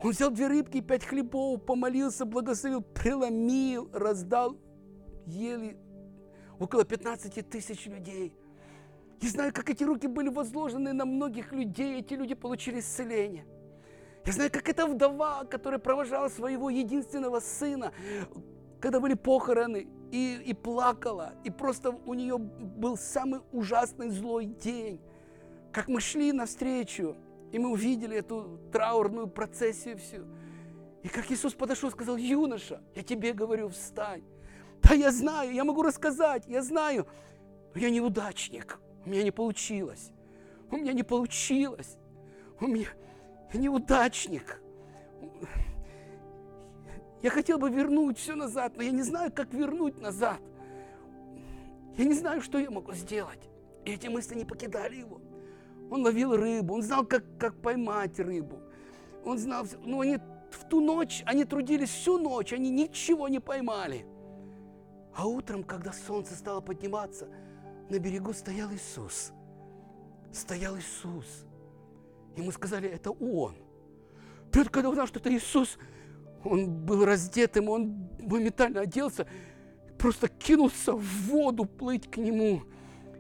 Он 0.02 0.12
взял 0.12 0.30
две 0.30 0.48
рыбки 0.48 0.78
и 0.78 0.82
пять 0.82 1.06
хлебов, 1.06 1.66
помолился, 1.66 2.26
благословил, 2.26 2.82
преломил, 2.82 3.90
раздал, 3.94 4.58
ели 5.26 5.78
около 6.60 6.84
15 6.84 7.50
тысяч 7.50 7.86
людей. 7.86 8.36
Я 9.22 9.30
знаю, 9.30 9.54
как 9.54 9.70
эти 9.70 9.86
руки 9.86 10.08
были 10.08 10.28
возложены 10.28 10.92
на 10.92 11.06
многих 11.06 11.54
людей, 11.54 12.00
эти 12.00 12.14
люди 12.14 12.36
получили 12.36 12.82
исцеление. 12.82 13.46
Я 14.26 14.34
знаю, 14.34 14.52
как 14.52 14.68
эта 14.68 14.86
вдова, 14.86 15.46
которая 15.46 15.80
провожала 15.80 16.28
своего 16.28 16.70
единственного 16.70 17.40
сына, 17.40 17.94
когда 18.80 19.00
были 19.00 19.14
похороны, 19.14 19.88
и, 20.12 20.36
и 20.46 20.54
плакала, 20.54 21.34
и 21.44 21.50
просто 21.50 21.92
у 21.92 22.14
нее 22.14 22.38
был 22.38 22.98
самый 22.98 23.42
ужасный 23.52 24.10
злой 24.10 24.46
день. 24.46 25.02
Как 25.72 25.88
мы 25.88 26.00
шли 26.00 26.32
навстречу, 26.32 27.18
и 27.52 27.60
мы 27.60 27.70
увидели 27.72 28.18
эту 28.18 28.60
траурную 28.72 29.28
процессию 29.28 29.98
всю. 29.98 30.26
И 31.04 31.08
как 31.08 31.30
Иисус 31.32 31.54
подошел 31.54 31.90
и 31.90 31.92
сказал, 31.92 32.18
юноша, 32.18 32.82
я 32.96 33.04
тебе 33.04 33.34
говорю, 33.34 33.70
встань. 33.70 34.24
Да, 34.82 34.94
я 34.94 35.12
знаю, 35.12 35.54
я 35.54 35.64
могу 35.64 35.84
рассказать, 35.84 36.46
я 36.48 36.62
знаю, 36.62 37.08
но 37.74 37.82
я 37.82 37.90
неудачник, 37.90 38.80
у 39.06 39.10
меня 39.10 39.24
не 39.24 39.32
получилось. 39.32 40.12
У 40.72 40.78
меня 40.78 40.94
не 40.94 41.04
получилось. 41.04 41.98
У 42.60 42.68
меня 42.68 42.88
я 43.54 43.60
неудачник. 43.60 44.62
Я 47.26 47.32
хотел 47.32 47.58
бы 47.58 47.72
вернуть 47.72 48.20
все 48.20 48.36
назад, 48.36 48.74
но 48.78 48.84
я 48.84 48.92
не 48.92 49.02
знаю, 49.02 49.32
как 49.32 49.52
вернуть 49.52 50.00
назад. 50.00 50.40
Я 51.98 52.06
не 52.06 52.14
знаю, 52.14 52.40
что 52.40 52.60
я 52.60 52.70
могу 52.70 52.94
сделать. 52.94 53.50
И 53.84 53.94
эти 53.94 54.06
мысли 54.06 54.36
не 54.36 54.46
покидали 54.46 54.98
его. 54.98 55.20
Он 55.90 56.04
ловил 56.04 56.38
рыбу, 56.38 56.76
он 56.76 56.84
знал, 56.84 57.04
как, 57.04 57.24
как 57.40 57.60
поймать 57.60 58.20
рыбу. 58.20 58.60
Он 59.24 59.40
знал, 59.40 59.66
ну 59.84 60.02
они 60.02 60.20
в 60.52 60.70
ту 60.70 60.82
ночь, 60.82 61.24
они 61.26 61.46
трудились 61.46 61.90
всю 61.90 62.20
ночь, 62.20 62.54
они 62.54 62.70
ничего 62.70 63.28
не 63.28 63.40
поймали. 63.40 64.06
А 65.16 65.26
утром, 65.26 65.64
когда 65.64 65.94
солнце 65.94 66.36
стало 66.36 66.62
подниматься, 66.62 67.28
на 67.90 67.98
берегу 67.98 68.34
стоял 68.34 68.72
Иисус. 68.72 69.32
Стоял 70.32 70.78
Иисус. 70.78 71.48
Ему 72.38 72.52
сказали, 72.52 72.88
это 72.88 73.10
Он. 73.10 73.56
Петр, 74.52 74.70
когда 74.70 74.90
узнал, 74.92 75.08
что 75.08 75.18
это 75.18 75.34
Иисус, 75.34 75.80
он 76.46 76.86
был 76.86 77.06
раздетым, 77.06 77.70
он 77.70 78.10
моментально 78.20 78.82
оделся, 78.82 79.28
просто 79.98 80.28
кинулся 80.28 80.94
в 80.94 81.04
воду 81.30 81.66
плыть 81.66 82.10
к 82.10 82.18
нему. 82.18 82.62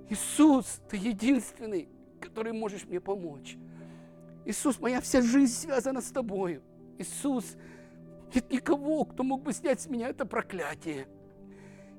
Иисус, 0.09 0.81
ты 0.89 0.97
единственный, 0.97 1.89
который 2.19 2.53
можешь 2.53 2.85
мне 2.85 2.99
помочь. 2.99 3.57
Иисус, 4.45 4.79
моя 4.79 5.01
вся 5.01 5.21
жизнь 5.21 5.53
связана 5.53 6.01
с 6.01 6.11
тобою. 6.11 6.61
Иисус, 6.99 7.55
нет 8.33 8.51
никого, 8.51 9.05
кто 9.05 9.23
мог 9.23 9.41
бы 9.41 9.53
снять 9.53 9.81
с 9.81 9.87
меня 9.87 10.09
это 10.09 10.25
проклятие. 10.25 11.07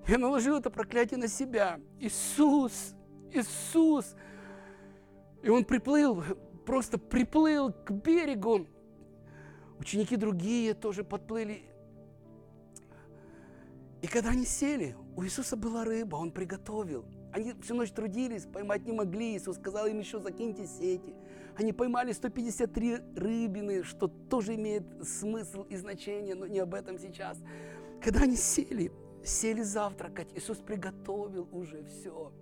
Я 0.07 0.19
наложил 0.19 0.57
это 0.57 0.71
проклятие 0.71 1.19
на 1.19 1.27
себя. 1.27 1.81
Иисус, 1.99 2.95
Иисус. 3.33 4.15
И 5.43 5.49
он 5.49 5.65
приплыл, 5.65 6.23
просто 6.65 6.99
приплыл 6.99 7.73
к 7.73 7.91
берегу. 7.91 8.69
Ученики 9.79 10.17
другие 10.17 10.75
тоже 10.75 11.05
подплыли. 11.05 11.63
И 14.03 14.07
когда 14.07 14.31
они 14.31 14.45
сели, 14.45 14.95
у 15.17 15.25
Иисуса 15.25 15.57
была 15.57 15.85
рыба, 15.85 16.17
Он 16.17 16.31
приготовил. 16.31 17.05
Они 17.33 17.53
всю 17.61 17.75
ночь 17.75 17.91
трудились, 17.91 18.47
поймать 18.47 18.87
не 18.87 18.93
могли. 18.93 19.37
Иисус 19.37 19.57
сказал 19.57 19.87
им 19.87 19.99
еще, 19.99 20.21
закиньте 20.21 20.67
сети. 20.67 21.15
Они 21.57 21.73
поймали 21.73 22.13
153 22.13 22.99
рыбины, 23.17 23.83
что 23.83 24.09
тоже 24.09 24.55
имеет 24.55 24.85
смысл 25.07 25.65
и 25.65 25.77
значение, 25.77 26.35
но 26.35 26.47
не 26.47 26.59
об 26.61 26.75
этом 26.75 26.99
сейчас. 26.99 27.39
Когда 28.03 28.23
они 28.23 28.37
сели, 28.37 28.93
сели 29.25 29.63
завтракать, 29.63 30.29
Иисус 30.35 30.59
приготовил 30.59 31.49
уже 31.53 31.85
все. 31.85 32.33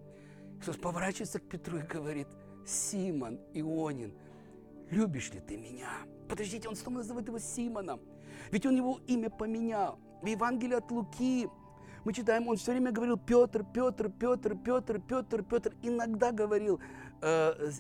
Иисус 0.61 0.77
поворачивается 0.77 1.39
к 1.39 1.45
Петру 1.45 1.79
и 1.79 1.83
говорит, 1.83 2.29
Симон 2.67 3.41
Ионин, 3.53 4.15
любишь 4.91 5.31
ли 5.33 5.41
ты 5.41 5.57
меня? 5.57 5.91
Подождите, 6.29 6.69
он 6.69 6.77
снова 6.77 6.99
называет 6.99 7.27
его 7.29 7.39
Симоном. 7.39 8.01
Ведь 8.51 8.67
он 8.67 8.77
его 8.77 9.01
имя 9.07 9.31
поменял. 9.31 9.99
В 10.23 10.27
Евангелии 10.27 10.77
от 10.77 10.91
Луки 10.91 11.49
мы 12.05 12.13
читаем, 12.13 12.49
он 12.49 12.57
все 12.57 12.73
время 12.73 12.93
говорил 12.93 13.17
Петр, 13.17 13.65
Петр, 13.65 14.11
Петр, 14.11 14.57
Петр, 14.57 15.01
Петр, 15.01 15.43
Петр. 15.43 15.75
Иногда 15.83 16.33
говорил 16.33 16.79
э, 17.23 17.71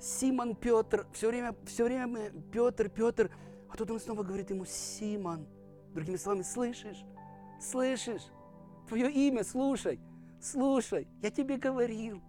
Симон 0.00 0.54
Петр, 0.54 1.06
все 1.12 1.28
время, 1.28 1.54
все 1.64 1.84
время 1.84 2.30
Петр, 2.52 2.88
Петр. 2.88 3.30
А 3.68 3.76
тут 3.76 3.90
он 3.90 3.98
снова 3.98 4.22
говорит 4.22 4.50
ему 4.50 4.64
Симон. 4.64 5.46
Другими 5.94 6.16
словами, 6.16 6.42
слышишь? 6.42 7.04
Слышишь? 7.60 8.22
Твое 8.88 9.10
имя, 9.10 9.42
слушай, 9.42 9.98
слушай, 10.40 11.08
я 11.20 11.30
тебе 11.30 11.56
говорил. 11.56 12.22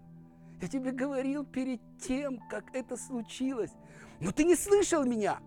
Я 0.60 0.68
тебе 0.68 0.92
говорил 0.92 1.46
перед 1.46 1.80
тем, 2.00 2.40
как 2.50 2.76
это 2.76 2.98
случилось. 2.98 3.72
Но 4.20 4.32
ты 4.32 4.44
не 4.44 4.56
слышал 4.56 5.04
меня. 5.04 5.40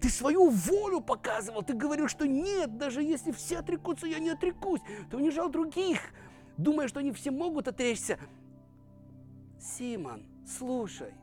Ты 0.00 0.08
свою 0.08 0.50
волю 0.50 1.00
показывал. 1.00 1.62
Ты 1.62 1.74
говорил, 1.74 2.08
что 2.08 2.26
нет, 2.26 2.76
даже 2.76 3.02
если 3.02 3.32
все 3.32 3.58
отрекутся, 3.58 4.06
я 4.06 4.18
не 4.18 4.30
отрекусь. 4.30 4.80
Ты 5.10 5.16
унижал 5.16 5.48
других, 5.48 6.00
думая, 6.56 6.88
что 6.88 7.00
они 7.00 7.12
все 7.12 7.30
могут 7.30 7.68
отречься. 7.68 8.18
Симон, 9.58 10.26
слушай, 10.46 11.14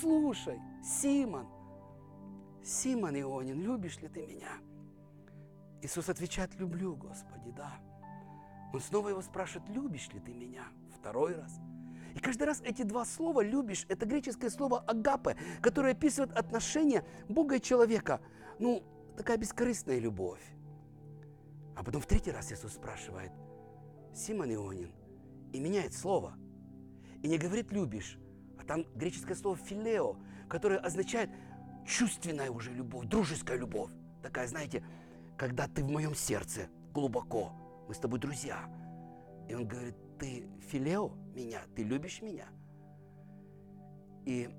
слушай, 0.00 0.60
Симон, 0.82 1.46
Симон 2.62 3.14
Ионин, 3.14 3.62
любишь 3.62 3.98
ли 3.98 4.08
ты 4.08 4.26
меня? 4.26 4.50
Иисус 5.80 6.08
отвечает, 6.08 6.54
люблю, 6.56 6.96
Господи, 6.96 7.50
да. 7.56 7.72
Он 8.72 8.80
снова 8.80 9.08
его 9.08 9.22
спрашивает, 9.22 9.68
любишь 9.70 10.08
ли 10.12 10.20
ты 10.20 10.34
меня? 10.34 10.64
Второй 10.98 11.36
раз. 11.36 11.60
И 12.18 12.20
каждый 12.20 12.48
раз 12.48 12.60
эти 12.64 12.82
два 12.82 13.04
слова 13.04 13.44
«любишь»– 13.44 13.86
это 13.88 14.04
греческое 14.04 14.50
слово 14.50 14.80
«агапе», 14.80 15.36
которое 15.62 15.92
описывает 15.92 16.32
отношения 16.32 17.04
Бога 17.28 17.54
и 17.54 17.60
человека. 17.60 18.20
Ну, 18.58 18.82
такая 19.16 19.36
бескорыстная 19.36 20.00
любовь. 20.00 20.42
А 21.76 21.84
потом 21.84 22.02
в 22.02 22.06
третий 22.06 22.32
раз 22.32 22.50
Иисус 22.50 22.72
спрашивает, 22.72 23.30
Симон 24.12 24.52
Ионин, 24.52 24.90
и 25.52 25.60
меняет 25.60 25.94
слово. 25.94 26.34
И 27.22 27.28
не 27.28 27.38
говорит 27.38 27.70
«любишь», 27.70 28.18
а 28.58 28.64
там 28.64 28.84
греческое 28.96 29.36
слово 29.36 29.56
«филео», 29.56 30.16
которое 30.48 30.80
означает 30.80 31.30
чувственная 31.86 32.50
уже 32.50 32.72
любовь, 32.72 33.06
дружеская 33.06 33.58
любовь. 33.58 33.92
Такая, 34.24 34.48
знаете, 34.48 34.82
когда 35.36 35.68
ты 35.68 35.84
в 35.84 35.88
моем 35.88 36.16
сердце 36.16 36.68
глубоко, 36.92 37.52
мы 37.86 37.94
с 37.94 37.98
тобой 37.98 38.18
друзья. 38.18 38.68
И 39.48 39.54
он 39.54 39.68
говорит, 39.68 39.94
ты 40.18 40.48
филео 40.68 41.12
меня, 41.38 41.62
ты 41.74 41.84
любишь 41.84 42.20
меня. 42.22 42.48
И 44.26 44.50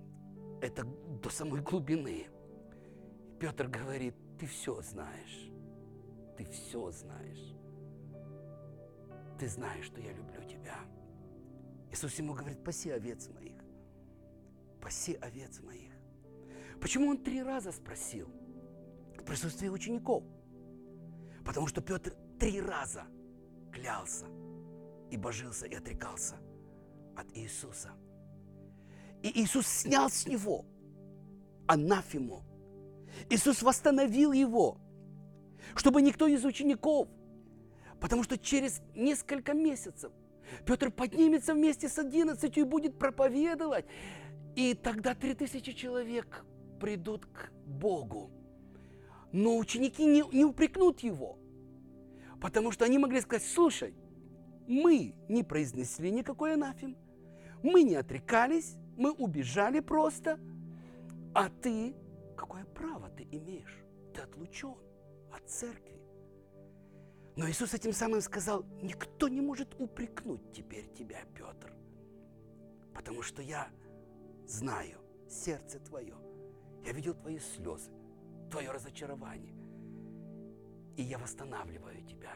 это 0.62 0.84
до 0.84 1.30
самой 1.30 1.62
глубины. 1.62 2.28
Петр 3.40 3.68
говорит, 3.68 4.16
ты 4.40 4.46
все 4.46 4.82
знаешь. 4.82 5.52
Ты 6.38 6.46
все 6.46 6.92
знаешь. 6.92 7.56
Ты 9.38 9.48
знаешь, 9.48 9.86
что 9.86 10.02
я 10.02 10.14
люблю 10.14 10.44
тебя. 10.44 10.78
Иисус 11.92 12.16
ему 12.16 12.34
говорит, 12.34 12.64
паси 12.64 12.90
овец 12.92 13.30
моих. 13.30 13.62
Паси 14.82 15.16
овец 15.16 15.62
моих. 15.62 15.92
Почему 16.82 17.10
он 17.10 17.18
три 17.18 17.44
раза 17.44 17.72
спросил 17.72 18.30
в 19.18 19.24
присутствии 19.24 19.68
учеников? 19.68 20.24
Потому 21.46 21.68
что 21.68 21.82
Петр 21.82 22.14
три 22.40 22.62
раза 22.62 23.04
клялся 23.74 24.26
и 25.12 25.18
божился 25.18 25.66
и 25.66 25.76
отрекался 25.76 26.36
от 27.20 27.38
Иисуса. 27.38 27.92
И 29.22 29.42
Иисус 29.42 29.68
снял 29.68 30.10
с 30.10 30.26
него 30.26 30.66
анафему. 31.68 32.44
Иисус 33.30 33.62
восстановил 33.62 34.32
его, 34.32 34.78
чтобы 35.76 36.02
никто 36.02 36.28
из 36.28 36.46
учеников, 36.46 37.08
потому 38.00 38.24
что 38.24 38.38
через 38.38 38.82
несколько 38.96 39.54
месяцев 39.54 40.12
Петр 40.66 40.92
поднимется 40.92 41.54
вместе 41.54 41.90
с 41.90 42.00
одиннадцатью 42.00 42.64
и 42.66 42.68
будет 42.68 42.98
проповедовать. 42.98 43.86
И 44.56 44.74
тогда 44.74 45.14
три 45.14 45.34
тысячи 45.36 45.74
человек 45.74 46.44
придут 46.80 47.26
к 47.26 47.52
Богу. 47.66 48.32
Но 49.32 49.58
ученики 49.58 50.06
не, 50.06 50.24
не 50.36 50.44
упрекнут 50.44 51.02
его, 51.02 51.38
потому 52.42 52.72
что 52.72 52.86
они 52.86 52.98
могли 52.98 53.22
сказать, 53.22 53.44
слушай, 53.44 53.94
мы 54.68 55.14
не 55.28 55.44
произнесли 55.44 56.10
никакой 56.10 56.56
анафем, 56.56 56.98
мы 57.64 57.84
не 57.84 57.96
отрекались, 57.96 58.76
мы 58.98 59.12
убежали 59.12 59.80
просто, 59.80 60.40
а 61.34 61.50
ты, 61.50 61.96
какое 62.36 62.66
право 62.66 63.10
ты 63.10 63.24
имеешь? 63.32 63.84
Ты 64.14 64.22
отлучен 64.22 64.76
от 65.32 65.48
церкви. 65.50 66.00
Но 67.36 67.50
Иисус 67.50 67.74
этим 67.74 67.94
самым 67.94 68.22
сказал, 68.22 68.66
никто 68.82 69.30
не 69.30 69.42
может 69.42 69.74
упрекнуть 69.80 70.52
теперь 70.52 70.92
тебя, 70.94 71.20
Петр, 71.34 71.74
потому 72.94 73.22
что 73.22 73.42
я 73.42 73.70
знаю 74.46 75.00
сердце 75.30 75.80
твое. 75.80 76.16
Я 76.86 76.92
видел 76.92 77.14
твои 77.14 77.40
слезы, 77.40 77.92
твое 78.52 78.72
разочарование. 78.72 79.56
И 80.98 81.04
я 81.04 81.18
восстанавливаю 81.18 82.04
тебя. 82.06 82.34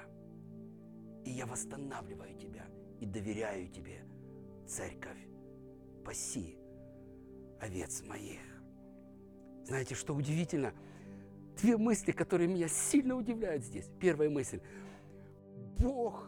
И 1.26 1.32
я 1.32 1.46
восстанавливаю 1.46 2.38
тебя 2.38 2.66
и 3.00 3.06
доверяю 3.06 3.68
тебе, 3.70 4.06
церковь, 4.68 5.18
паси 6.06 6.58
овец 7.60 8.04
моих. 8.04 8.42
Знаете, 9.66 9.96
что 9.96 10.14
удивительно? 10.14 10.74
Две 11.62 11.78
мысли, 11.78 12.12
которые 12.12 12.48
меня 12.48 12.68
сильно 12.68 13.16
удивляют 13.16 13.64
здесь. 13.64 13.90
Первая 14.00 14.30
мысль. 14.30 14.60
Бог 15.78 16.28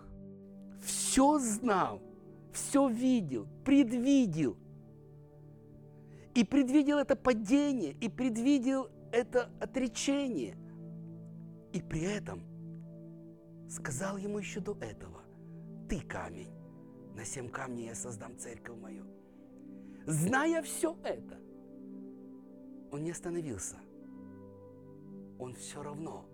все 0.81 1.39
знал, 1.39 2.01
все 2.53 2.87
видел, 2.87 3.47
предвидел. 3.63 4.55
И 6.33 6.43
предвидел 6.43 6.97
это 6.97 7.15
падение, 7.15 7.93
и 8.01 8.09
предвидел 8.09 8.89
это 9.11 9.49
отречение. 9.59 10.55
И 11.73 11.81
при 11.81 12.01
этом 12.01 12.43
сказал 13.69 14.17
ему 14.17 14.39
еще 14.39 14.59
до 14.59 14.73
этого, 14.79 15.21
ты 15.89 15.99
камень, 16.01 16.49
на 17.15 17.25
семь 17.25 17.49
камней 17.49 17.87
я 17.87 17.95
создам 17.95 18.37
церковь 18.37 18.77
мою. 18.77 19.05
Зная 20.05 20.61
все 20.61 20.97
это, 21.03 21.39
он 22.91 23.03
не 23.03 23.11
остановился. 23.11 23.77
Он 25.39 25.53
все 25.55 25.81
равно 25.81 26.25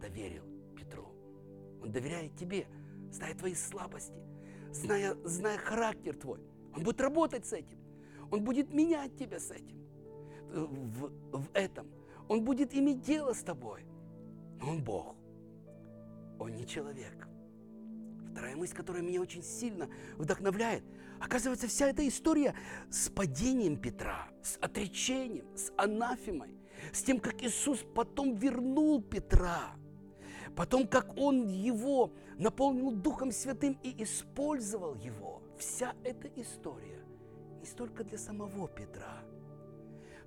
доверил 0.00 0.44
Петру. 0.76 1.08
Он 1.82 1.92
доверяет 1.92 2.34
тебе, 2.36 2.66
зная 3.10 3.34
твои 3.34 3.54
слабости, 3.54 4.22
зная, 4.72 5.14
зная 5.24 5.58
характер 5.58 6.16
твой. 6.16 6.40
Он 6.74 6.82
будет 6.82 7.00
работать 7.00 7.46
с 7.46 7.52
этим. 7.52 7.78
Он 8.30 8.44
будет 8.44 8.72
менять 8.72 9.16
тебя 9.16 9.40
с 9.40 9.50
этим. 9.50 9.84
В, 10.48 11.10
в 11.32 11.48
этом. 11.52 11.88
Он 12.28 12.44
будет 12.44 12.74
иметь 12.74 13.00
дело 13.02 13.32
с 13.32 13.42
тобой. 13.42 13.84
Но 14.60 14.70
он 14.70 14.84
Бог. 14.84 15.16
Он 16.38 16.54
не 16.54 16.66
человек. 16.66 17.28
Вторая 18.30 18.56
мысль, 18.56 18.74
которая 18.74 19.02
меня 19.02 19.20
очень 19.20 19.42
сильно 19.42 19.88
вдохновляет. 20.16 20.84
Оказывается, 21.20 21.66
вся 21.66 21.88
эта 21.88 22.06
история 22.06 22.54
с 22.90 23.10
падением 23.10 23.76
Петра, 23.76 24.28
с 24.42 24.56
отречением, 24.58 25.46
с 25.56 25.72
анафемой, 25.76 26.56
с 26.92 27.02
тем, 27.02 27.20
как 27.20 27.42
Иисус 27.42 27.84
потом 27.94 28.34
вернул 28.36 29.02
Петра, 29.02 29.74
потом, 30.56 30.86
как 30.86 31.16
Он 31.18 31.48
его 31.48 32.12
наполнил 32.38 32.90
Духом 32.92 33.32
Святым 33.32 33.78
и 33.82 34.02
использовал 34.02 34.94
его. 34.94 35.42
Вся 35.58 35.94
эта 36.04 36.28
история 36.40 37.04
не 37.60 37.66
столько 37.66 38.02
для 38.02 38.16
самого 38.16 38.66
Петра, 38.68 39.22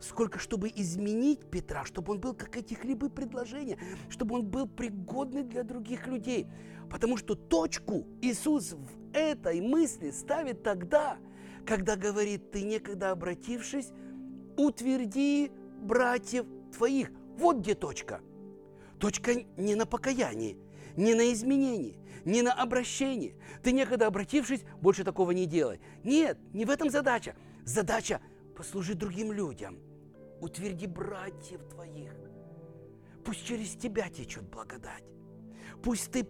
сколько 0.03 0.39
чтобы 0.39 0.71
изменить 0.75 1.49
Петра, 1.49 1.85
чтобы 1.85 2.13
он 2.13 2.19
был 2.19 2.33
как 2.33 2.57
эти 2.57 2.73
хлебы 2.73 3.09
предложения, 3.09 3.77
чтобы 4.09 4.35
он 4.35 4.45
был 4.45 4.67
пригодный 4.67 5.43
для 5.43 5.63
других 5.63 6.07
людей. 6.07 6.47
Потому 6.89 7.17
что 7.17 7.35
точку 7.35 8.05
Иисус 8.21 8.73
в 8.73 9.15
этой 9.15 9.61
мысли 9.61 10.11
ставит 10.11 10.63
тогда, 10.63 11.17
когда 11.65 11.95
говорит, 11.95 12.51
ты 12.51 12.63
некогда 12.63 13.11
обратившись, 13.11 13.91
утверди 14.57 15.51
братьев 15.81 16.45
твоих. 16.75 17.11
Вот 17.37 17.57
где 17.57 17.73
точка. 17.73 18.21
Точка 18.99 19.43
не 19.57 19.75
на 19.75 19.85
покаянии, 19.85 20.57
не 20.95 21.13
на 21.15 21.31
изменении, 21.33 21.97
не 22.25 22.41
на 22.41 22.53
обращении. 22.53 23.35
Ты 23.63 23.71
некогда 23.71 24.07
обратившись, 24.07 24.63
больше 24.81 25.03
такого 25.03 25.31
не 25.31 25.45
делай. 25.45 25.79
Нет, 26.03 26.37
не 26.53 26.65
в 26.65 26.69
этом 26.69 26.89
задача. 26.89 27.35
Задача 27.65 28.21
послужить 28.55 28.97
другим 28.97 29.31
людям. 29.31 29.79
Утверди 30.43 30.87
братьев 30.87 31.63
твоих. 31.69 32.13
Пусть 33.23 33.45
через 33.45 33.77
тебя 33.77 34.09
течет 34.09 34.43
благодать. 34.49 35.05
Пусть 35.81 36.11
ты 36.11 36.27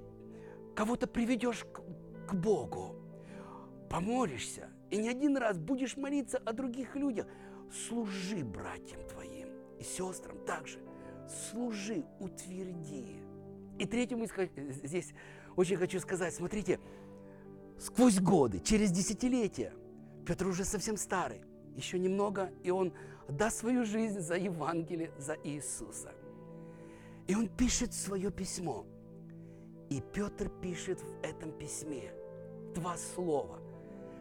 кого-то 0.76 1.08
приведешь 1.08 1.66
к, 1.66 1.82
к 2.28 2.36
Богу. 2.36 2.96
Помолишься 3.90 4.70
и 4.92 4.98
не 4.98 5.10
один 5.10 5.36
раз 5.36 5.58
будешь 5.58 5.98
молиться 5.98 6.38
о 6.38 6.54
других 6.54 6.96
людях. 6.96 7.26
Служи 7.88 8.44
братьям 8.44 9.02
твоим 9.08 9.50
и 9.80 9.84
сестрам 9.84 10.38
также. 10.46 10.78
Служи, 11.50 12.06
утверди. 12.20 13.16
И 13.80 13.86
третью 13.88 14.20
мысль 14.20 14.48
здесь 14.84 15.12
очень 15.56 15.78
хочу 15.78 16.00
сказать. 16.00 16.36
Смотрите, 16.36 16.80
сквозь 17.80 18.20
годы, 18.20 18.60
через 18.60 18.92
десятилетия, 18.92 19.74
Петр 20.24 20.46
уже 20.46 20.66
совсем 20.66 20.98
старый, 20.98 21.42
еще 21.76 21.98
немного, 21.98 22.52
и 22.62 22.70
он 22.70 22.94
даст 23.28 23.60
свою 23.60 23.86
жизнь 23.86 24.20
за 24.20 24.36
Евангелие, 24.36 25.12
за 25.18 25.38
Иисуса. 25.44 26.12
И 27.28 27.36
он 27.36 27.48
пишет 27.48 27.94
свое 27.94 28.32
письмо. 28.32 28.86
И 29.90 30.02
Петр 30.14 30.50
пишет 30.62 31.00
в 31.02 31.24
этом 31.24 31.52
письме 31.52 32.12
два 32.74 32.98
слова, 32.98 33.60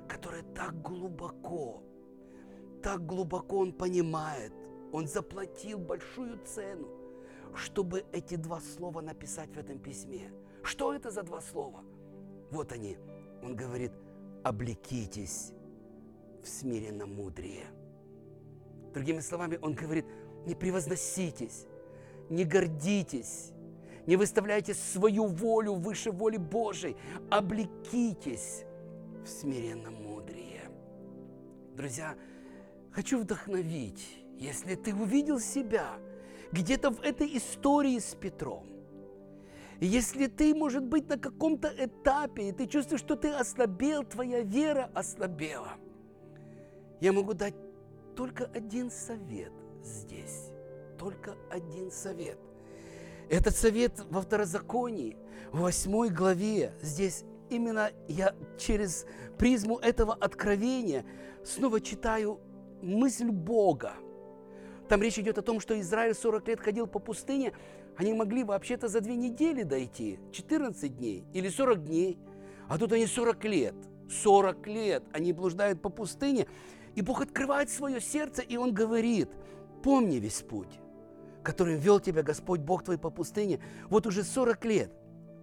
которые 0.08 0.42
так 0.54 0.82
глубоко, 0.82 1.82
так 2.82 3.06
глубоко 3.06 3.58
он 3.58 3.72
понимает, 3.72 4.52
он 4.92 5.06
заплатил 5.06 5.78
большую 5.78 6.38
цену, 6.44 6.88
чтобы 7.54 8.04
эти 8.12 8.36
два 8.36 8.60
слова 8.60 9.00
написать 9.00 9.50
в 9.50 9.58
этом 9.58 9.78
письме. 9.78 10.30
Что 10.62 10.92
это 10.92 11.10
за 11.10 11.22
два 11.22 11.40
слова? 11.40 11.82
Вот 12.50 12.72
они. 12.72 12.98
Он 13.42 13.56
говорит, 13.56 13.92
облекитесь 14.44 15.52
в 16.42 16.48
смиренном 16.48 17.14
мудрее. 17.14 17.66
Другими 18.92 19.20
словами, 19.20 19.58
он 19.62 19.74
говорит, 19.74 20.04
не 20.46 20.54
превозноситесь, 20.54 21.66
не 22.28 22.44
гордитесь, 22.44 23.52
не 24.06 24.16
выставляйте 24.16 24.74
свою 24.74 25.26
волю 25.26 25.74
выше 25.74 26.10
воли 26.10 26.36
Божией, 26.36 26.96
облекитесь 27.30 28.64
в 29.24 29.28
смиренном 29.28 29.94
мудрее. 29.94 30.70
Друзья, 31.74 32.16
хочу 32.90 33.18
вдохновить, 33.18 34.24
если 34.38 34.74
ты 34.74 34.94
увидел 34.94 35.40
себя 35.40 35.94
где-то 36.50 36.90
в 36.90 37.00
этой 37.00 37.36
истории 37.36 37.98
с 37.98 38.14
Петром, 38.14 38.66
если 39.80 40.26
ты, 40.26 40.54
может 40.54 40.84
быть, 40.84 41.08
на 41.08 41.18
каком-то 41.18 41.72
этапе, 41.76 42.50
и 42.50 42.52
ты 42.52 42.66
чувствуешь, 42.66 43.00
что 43.00 43.16
ты 43.16 43.30
ослабел, 43.30 44.04
твоя 44.04 44.42
вера 44.42 44.90
ослабела, 44.94 45.72
я 47.00 47.12
могу 47.12 47.32
дать 47.34 47.54
только 48.22 48.48
один 48.54 48.88
совет 48.88 49.52
здесь. 49.82 50.52
Только 50.96 51.34
один 51.50 51.90
совет. 51.90 52.38
Этот 53.28 53.56
совет 53.56 53.94
во 54.10 54.20
второзаконии, 54.20 55.16
в 55.50 55.62
восьмой 55.62 56.08
главе, 56.08 56.72
здесь 56.80 57.24
именно 57.50 57.90
я 58.06 58.32
через 58.56 59.06
призму 59.38 59.76
этого 59.78 60.14
откровения 60.14 61.04
снова 61.42 61.80
читаю 61.80 62.38
мысль 62.80 63.28
Бога. 63.28 63.94
Там 64.88 65.02
речь 65.02 65.18
идет 65.18 65.38
о 65.38 65.42
том, 65.42 65.58
что 65.58 65.80
Израиль 65.80 66.14
40 66.14 66.46
лет 66.46 66.60
ходил 66.60 66.86
по 66.86 67.00
пустыне, 67.00 67.52
они 67.96 68.12
могли 68.12 68.44
вообще-то 68.44 68.86
за 68.86 69.00
две 69.00 69.16
недели 69.16 69.64
дойти, 69.64 70.20
14 70.30 70.96
дней 70.96 71.24
или 71.32 71.48
40 71.48 71.84
дней, 71.86 72.18
а 72.68 72.78
тут 72.78 72.92
они 72.92 73.06
40 73.06 73.44
лет. 73.46 73.74
40 74.08 74.66
лет 74.68 75.02
они 75.12 75.32
блуждают 75.32 75.82
по 75.82 75.88
пустыне, 75.88 76.46
и 76.94 77.02
Бог 77.02 77.22
открывает 77.22 77.70
свое 77.70 78.00
сердце, 78.00 78.42
и 78.42 78.56
Он 78.56 78.72
говорит, 78.72 79.30
помни 79.82 80.16
весь 80.16 80.42
путь, 80.42 80.80
которым 81.42 81.76
вел 81.76 82.00
тебя 82.00 82.22
Господь 82.22 82.60
Бог 82.60 82.84
твой 82.84 82.98
по 82.98 83.10
пустыне, 83.10 83.60
вот 83.88 84.06
уже 84.06 84.22
40 84.22 84.64
лет. 84.64 84.92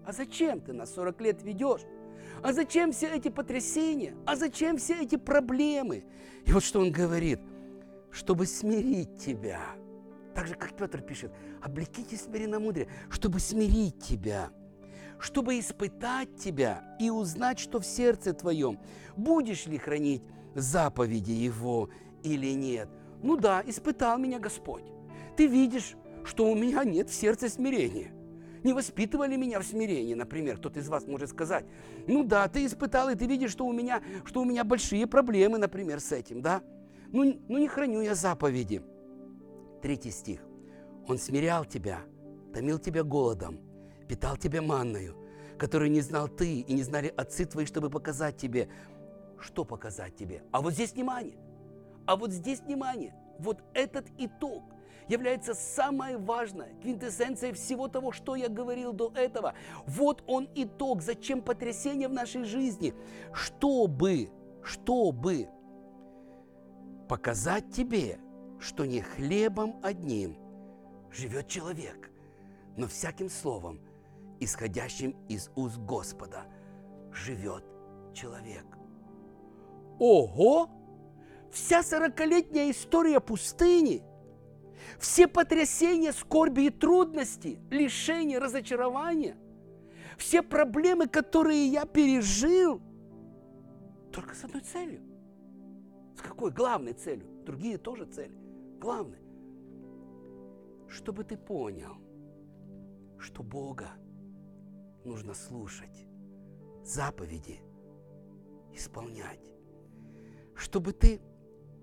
А 0.05 0.11
зачем 0.11 0.61
ты 0.61 0.73
нас 0.73 0.93
40 0.93 1.21
лет 1.21 1.43
ведешь? 1.43 1.81
А 2.41 2.53
зачем 2.53 2.91
все 2.91 3.07
эти 3.07 3.29
потрясения? 3.29 4.15
А 4.25 4.35
зачем 4.35 4.77
все 4.77 5.01
эти 5.01 5.17
проблемы? 5.17 6.05
И 6.45 6.53
вот 6.53 6.63
что 6.63 6.79
он 6.79 6.91
говорит, 6.91 7.39
чтобы 8.11 8.45
смирить 8.45 9.17
тебя. 9.17 9.59
Так 10.33 10.47
же, 10.47 10.55
как 10.55 10.75
Петр 10.75 11.01
пишет, 11.01 11.31
облеките 11.61 12.15
смиренно 12.15 12.59
мудрее, 12.59 12.87
чтобы 13.09 13.39
смирить 13.39 13.99
тебя, 14.01 14.51
чтобы 15.19 15.59
испытать 15.59 16.37
тебя 16.37 16.95
и 16.99 17.09
узнать, 17.09 17.59
что 17.59 17.79
в 17.79 17.85
сердце 17.85 18.33
твоем, 18.33 18.79
будешь 19.17 19.65
ли 19.65 19.77
хранить 19.77 20.23
заповеди 20.55 21.31
Его 21.31 21.89
или 22.23 22.53
нет. 22.53 22.89
Ну 23.21 23.37
да, 23.37 23.63
испытал 23.65 24.17
меня 24.17 24.39
Господь. 24.39 24.83
Ты 25.35 25.47
видишь, 25.47 25.95
что 26.23 26.49
у 26.49 26.55
меня 26.55 26.83
нет 26.83 27.09
в 27.09 27.13
сердце 27.13 27.49
смирения. 27.49 28.11
Не 28.63 28.73
воспитывали 28.73 29.37
меня 29.37 29.59
в 29.59 29.63
смирении, 29.63 30.13
например, 30.13 30.57
кто-то 30.57 30.79
из 30.79 30.89
вас 30.89 31.07
может 31.07 31.29
сказать. 31.29 31.65
Ну 32.07 32.23
да, 32.23 32.47
ты 32.49 32.65
испытал, 32.65 33.09
и 33.09 33.15
ты 33.15 33.25
видишь, 33.25 33.51
что 33.51 33.65
у 33.65 33.71
меня, 33.71 34.01
что 34.25 34.41
у 34.41 34.45
меня 34.45 34.65
большие 34.65 35.07
проблемы, 35.07 35.57
например, 35.57 36.01
с 36.01 36.11
этим, 36.11 36.41
да? 36.41 36.61
ну, 37.11 37.39
ну 37.47 37.57
не 37.57 37.67
храню 37.67 38.01
я 38.01 38.15
заповеди. 38.15 38.81
Третий 39.81 40.11
стих. 40.11 40.41
Он 41.07 41.17
смирял 41.17 41.65
тебя, 41.65 42.01
томил 42.53 42.79
тебя 42.79 43.03
голодом, 43.03 43.59
питал 44.07 44.37
тебя 44.37 44.61
манною, 44.61 45.15
которую 45.57 45.91
не 45.91 46.01
знал 46.01 46.27
ты 46.27 46.59
и 46.59 46.73
не 46.73 46.83
знали 46.83 47.13
отцы 47.15 47.45
твои, 47.45 47.65
чтобы 47.65 47.89
показать 47.89 48.37
тебе. 48.37 48.69
Что 49.39 49.65
показать 49.65 50.15
тебе? 50.15 50.43
А 50.51 50.61
вот 50.61 50.73
здесь 50.73 50.93
внимание. 50.93 51.37
А 52.05 52.15
вот 52.15 52.31
здесь 52.31 52.59
внимание. 52.61 53.13
Вот 53.39 53.63
этот 53.73 54.07
итог 54.17 54.63
является 55.07 55.53
самой 55.53 56.17
важной 56.17 56.75
квинтэссенцией 56.81 57.53
всего 57.53 57.87
того, 57.87 58.11
что 58.11 58.35
я 58.35 58.47
говорил 58.47 58.93
до 58.93 59.11
этого. 59.15 59.55
Вот 59.85 60.23
он 60.27 60.47
итог, 60.55 61.01
зачем 61.01 61.41
потрясение 61.41 62.07
в 62.07 62.13
нашей 62.13 62.43
жизни, 62.43 62.93
чтобы, 63.33 64.29
чтобы 64.63 65.49
показать 67.07 67.71
тебе, 67.71 68.19
что 68.59 68.85
не 68.85 69.01
хлебом 69.01 69.79
одним 69.81 70.37
живет 71.11 71.47
человек, 71.47 72.11
но 72.77 72.87
всяким 72.87 73.29
словом, 73.29 73.79
исходящим 74.39 75.15
из 75.27 75.49
уст 75.55 75.77
Господа, 75.77 76.45
живет 77.11 77.63
человек. 78.13 78.65
Ого! 79.99 80.69
Вся 81.51 81.83
сорокалетняя 81.83 82.71
история 82.71 83.19
пустыни, 83.19 84.03
все 84.99 85.27
потрясения, 85.27 86.13
скорби 86.13 86.63
и 86.63 86.69
трудности, 86.69 87.59
лишения, 87.69 88.39
разочарования, 88.39 89.35
все 90.17 90.41
проблемы, 90.43 91.07
которые 91.07 91.67
я 91.67 91.85
пережил, 91.85 92.81
только 94.11 94.35
с 94.35 94.43
одной 94.43 94.61
целью. 94.61 95.01
С 96.15 96.21
какой 96.21 96.51
главной 96.51 96.93
целью? 96.93 97.27
Другие 97.45 97.77
тоже 97.77 98.05
цели. 98.05 98.37
Главное, 98.79 99.21
чтобы 100.87 101.23
ты 101.23 101.37
понял, 101.37 101.95
что 103.17 103.41
Бога 103.41 103.91
нужно 105.03 105.33
слушать, 105.33 106.05
заповеди 106.83 107.61
исполнять, 108.73 109.51
чтобы 110.59 110.91
ты 110.91 111.21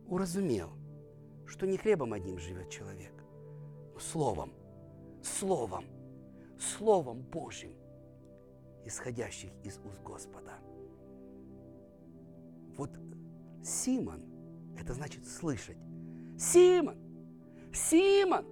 уразумел, 0.07 0.71
что 1.47 1.67
не 1.67 1.79
хлебом 1.79 2.13
одним 2.13 2.39
живет 2.39 2.69
человек, 2.69 3.13
но 3.95 3.99
словом, 3.99 4.53
словом, 5.23 5.87
словом 6.59 7.23
Божьим, 7.23 7.73
исходящих 8.85 9.51
из 9.65 9.79
уст 9.79 10.01
Господа. 10.05 10.53
Вот 12.77 12.91
Симон, 13.65 14.23
это 14.79 14.93
значит 14.93 15.27
слышать. 15.27 15.79
Симон, 16.39 16.99
Симон, 17.73 18.45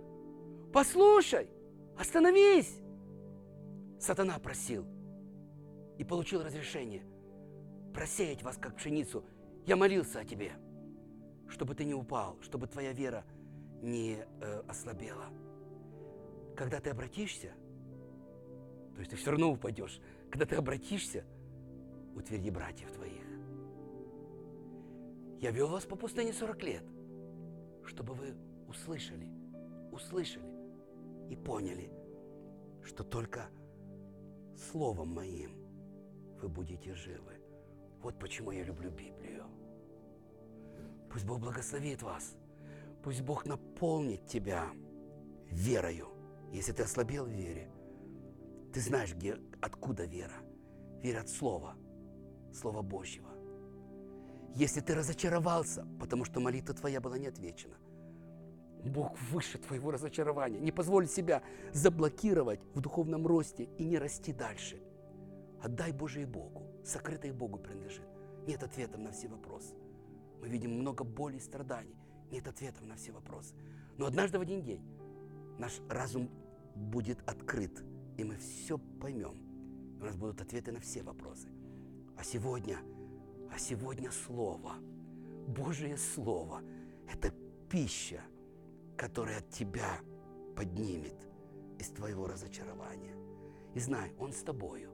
послушай, 0.73 1.51
остановись. 1.99 2.81
Сатана 4.01 4.39
просил 4.39 4.87
и 5.99 6.05
получил 6.05 6.43
разрешение 6.43 7.05
просеять 7.93 8.43
вас, 8.43 8.57
как 8.57 8.77
пшеницу. 8.77 9.25
Я 9.67 9.77
молился 9.77 10.21
о 10.21 10.25
тебе, 10.25 10.53
чтобы 11.49 11.75
ты 11.75 11.85
не 11.85 11.95
упал, 11.95 12.37
чтобы 12.43 12.67
твоя 12.67 12.93
вера 12.93 13.25
не 13.83 14.19
э, 14.41 14.63
ослабела. 14.69 15.27
Когда 16.57 16.81
ты 16.81 16.91
обратишься, 16.91 17.53
то 18.95 19.01
есть 19.01 19.11
ты 19.11 19.17
все 19.17 19.31
равно 19.31 19.51
упадешь, 19.51 20.01
когда 20.31 20.47
ты 20.47 20.57
обратишься, 20.57 21.25
утверди 22.15 22.51
братьев 22.51 22.91
твоих. 22.93 23.25
Я 25.41 25.51
вел 25.51 25.69
вас 25.69 25.85
по 25.85 25.97
пустыне 25.97 26.33
40 26.33 26.63
лет, 26.63 26.85
чтобы 27.85 28.15
вы 28.15 28.35
услышали, 28.69 29.29
услышали 29.93 30.55
и 31.31 31.37
поняли, 31.37 31.91
что 32.83 33.03
только 33.03 33.49
Словом 34.57 35.15
Моим 35.15 35.51
вы 36.41 36.49
будете 36.49 36.95
живы. 36.95 37.34
Вот 38.05 38.19
почему 38.19 38.51
я 38.51 38.63
люблю 38.63 38.91
Библию. 38.91 39.47
Пусть 41.11 41.25
Бог 41.25 41.41
благословит 41.41 42.03
вас. 42.03 42.37
Пусть 43.03 43.23
Бог 43.23 43.47
наполнит 43.47 44.27
тебя 44.27 44.67
верою. 45.51 46.09
Если 46.53 46.73
ты 46.73 46.83
ослабел 46.83 47.25
в 47.25 47.31
вере, 47.31 47.71
ты 48.75 48.81
знаешь, 48.81 49.15
где, 49.15 49.39
откуда 49.63 50.05
вера. 50.05 50.35
Вера 51.03 51.21
от 51.21 51.31
Слова, 51.31 51.77
Слова 52.53 52.83
Божьего. 52.83 53.31
Если 54.55 54.81
ты 54.81 54.95
разочаровался, 54.95 55.87
потому 55.99 56.27
что 56.27 56.41
молитва 56.41 56.75
твоя 56.75 57.01
была 57.01 57.17
не 57.17 57.29
отвечена, 57.29 57.77
Бог 58.85 59.19
выше 59.31 59.57
твоего 59.57 59.91
разочарования. 59.91 60.61
Не 60.61 60.73
позволь 60.73 61.09
себя 61.09 61.43
заблокировать 61.73 62.61
в 62.75 62.81
духовном 62.83 63.27
росте 63.27 63.65
и 63.79 63.85
не 63.87 63.97
расти 63.97 64.35
дальше. 64.35 64.83
Отдай 65.63 65.93
Божие 65.93 66.27
Богу. 66.27 66.64
Сокрытое 66.85 67.33
Богу 67.33 67.59
принадлежит. 67.59 68.07
Нет 68.47 68.63
ответов 68.63 69.01
на 69.01 69.11
все 69.11 69.29
вопросы. 69.29 69.75
Мы 70.41 70.49
видим 70.49 70.73
много 70.79 71.05
боли 71.05 71.37
и 71.37 71.41
страданий. 71.41 71.97
Нет 72.31 72.47
ответов 72.47 72.85
на 72.85 72.97
все 72.97 73.13
вопросы. 73.13 73.55
Но 73.97 74.07
однажды 74.07 74.39
в 74.39 74.43
один 74.43 74.63
день 74.63 74.83
наш 75.59 75.81
разум 75.89 76.29
будет 76.75 77.19
открыт, 77.29 77.83
и 78.19 78.25
мы 78.25 78.37
все 78.37 78.79
поймем. 79.01 79.37
У 80.01 80.05
нас 80.05 80.17
будут 80.17 80.41
ответы 80.41 80.73
на 80.73 80.81
все 80.81 81.03
вопросы. 81.03 81.49
А 82.17 82.25
сегодня– 82.25 82.79
а 83.55 83.59
сегодня 83.59 84.11
Слово, 84.11 84.75
Божие 85.47 85.97
Слово, 85.97 86.61
это 87.09 87.33
пища, 87.71 88.21
которая 88.97 89.43
тебя 89.43 90.01
поднимет 90.57 91.15
из 91.79 91.91
твоего 91.91 92.27
разочарования. 92.27 93.15
И 93.75 93.79
знай, 93.79 94.13
Он 94.19 94.33
с 94.33 94.43
тобою 94.43 94.91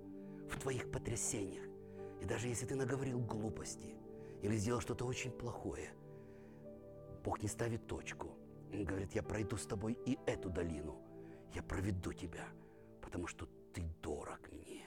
в 0.50 0.60
твоих 0.60 0.90
потрясениях. 0.90 1.64
И 2.20 2.24
даже 2.24 2.48
если 2.48 2.66
ты 2.66 2.74
наговорил 2.74 3.20
глупости 3.20 3.94
или 4.42 4.56
сделал 4.56 4.80
что-то 4.80 5.04
очень 5.06 5.30
плохое, 5.30 5.92
Бог 7.24 7.42
не 7.42 7.48
ставит 7.48 7.86
точку. 7.86 8.36
Он 8.72 8.84
говорит, 8.84 9.14
я 9.14 9.22
пройду 9.22 9.56
с 9.56 9.66
тобой 9.66 9.98
и 10.06 10.18
эту 10.26 10.48
долину. 10.48 10.98
Я 11.54 11.62
проведу 11.62 12.12
тебя, 12.12 12.46
потому 13.02 13.26
что 13.26 13.48
ты 13.74 13.82
дорог 14.02 14.40
мне. 14.52 14.84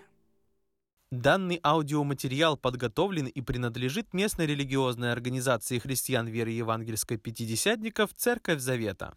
Данный 1.12 1.60
аудиоматериал 1.64 2.58
подготовлен 2.58 3.28
и 3.28 3.42
принадлежит 3.42 4.14
местной 4.14 4.48
религиозной 4.48 5.12
организации 5.12 5.78
христиан 5.78 6.28
веры 6.28 6.52
евангельской 6.52 7.18
пятидесятников 7.18 8.14
«Церковь 8.16 8.60
Завета». 8.60 9.16